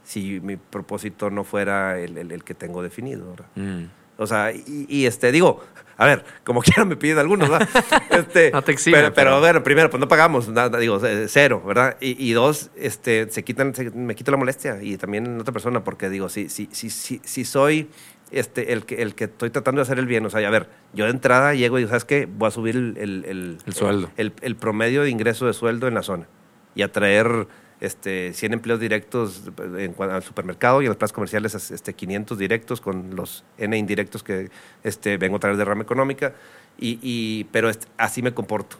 si 0.04 0.40
mi 0.40 0.56
propósito 0.56 1.30
no 1.30 1.44
fuera 1.44 1.98
el, 1.98 2.18
el, 2.18 2.44
que 2.44 2.54
tengo 2.54 2.82
definido? 2.82 3.34
Mm. 3.56 3.84
O 4.18 4.26
sea, 4.26 4.52
y, 4.52 5.06
este, 5.06 5.30
digo, 5.32 5.62
a 5.96 6.06
ver, 6.06 6.24
como 6.44 6.60
quiera 6.62 6.84
me 6.84 6.96
piden 6.96 7.18
algunos, 7.18 7.48
¿verdad? 7.48 7.68
Este, 8.10 8.50
no 8.52 8.62
te 8.62 8.76
pero, 8.84 9.12
pero, 9.12 9.40
bueno, 9.40 9.62
primero, 9.62 9.90
pues 9.90 10.00
no 10.00 10.08
pagamos, 10.08 10.48
nada, 10.48 10.78
digo, 10.78 11.00
cero, 11.26 11.62
¿verdad? 11.66 11.96
Y, 12.00 12.32
dos, 12.32 12.70
este, 12.76 13.30
se 13.30 13.44
quitan, 13.44 13.72
me 13.94 14.14
quito 14.14 14.30
la 14.30 14.36
molestia 14.36 14.82
y 14.82 14.96
también 14.96 15.40
otra 15.40 15.52
persona, 15.52 15.84
porque 15.84 16.08
digo, 16.08 16.28
si, 16.28 16.48
si, 16.48 16.68
si, 16.72 16.90
si, 16.90 17.20
si 17.24 17.44
soy 17.44 17.88
este, 18.30 18.72
el, 18.72 18.84
que, 18.84 19.02
el 19.02 19.14
que 19.14 19.24
estoy 19.24 19.50
tratando 19.50 19.80
de 19.80 19.82
hacer 19.82 19.98
el 19.98 20.06
bien, 20.06 20.24
o 20.26 20.30
sea, 20.30 20.46
a 20.46 20.50
ver, 20.50 20.68
yo 20.92 21.04
de 21.04 21.10
entrada 21.10 21.54
llego 21.54 21.78
y 21.78 21.82
digo, 21.82 21.90
¿sabes 21.90 22.04
qué? 22.04 22.26
Voy 22.26 22.48
a 22.48 22.50
subir 22.50 22.76
el, 22.76 22.96
el, 22.96 23.58
el 23.64 23.72
sueldo. 23.72 24.10
El, 24.16 24.56
promedio 24.56 25.02
de 25.02 25.10
ingreso 25.10 25.46
de 25.46 25.52
sueldo 25.52 25.86
en 25.86 25.94
la 25.94 26.02
zona 26.02 26.26
y 26.74 26.82
atraer 26.82 27.46
este, 27.80 28.32
100 28.32 28.54
empleos 28.54 28.80
directos 28.80 29.42
en, 29.58 29.94
al 29.98 30.22
supermercado 30.22 30.82
y 30.82 30.86
en 30.86 30.90
las 30.90 30.96
plazas 30.96 31.12
comerciales 31.12 31.70
este, 31.70 31.94
500 31.94 32.38
directos 32.38 32.80
con 32.80 33.14
los 33.14 33.44
N 33.58 33.76
indirectos 33.76 34.22
que 34.22 34.50
este, 34.82 35.18
vengo 35.18 35.36
a 35.36 35.40
través 35.40 35.58
de 35.58 35.64
rama 35.64 35.82
económica, 35.82 36.34
y, 36.78 36.98
y 37.02 37.44
pero 37.44 37.70
así 37.96 38.22
me 38.22 38.32
comporto. 38.32 38.76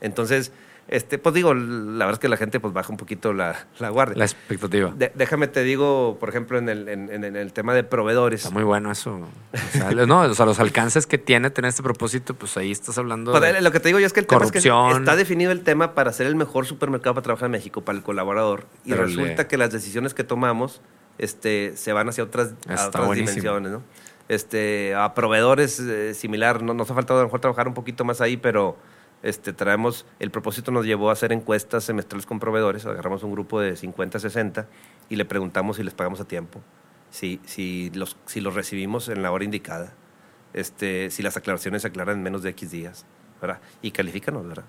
Entonces, 0.00 0.52
este, 0.88 1.18
pues 1.18 1.34
digo, 1.34 1.54
la 1.54 2.04
verdad 2.04 2.12
es 2.14 2.18
que 2.18 2.28
la 2.28 2.36
gente 2.36 2.60
pues 2.60 2.74
baja 2.74 2.90
un 2.90 2.96
poquito 2.96 3.32
la, 3.32 3.66
la 3.78 3.88
guardia. 3.88 4.16
La 4.16 4.24
expectativa. 4.24 4.92
déjame 5.14 5.46
te 5.46 5.62
digo, 5.62 6.18
por 6.20 6.28
ejemplo, 6.28 6.58
en 6.58 6.68
el, 6.68 6.88
en, 6.88 7.24
el 7.24 7.52
tema 7.52 7.72
de 7.72 7.84
proveedores. 7.84 8.42
Está 8.42 8.52
muy 8.52 8.64
bueno 8.64 8.90
eso. 8.90 9.20
O 9.52 9.58
sea, 9.72 9.90
no, 9.92 10.20
o 10.20 10.34
sea, 10.34 10.44
los 10.44 10.60
alcances 10.60 11.06
que 11.06 11.18
tiene 11.18 11.50
tener 11.50 11.68
este 11.70 11.82
propósito, 11.82 12.34
pues 12.34 12.56
ahí 12.56 12.70
estás 12.70 12.98
hablando 12.98 13.32
pues, 13.32 13.42
de 13.42 13.60
Lo 13.62 13.72
que 13.72 13.80
te 13.80 13.88
digo 13.88 14.00
yo 14.00 14.06
es 14.06 14.12
que 14.12 14.20
el 14.20 14.26
tema 14.26 14.44
es 14.44 14.50
que 14.50 14.58
está 14.58 15.16
definido 15.16 15.52
el 15.52 15.62
tema 15.62 15.94
para 15.94 16.12
ser 16.12 16.26
el 16.26 16.36
mejor 16.36 16.66
supermercado 16.66 17.14
para 17.14 17.24
trabajar 17.24 17.46
en 17.46 17.52
México, 17.52 17.82
para 17.82 17.96
el 17.96 18.04
colaborador. 18.04 18.66
Y 18.84 18.92
resulta 18.92 19.48
que 19.48 19.56
las 19.56 19.72
decisiones 19.72 20.14
que 20.14 20.24
tomamos 20.24 20.80
este, 21.18 21.76
se 21.76 21.92
van 21.92 22.08
hacia 22.08 22.24
otras, 22.24 22.54
otras 22.86 23.10
dimensiones, 23.12 23.72
¿no? 23.72 23.82
Este, 24.28 24.94
a 24.94 25.14
proveedores 25.14 25.78
eh, 25.80 26.14
similar, 26.14 26.62
no 26.62 26.74
nos 26.74 26.90
ha 26.90 26.94
faltado 26.94 27.20
a 27.20 27.22
lo 27.22 27.28
mejor 27.28 27.40
trabajar 27.40 27.68
un 27.68 27.74
poquito 27.74 28.04
más 28.04 28.20
ahí, 28.20 28.36
pero 28.36 28.76
este, 29.22 29.52
traemos, 29.52 30.04
el 30.18 30.30
propósito 30.30 30.72
nos 30.72 30.84
llevó 30.84 31.10
a 31.10 31.12
hacer 31.12 31.32
encuestas 31.32 31.84
semestrales 31.84 32.26
con 32.26 32.40
proveedores, 32.40 32.86
agarramos 32.86 33.22
un 33.22 33.32
grupo 33.32 33.60
de 33.60 33.76
50, 33.76 34.18
60 34.18 34.66
y 35.08 35.16
le 35.16 35.24
preguntamos 35.24 35.76
si 35.76 35.84
les 35.84 35.94
pagamos 35.94 36.20
a 36.20 36.24
tiempo, 36.24 36.60
si, 37.10 37.40
si, 37.44 37.90
los, 37.94 38.16
si 38.26 38.40
los 38.40 38.54
recibimos 38.54 39.08
en 39.08 39.22
la 39.22 39.30
hora 39.30 39.44
indicada, 39.44 39.94
este, 40.54 41.10
si 41.10 41.22
las 41.22 41.36
aclaraciones 41.36 41.82
se 41.82 41.88
aclaran 41.88 42.18
en 42.18 42.22
menos 42.22 42.42
de 42.42 42.50
X 42.50 42.70
días, 42.70 43.06
¿verdad? 43.40 43.60
Y 43.80 43.92
califícanos, 43.92 44.46
¿verdad? 44.46 44.64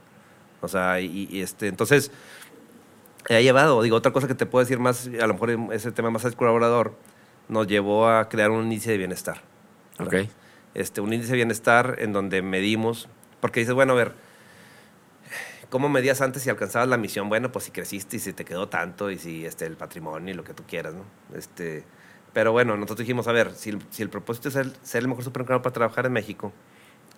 O 0.61 0.67
sea, 0.67 1.01
y, 1.01 1.41
este, 1.41 1.67
entonces, 1.67 2.11
ha 3.29 3.41
llevado, 3.41 3.81
digo, 3.81 3.97
otra 3.97 4.13
cosa 4.13 4.27
que 4.27 4.35
te 4.35 4.45
puedo 4.45 4.63
decir 4.63 4.79
más, 4.79 5.07
a 5.07 5.27
lo 5.27 5.33
mejor 5.33 5.49
ese 5.73 5.91
tema 5.91 6.09
más 6.09 6.23
colaborador, 6.35 6.95
nos 7.49 7.67
llevó 7.67 8.07
a 8.07 8.29
crear 8.29 8.51
un 8.51 8.63
índice 8.63 8.91
de 8.91 8.97
bienestar. 8.97 9.41
Okay. 9.99 10.29
Este, 10.73 11.01
un 11.01 11.11
índice 11.11 11.31
de 11.31 11.37
bienestar 11.37 11.97
en 11.99 12.13
donde 12.13 12.41
medimos, 12.41 13.09
porque 13.41 13.59
dices, 13.59 13.75
bueno, 13.75 13.93
a 13.93 13.95
ver, 13.95 14.13
¿Cómo 15.73 15.89
medías 15.89 16.21
antes 16.21 16.43
si 16.43 16.51
alcanzabas 16.51 16.87
la 16.87 16.97
misión? 16.97 17.29
Bueno, 17.29 17.51
pues 17.51 17.65
si 17.65 17.71
creciste 17.71 18.17
y 18.17 18.19
si 18.19 18.31
te 18.31 18.45
quedó 18.45 18.69
tanto 18.69 19.09
y 19.09 19.17
si 19.17 19.43
este, 19.43 19.65
el 19.65 19.75
patrimonio 19.75 20.31
y 20.31 20.37
lo 20.37 20.43
que 20.43 20.53
tú 20.53 20.61
quieras, 20.67 20.93
¿no? 20.93 21.03
Este, 21.35 21.83
pero 22.31 22.51
bueno, 22.51 22.75
nosotros 22.75 22.99
dijimos, 22.99 23.27
a 23.27 23.31
ver, 23.31 23.55
si 23.55 23.71
el, 23.71 23.79
si 23.89 24.03
el 24.03 24.09
propósito 24.09 24.49
es 24.49 24.53
ser, 24.53 25.01
el 25.01 25.07
mejor 25.07 25.23
supermercado 25.23 25.63
para 25.63 25.73
trabajar 25.73 26.05
en 26.05 26.13
México, 26.13 26.53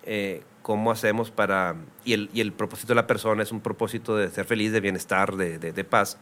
eh, 0.04 0.42
¿cómo 0.62 0.90
hacemos 0.90 1.30
para...? 1.30 1.76
Y 2.02 2.14
el, 2.14 2.30
y 2.32 2.40
el 2.40 2.54
propósito 2.54 2.92
de 2.92 2.94
la 2.94 3.06
persona 3.06 3.42
es 3.42 3.52
un 3.52 3.60
propósito 3.60 4.16
de 4.16 4.30
ser 4.30 4.46
feliz, 4.46 4.72
de 4.72 4.80
bienestar, 4.80 5.36
de, 5.36 5.58
de, 5.58 5.84
paz. 5.84 6.16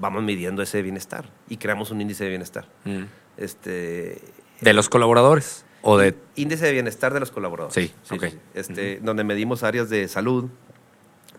Vamos 0.00 0.24
midiendo 0.24 0.62
ese 0.62 0.82
bienestar 0.82 1.30
y 1.48 1.58
creamos 1.58 1.92
un 1.92 2.00
índice 2.00 2.24
de 2.24 2.30
bienestar. 2.30 2.66
Mm. 2.86 3.04
Este, 3.36 4.20
¿De 4.60 4.72
los 4.72 4.88
colaboradores? 4.88 5.64
¿O 5.82 5.96
de... 5.96 6.16
Índice 6.34 6.66
de 6.66 6.72
bienestar 6.72 7.14
de 7.14 7.20
los 7.20 7.30
colaboradores. 7.30 7.72
Sí, 7.72 7.94
sí, 8.02 8.16
Este, 8.54 8.98
Donde 9.00 9.22
medimos 9.22 9.62
áreas 9.62 9.88
de 9.88 10.08
salud, 10.08 10.50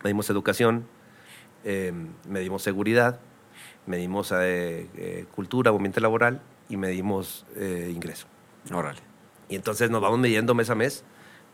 medimos 0.03 0.29
educación, 0.29 0.85
eh, 1.63 1.93
medimos 2.27 2.63
seguridad, 2.63 3.19
medimos 3.85 4.31
eh, 4.31 4.87
eh, 4.95 5.25
cultura 5.33 5.71
ambiente 5.71 6.01
laboral 6.01 6.41
y 6.69 6.77
medimos 6.77 7.45
ingreso. 7.57 8.27
Órale. 8.71 8.99
Y 9.49 9.55
entonces 9.55 9.89
nos 9.89 10.01
vamos 10.01 10.19
midiendo 10.19 10.53
mes 10.53 10.69
a 10.69 10.75
mes 10.75 11.03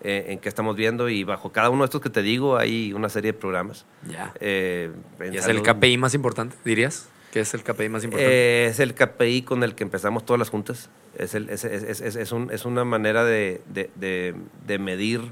en 0.02 0.40
qué 0.40 0.50
estamos 0.50 0.76
viendo 0.76 1.10
y 1.10 1.24
bajo 1.24 1.52
cada 1.52 1.70
uno 1.70 1.84
de 1.84 1.86
estos 1.86 2.02
que 2.02 2.10
te 2.10 2.22
digo 2.22 2.58
hay 2.58 2.92
una 2.94 3.08
serie 3.10 3.32
de 3.32 3.38
programas. 3.38 3.86
Ya. 4.08 4.34
¿Y 4.42 5.38
es 5.38 5.48
el 5.48 5.62
KPI 5.62 5.98
más 5.98 6.14
importante, 6.14 6.58
dirías? 6.66 7.08
¿Qué 7.32 7.40
es 7.40 7.54
el 7.54 7.64
KPI 7.64 7.90
más 7.90 8.04
importante? 8.04 8.68
es 8.68 8.80
el 8.80 8.94
KPI 8.94 9.44
con 9.44 9.64
el 9.64 9.74
que 9.74 9.84
empezamos 9.84 10.26
todas 10.26 10.40
las 10.40 10.50
juntas. 10.50 10.90
Es, 11.18 11.34
el, 11.34 11.50
es, 11.50 11.64
es, 11.64 12.02
es, 12.02 12.32
un, 12.34 12.52
es 12.52 12.66
una 12.66 12.84
manera 12.84 13.24
de, 13.24 13.62
de, 13.68 14.36
de 14.66 14.80
medir 14.80 15.32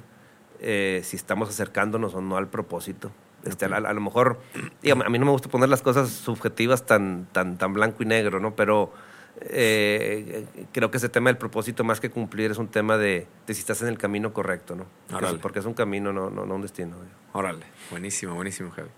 eh, 0.64 1.02
si 1.04 1.18
estamos 1.18 1.50
acercándonos 1.50 2.16
o 2.16 2.22
no 2.22 2.38
al 2.38 2.48
propósito. 2.48 3.12
Este, 3.44 3.66
a, 3.66 3.80
lo 3.80 4.02
mejor, 4.02 4.40
a 4.56 5.10
mí 5.10 5.20
no 5.20 5.26
me 5.26 5.32
gusta 5.32 5.50
poner 5.50 5.68
las 5.68 5.82
cosas 5.82 6.10
subjetivas 6.10 6.86
tan, 6.86 7.28
tan, 7.34 7.58
tan 7.58 7.74
blanco 7.74 8.02
y 8.02 8.06
negro, 8.06 8.40
¿no? 8.40 8.56
Pero 8.56 8.94
eh, 9.42 10.46
creo 10.72 10.90
que 10.90 10.98
ese 10.98 11.10
tema 11.10 11.30
del 11.30 11.38
propósito, 11.38 11.84
más 11.84 12.00
que 12.00 12.10
cumplir, 12.10 12.52
es 12.52 12.58
un 12.58 12.70
tema 12.70 12.98
de, 12.98 13.28
si 13.48 13.54
estás 13.54 13.82
en 13.82 13.90
el 13.90 13.98
camino 13.98 14.32
correcto, 14.32 14.76
¿no? 14.76 14.86
Porque, 15.10 15.40
porque 15.42 15.60
es 15.60 15.66
un 15.66 15.74
camino, 15.74 16.14
no, 16.14 16.30
no, 16.30 16.46
no 16.46 16.56
un 16.56 16.62
destino. 16.62 16.96
Órale, 17.34 17.66
buenísimo, 17.92 18.34
buenísimo, 18.36 18.72
Javi. 18.72 18.90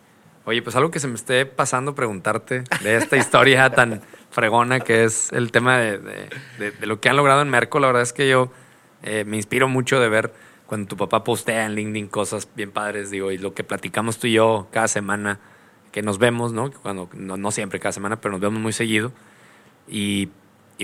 Oye, 0.46 0.62
pues 0.62 0.76
algo 0.76 0.92
que 0.92 1.00
se 1.00 1.08
me 1.08 1.16
esté 1.16 1.48
pasando 1.48 1.96
preguntarte 1.96 2.64
de 2.84 2.98
esta 2.98 3.18
historia 3.18 3.68
tan 3.72 4.02
fregona 4.30 4.80
que 4.80 5.06
es 5.06 5.32
el 5.32 5.52
tema 5.52 5.80
de, 5.80 5.98
de, 6.60 6.86
lo 6.86 7.00
que 7.00 7.10
han 7.10 7.16
logrado 7.16 7.42
en 7.42 7.50
Merco. 7.50 7.80
La 7.80 7.88
verdad 7.88 8.04
es 8.04 8.14
que 8.14 8.30
yo 8.30 8.52
eh, 9.02 9.24
me 9.26 9.38
inspiro 9.38 9.68
mucho 9.68 10.00
de 10.00 10.08
ver 10.08 10.34
cuando 10.68 10.88
tu 10.88 10.98
papá 10.98 11.24
postea 11.24 11.66
en 11.66 11.76
LinkedIn 11.76 12.08
cosas 12.08 12.48
bien 12.56 12.72
padres, 12.72 13.12
digo, 13.12 13.32
y 13.32 13.38
lo 13.38 13.54
que 13.54 13.64
platicamos 13.64 14.18
tú 14.18 14.28
y 14.28 14.34
yo 14.34 14.68
cada 14.72 14.88
semana, 14.88 15.40
que 15.92 16.02
nos 16.02 16.18
vemos, 16.18 16.54
¿no? 16.54 16.72
Cuando, 16.72 17.10
no, 17.14 17.52
siempre 17.52 17.80
cada 17.80 17.92
semana, 17.92 18.20
pero 18.20 18.34
nos 18.34 18.42
vemos 18.42 18.60
muy 18.60 18.74
seguido. 18.74 19.14
Y, 19.88 20.30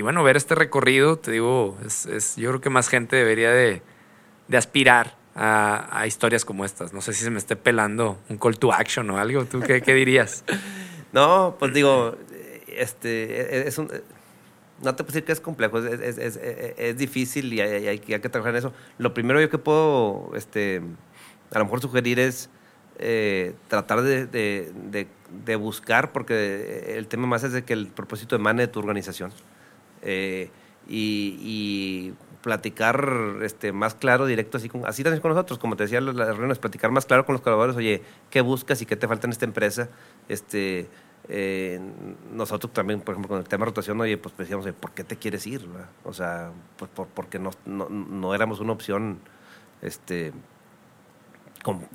bueno, 0.00 0.22
ver 0.22 0.36
este 0.36 0.54
recorrido, 0.54 1.18
te 1.18 1.32
digo, 1.32 1.76
es, 1.84 2.06
es, 2.06 2.36
yo 2.36 2.48
creo 2.50 2.60
que 2.60 2.70
más 2.70 2.88
gente 2.88 3.16
debería 3.16 3.50
de, 3.50 3.82
de 4.48 4.56
aspirar 4.56 5.16
a, 5.34 6.04
historias 6.06 6.44
como 6.44 6.64
estas. 6.64 6.92
No 6.92 7.00
sé 7.00 7.12
si 7.12 7.24
se 7.24 7.30
me 7.30 7.38
esté 7.38 7.56
pelando 7.56 8.18
un 8.28 8.38
call 8.38 8.58
to 8.58 8.72
action 8.72 9.10
o 9.10 9.18
algo. 9.18 9.44
¿Tú 9.44 9.60
qué, 9.60 9.82
qué 9.82 9.94
dirías? 9.94 10.44
no, 11.12 11.56
pues 11.58 11.72
digo, 11.74 12.16
este, 12.68 13.66
es 13.66 13.78
un, 13.78 13.90
no 14.82 14.94
te 14.94 15.04
puedo 15.04 15.14
decir 15.14 15.24
que 15.24 15.32
es 15.32 15.40
complejo, 15.40 15.78
es, 15.78 16.00
es, 16.00 16.18
es, 16.18 16.36
es 16.36 16.96
difícil 16.96 17.52
y 17.52 17.60
hay, 17.60 17.86
hay, 17.86 17.98
que 17.98 18.18
trabajar 18.28 18.54
en 18.54 18.58
eso. 18.58 18.72
Lo 18.98 19.14
primero 19.14 19.40
yo 19.40 19.48
que 19.48 19.58
puedo, 19.58 20.32
este, 20.34 20.82
a 21.52 21.58
lo 21.58 21.64
mejor 21.64 21.80
sugerir 21.80 22.18
es 22.18 22.50
eh, 22.98 23.54
tratar 23.68 24.02
de, 24.02 24.26
de, 24.26 25.06
de, 25.44 25.56
buscar, 25.56 26.12
porque 26.12 26.94
el 26.96 27.06
tema 27.06 27.26
más 27.26 27.44
es 27.44 27.52
de 27.52 27.64
que 27.64 27.72
el 27.72 27.88
propósito 27.88 28.36
emane 28.36 28.62
de 28.62 28.68
tu 28.68 28.80
organización. 28.80 29.32
Eh, 30.02 30.50
y, 30.88 31.38
y 31.40 32.14
platicar 32.42 33.36
este, 33.42 33.72
más 33.72 33.94
claro, 33.94 34.26
directo, 34.26 34.58
así, 34.58 34.68
con, 34.68 34.84
así 34.86 35.02
también 35.02 35.22
con 35.22 35.30
nosotros, 35.30 35.58
como 35.58 35.76
te 35.76 35.84
decía, 35.84 36.00
las 36.00 36.28
reuniones, 36.28 36.58
platicar 36.58 36.90
más 36.90 37.06
claro 37.06 37.24
con 37.24 37.34
los 37.34 37.40
colaboradores, 37.40 37.76
oye, 37.76 38.02
¿qué 38.30 38.40
buscas 38.40 38.82
y 38.82 38.86
qué 38.86 38.96
te 38.96 39.06
falta 39.08 39.26
en 39.26 39.32
esta 39.32 39.44
empresa? 39.44 39.88
Este, 40.28 40.88
eh, 41.28 41.80
nosotros 42.32 42.72
también, 42.72 43.00
por 43.00 43.14
ejemplo, 43.14 43.28
con 43.28 43.38
el 43.38 43.48
tema 43.48 43.64
de 43.64 43.70
rotación, 43.70 44.00
oye, 44.00 44.16
pues 44.18 44.36
decíamos, 44.36 44.66
¿por 44.72 44.92
qué 44.92 45.04
te 45.04 45.16
quieres 45.16 45.46
ir? 45.46 45.66
O 46.04 46.12
sea, 46.12 46.50
pues 46.76 46.90
por, 46.90 47.06
porque 47.08 47.38
no, 47.38 47.50
no, 47.64 47.88
no, 47.88 48.34
éramos 48.34 48.60
una 48.60 48.72
opción 48.72 49.18
este, 49.82 50.32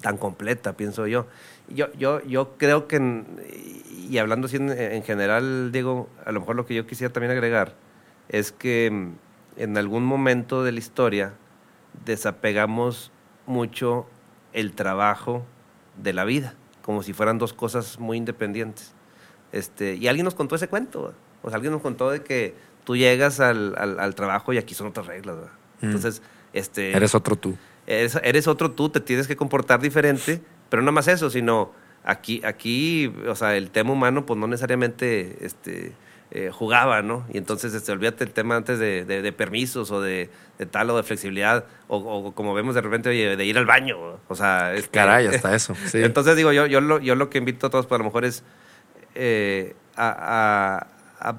tan 0.01 0.17
completa, 0.17 0.73
pienso 0.73 1.07
yo. 1.07 1.27
Yo, 1.67 1.91
yo, 1.93 2.23
yo 2.23 2.57
creo 2.57 2.87
que, 2.87 3.25
y 4.09 4.17
hablando 4.17 4.47
así 4.47 4.55
en, 4.55 4.69
en 4.69 5.03
general, 5.03 5.71
Diego, 5.71 6.09
a 6.25 6.31
lo 6.31 6.39
mejor 6.39 6.55
lo 6.55 6.65
que 6.65 6.75
yo 6.75 6.87
quisiera 6.87 7.11
también 7.11 7.31
agregar 7.31 7.75
es 8.29 8.51
que 8.51 9.11
en 9.57 9.77
algún 9.77 10.05
momento 10.05 10.63
de 10.63 10.71
la 10.71 10.79
historia 10.79 11.33
desapegamos 12.05 13.11
mucho 13.45 14.07
el 14.53 14.73
trabajo 14.73 15.45
de 16.01 16.13
la 16.13 16.23
vida, 16.23 16.55
como 16.81 17.03
si 17.03 17.13
fueran 17.13 17.37
dos 17.37 17.53
cosas 17.53 17.99
muy 17.99 18.17
independientes. 18.17 18.93
Este, 19.51 19.95
y 19.95 20.07
alguien 20.07 20.25
nos 20.25 20.35
contó 20.35 20.55
ese 20.55 20.67
cuento, 20.67 21.13
o 21.41 21.49
sea, 21.49 21.55
alguien 21.55 21.71
nos 21.71 21.81
contó 21.81 22.09
de 22.09 22.21
que 22.21 22.53
tú 22.83 22.95
llegas 22.95 23.39
al, 23.39 23.75
al, 23.77 24.15
trabajo 24.15 24.53
y 24.53 24.57
aquí 24.57 24.73
son 24.73 24.87
otras 24.87 25.07
reglas. 25.07 25.35
Mm. 25.81 25.85
Entonces, 25.85 26.21
este, 26.53 26.95
eres 26.95 27.15
otro 27.15 27.35
tú. 27.35 27.57
Eres, 27.85 28.19
eres 28.23 28.47
otro 28.47 28.71
tú, 28.71 28.89
te 28.89 28.99
tienes 28.99 29.27
que 29.27 29.35
comportar 29.35 29.79
diferente, 29.81 30.41
pero 30.69 30.81
no 30.81 30.91
más 30.91 31.07
eso, 31.07 31.29
sino 31.29 31.71
aquí, 32.03 32.41
aquí, 32.45 33.13
o 33.27 33.35
sea, 33.35 33.55
el 33.55 33.69
tema 33.69 33.91
humano, 33.91 34.25
pues 34.25 34.39
no 34.39 34.47
necesariamente, 34.47 35.37
este, 35.45 35.93
eh, 36.31 36.49
jugaba, 36.51 37.01
¿no? 37.01 37.25
Y 37.33 37.37
entonces, 37.37 37.73
este, 37.73 37.91
olvídate 37.91 38.23
el 38.25 38.31
tema 38.31 38.57
antes 38.57 38.79
de, 38.79 39.05
de, 39.05 39.31
permisos 39.31 39.91
o 39.91 40.01
de, 40.01 40.29
de, 40.57 40.65
tal 40.65 40.89
o 40.89 40.97
de 40.97 41.03
flexibilidad, 41.03 41.65
o, 41.87 42.33
como 42.33 42.53
vemos 42.53 42.75
de 42.75 42.81
repente, 42.81 43.09
oye, 43.09 43.37
de 43.37 43.45
ir 43.45 43.57
al 43.57 43.65
baño, 43.65 43.97
o 44.27 44.35
sea... 44.35 44.73
Este, 44.73 44.89
Caray, 44.89 45.27
hasta 45.27 45.55
eso, 45.55 45.73
sí. 45.85 45.99
Entonces, 46.03 46.35
digo, 46.35 46.51
yo, 46.51 46.65
yo, 46.65 46.81
lo, 46.81 46.99
yo 46.99 47.15
lo 47.15 47.29
que 47.29 47.37
invito 47.37 47.67
a 47.67 47.69
todos, 47.69 47.85
pues 47.85 47.97
a 47.97 47.99
lo 47.99 48.05
mejor 48.05 48.25
es 48.25 48.43
eh, 49.19 49.75
a, 49.95 50.85
a, 51.19 51.35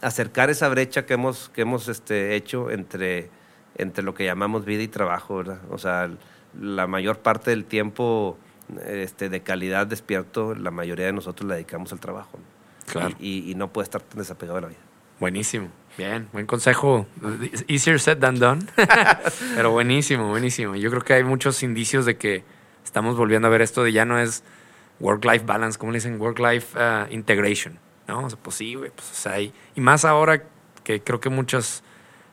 acercar 0.00 0.48
esa 0.48 0.68
brecha 0.68 1.04
que 1.04 1.14
hemos, 1.14 1.50
que 1.50 1.62
hemos 1.62 1.88
este, 1.88 2.36
hecho 2.36 2.70
entre, 2.70 3.30
entre 3.76 4.02
lo 4.02 4.14
que 4.14 4.24
llamamos 4.24 4.64
vida 4.64 4.82
y 4.82 4.88
trabajo, 4.88 5.36
¿verdad? 5.36 5.60
O 5.70 5.78
sea, 5.78 6.08
la 6.58 6.86
mayor 6.86 7.18
parte 7.18 7.50
del 7.50 7.64
tiempo 7.64 8.38
este, 8.86 9.28
de 9.28 9.42
calidad 9.42 9.86
despierto, 9.86 10.54
la 10.54 10.70
mayoría 10.70 11.06
de 11.06 11.12
nosotros 11.12 11.48
la 11.48 11.54
dedicamos 11.54 11.92
al 11.92 12.00
trabajo. 12.00 12.38
¿no? 12.94 13.10
Y, 13.18 13.54
no 13.56 13.72
puede 13.72 13.84
estar 13.84 14.00
tan 14.00 14.18
desapegado 14.18 14.56
de 14.56 14.62
la 14.62 14.68
vida. 14.68 14.80
Buenísimo. 15.20 15.68
Bien, 15.98 16.28
buen 16.32 16.46
consejo. 16.46 17.06
Easier 17.66 18.00
said 18.00 18.18
than 18.18 18.38
done. 18.38 18.66
Pero 19.56 19.72
buenísimo, 19.72 20.28
buenísimo. 20.28 20.76
Yo 20.76 20.90
creo 20.90 21.02
que 21.02 21.14
hay 21.14 21.24
muchos 21.24 21.62
indicios 21.62 22.06
de 22.06 22.16
que 22.16 22.44
estamos 22.84 23.16
volviendo 23.16 23.48
a 23.48 23.50
ver 23.50 23.62
esto 23.62 23.82
de 23.82 23.92
ya 23.92 24.04
no 24.04 24.18
es 24.18 24.44
work-life 25.00 25.44
balance, 25.44 25.78
como 25.78 25.92
le 25.92 25.96
dicen, 25.98 26.20
work-life 26.20 26.76
uh, 26.78 27.12
integration. 27.12 27.78
¿No? 28.06 28.24
O 28.24 28.30
sea, 28.30 28.38
pues 28.40 28.56
sí, 28.56 28.74
güey. 28.74 28.90
Pues, 28.90 29.10
o 29.10 29.14
sea, 29.14 29.40
y, 29.40 29.52
más 29.76 30.04
ahora 30.04 30.42
que 30.82 31.02
creo 31.02 31.20
que 31.20 31.28
muchas, 31.28 31.82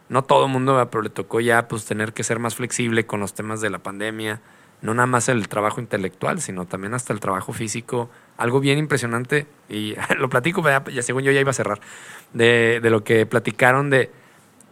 no 0.08 0.24
todo 0.24 0.46
el 0.46 0.52
mundo, 0.52 0.88
pero 0.90 1.02
le 1.02 1.10
tocó 1.10 1.42
ya 1.42 1.68
pues 1.68 1.86
tener 1.86 2.14
que 2.14 2.24
ser 2.24 2.40
más 2.40 2.56
flexible 2.56 3.06
con 3.06 3.20
los 3.20 3.34
temas 3.34 3.60
de 3.62 3.70
la 3.70 3.80
pandemia. 3.80 4.42
No 4.82 4.94
nada 4.94 5.08
más 5.08 5.30
el 5.30 5.48
trabajo 5.48 5.82
intelectual, 5.82 6.42
sino 6.42 6.66
también 6.66 6.94
hasta 6.94 7.12
el 7.12 7.20
trabajo 7.20 7.54
físico 7.54 8.10
algo 8.38 8.60
bien 8.60 8.78
impresionante, 8.78 9.48
y 9.70 9.96
lo 10.18 10.30
platico, 10.30 10.64
ya 10.64 11.02
según 11.02 11.24
yo 11.24 11.32
ya 11.32 11.40
iba 11.40 11.52
a 11.52 11.54
cerrar, 11.54 11.80
de, 12.34 12.80
de, 12.82 12.90
lo 12.90 13.04
que 13.04 13.26
platicaron 13.26 13.90
de 13.90 14.12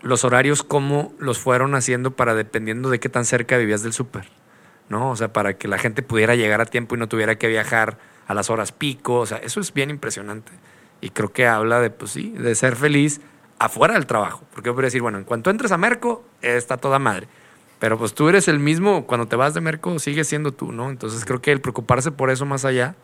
los 0.01 0.25
horarios, 0.25 0.63
cómo 0.63 1.13
los 1.17 1.39
fueron 1.39 1.75
haciendo 1.75 2.11
para 2.11 2.35
dependiendo 2.35 2.89
de 2.89 2.99
qué 2.99 3.09
tan 3.09 3.25
cerca 3.25 3.57
vivías 3.57 3.83
del 3.83 3.93
súper, 3.93 4.29
¿no? 4.93 5.09
O 5.09 5.15
sea, 5.17 5.33
para 5.33 5.55
que 5.57 5.67
la 5.67 5.77
gente 5.77 6.03
pudiera 6.03 6.35
llegar 6.35 6.61
a 6.61 6.65
tiempo 6.65 6.95
y 6.95 6.99
no 6.99 7.09
tuviera 7.09 7.35
que 7.37 7.47
viajar 7.47 7.97
a 8.27 8.33
las 8.33 8.49
horas 8.49 8.71
pico, 8.71 9.15
o 9.15 9.25
sea, 9.25 9.39
eso 9.39 9.59
es 9.59 9.73
bien 9.73 9.89
impresionante. 9.89 10.53
Y 11.01 11.09
creo 11.09 11.33
que 11.33 11.47
habla 11.47 11.81
de, 11.81 11.89
pues 11.89 12.11
sí, 12.11 12.29
de 12.37 12.55
ser 12.55 12.77
feliz 12.77 13.19
afuera 13.59 13.95
del 13.95 14.05
trabajo. 14.05 14.43
Porque 14.53 14.69
yo 14.69 14.73
podría 14.73 14.87
decir, 14.87 15.01
bueno, 15.01 15.17
en 15.17 15.25
cuanto 15.25 15.49
entres 15.49 15.73
a 15.73 15.77
Merco, 15.77 16.23
está 16.41 16.77
toda 16.77 16.99
madre. 16.99 17.27
Pero 17.79 17.97
pues 17.97 18.13
tú 18.13 18.29
eres 18.29 18.47
el 18.47 18.59
mismo, 18.59 19.05
cuando 19.05 19.27
te 19.27 19.35
vas 19.35 19.53
de 19.53 19.59
Merco, 19.59 19.99
sigues 19.99 20.29
siendo 20.29 20.53
tú, 20.53 20.71
¿no? 20.71 20.89
Entonces 20.89 21.25
creo 21.25 21.41
que 21.41 21.51
el 21.51 21.59
preocuparse 21.59 22.11
por 22.11 22.29
eso 22.29 22.45
más 22.45 22.63
allá 22.63 22.95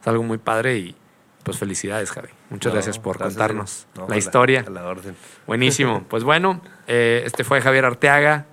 es 0.00 0.08
algo 0.08 0.24
muy 0.24 0.38
padre 0.38 0.78
y 0.78 0.96
pues 1.44 1.58
felicidades, 1.58 2.10
Javi. 2.10 2.30
Muchas 2.50 2.72
gracias 2.72 2.98
por 2.98 3.18
contarnos 3.18 3.86
la 4.08 4.16
historia. 4.16 4.64
la 4.68 4.86
orden. 4.86 5.14
Buenísimo. 5.46 6.04
Pues 6.08 6.24
bueno, 6.24 6.60
eh, 6.88 7.22
este 7.26 7.44
fue 7.44 7.60
Javier 7.60 7.84
Arteaga 7.84 8.46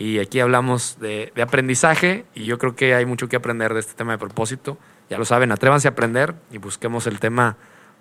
y 0.00 0.20
aquí 0.20 0.38
hablamos 0.38 0.96
de, 1.00 1.32
de, 1.34 1.42
aprendizaje 1.42 2.24
y 2.32 2.44
yo 2.44 2.56
creo 2.56 2.76
que 2.76 2.94
hay 2.94 3.04
mucho 3.04 3.28
que 3.28 3.34
aprender 3.34 3.74
de 3.74 3.80
este 3.80 3.94
tema 3.94 4.12
de 4.12 4.18
propósito. 4.18 4.78
Ya 5.10 5.18
lo 5.18 5.24
saben, 5.24 5.50
atrévanse 5.50 5.88
a 5.88 5.90
aprender 5.90 6.36
y 6.52 6.58
busquemos 6.58 7.08
el 7.08 7.18
tema 7.18 7.56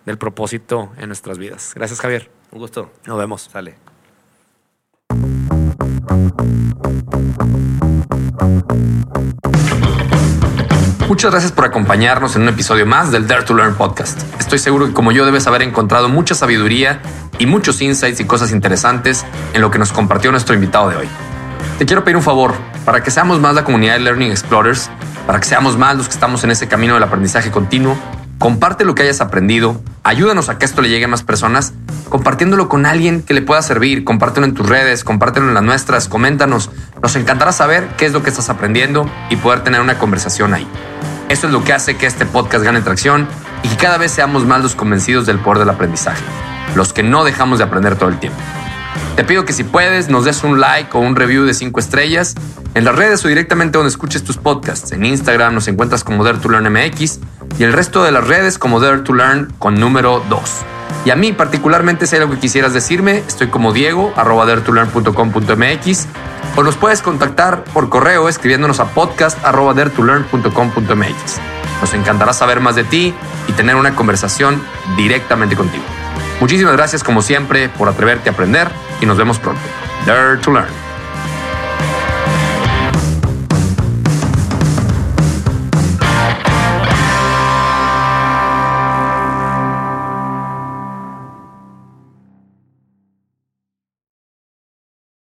del 0.06 0.20
propósito 0.20 0.92
en 1.00 1.08
nuestras 1.08 1.40
vidas. 1.40 1.74
Gracias, 1.74 2.00
Javier. 2.00 2.30
Un 2.52 2.60
gusto. 2.60 2.92
Nos 3.08 3.18
vemos. 3.18 3.50
Sale. 3.52 3.78
Muchas 11.08 11.32
gracias 11.32 11.52
por 11.52 11.66
acompañarnos 11.66 12.36
en 12.36 12.44
un 12.44 12.50
episodio 12.50 12.86
más 12.86 13.12
del 13.12 13.26
Dare 13.26 13.44
to 13.44 13.56
Learn 13.56 13.74
podcast. 13.74 14.22
Estoy 14.40 14.60
seguro 14.60 14.86
que 14.86 14.94
como 14.94 15.12
yo 15.12 15.26
debes 15.26 15.48
haber 15.48 15.64
encontrado 15.64 16.10
mucha 16.10 16.36
sabiduría 16.36 17.02
y 17.40 17.48
muchos 17.48 17.82
insights 17.82 18.20
y 18.20 18.26
cosas 18.26 18.52
interesantes 18.52 19.26
en 19.54 19.62
lo 19.62 19.72
que 19.72 19.80
nos 19.80 19.92
compartió 19.92 20.30
nuestro 20.30 20.54
invitado 20.54 20.90
de 20.90 20.98
hoy. 20.98 21.08
Te 21.78 21.86
quiero 21.86 22.04
pedir 22.04 22.18
un 22.18 22.24
favor, 22.24 22.54
para 22.86 23.04
que 23.04 23.12
seamos 23.12 23.40
más 23.40 23.54
la 23.54 23.64
comunidad 23.64 23.94
de 23.94 24.00
Learning 24.00 24.32
Explorers, 24.32 24.90
para 25.26 25.40
que 25.40 25.46
seamos 25.46 25.78
más 25.78 25.96
los 25.96 26.08
que 26.08 26.14
estamos 26.14 26.44
en 26.44 26.52
ese 26.52 26.68
camino 26.68 26.94
del 26.94 27.04
aprendizaje 27.04 27.52
continuo, 27.52 27.98
comparte 28.40 28.86
lo 28.86 28.96
que 28.96 29.04
hayas 29.04 29.22
aprendido, 29.22 29.82
ayúdanos 30.04 30.50
a 30.50 30.58
que 30.58 30.66
esto 30.66 30.82
le 30.82 30.90
llegue 30.90 31.06
a 31.06 31.08
más 31.08 31.24
personas, 31.24 31.74
compartiéndolo 32.10 32.70
con 32.70 32.86
alguien 32.86 33.22
que 33.22 33.34
le 33.34 33.42
pueda 33.42 33.62
servir, 33.62 34.04
compártelo 34.04 34.46
en 34.46 34.54
tus 34.54 34.68
redes, 34.68 35.04
compártelo 35.04 35.48
en 35.48 35.54
las 35.54 35.64
nuestras, 35.64 36.08
coméntanos. 36.08 36.70
Nos 37.02 37.16
encantará 37.16 37.52
saber 37.52 37.88
qué 37.98 38.06
es 38.06 38.14
lo 38.14 38.24
que 38.24 38.30
estás 38.30 38.50
aprendiendo 38.50 39.10
y 39.30 39.36
poder 39.36 39.64
tener 39.64 39.82
una 39.82 39.98
conversación 39.98 40.54
ahí. 40.54 40.68
Esto 41.30 41.48
es 41.48 41.54
lo 41.54 41.64
que 41.64 41.74
hace 41.74 41.98
que 41.98 42.06
este 42.06 42.26
podcast 42.26 42.64
gane 42.64 42.82
tracción 42.82 43.28
y 43.64 43.70
que 43.70 43.76
cada 43.76 43.98
vez 43.98 44.12
seamos 44.12 44.46
más 44.46 44.62
los 44.62 44.76
convencidos 44.76 45.26
del 45.26 45.40
poder 45.40 45.60
del 45.60 45.70
aprendizaje, 45.70 46.24
los 46.76 46.94
que 46.94 47.04
no 47.04 47.24
dejamos 47.24 47.58
de 47.58 47.66
aprender 47.66 47.98
todo 47.98 48.10
el 48.10 48.20
tiempo. 48.20 48.40
Te 49.16 49.24
pido 49.24 49.46
que 49.46 49.54
si 49.54 49.64
puedes 49.64 50.10
nos 50.10 50.26
des 50.26 50.44
un 50.44 50.60
like 50.60 50.96
o 50.96 51.00
un 51.00 51.16
review 51.16 51.46
de 51.46 51.54
5 51.54 51.80
estrellas 51.80 52.36
en 52.74 52.86
las 52.86 52.96
redes 52.96 53.24
o 53.26 53.28
directamente 53.28 53.78
donde 53.78 53.90
escuches 53.90 54.24
tus 54.24 54.38
podcasts. 54.38 54.92
En 54.92 55.06
Instagram 55.06 55.54
nos 55.54 55.68
encuentras 55.68 56.04
como 56.04 56.24
Dare 56.24 56.38
to 56.38 56.50
Learn 56.50 56.72
MX 56.72 57.20
y 57.58 57.64
el 57.64 57.74
resto 57.74 58.04
de 58.04 58.12
las 58.12 58.28
redes 58.28 58.58
como 58.58 58.80
Dare 58.80 59.00
to 59.00 59.14
Learn 59.14 59.54
con 59.58 59.80
número 59.80 60.24
2. 60.30 60.42
Y 61.06 61.10
a 61.10 61.16
mí 61.16 61.32
particularmente 61.32 62.06
si 62.06 62.16
hay 62.16 62.22
algo 62.22 62.34
que 62.34 62.40
quisieras 62.40 62.74
decirme, 62.74 63.24
estoy 63.28 63.48
como 63.48 63.72
Diego, 63.72 64.14
arroba 64.16 64.46
daretolearn.com.mx 64.46 66.08
o 66.56 66.64
nos 66.64 66.76
puedes 66.76 67.02
contactar 67.02 67.64
por 67.64 67.90
correo 67.90 68.28
escribiéndonos 68.28 68.80
a 68.80 68.94
podcast 68.94 69.44
arroba 69.46 69.74
Nos 69.74 71.94
encantará 71.94 72.34
saber 72.34 72.60
más 72.60 72.76
de 72.76 72.84
ti 72.84 73.14
y 73.48 73.52
tener 73.54 73.76
una 73.76 73.96
conversación 73.96 74.62
directamente 74.98 75.56
contigo. 75.56 75.84
Muchísimas 76.40 76.74
gracias 76.74 77.04
como 77.04 77.22
siempre 77.22 77.70
por 77.70 77.90
atreverte 77.90 78.30
a 78.30 78.34
aprender 78.34 78.68
y 79.02 79.06
nos 79.06 79.18
vemos 79.18 79.40
pronto. 79.40 79.62
Dare 80.06 80.38
to 80.38 80.52
Learn. 80.52 80.87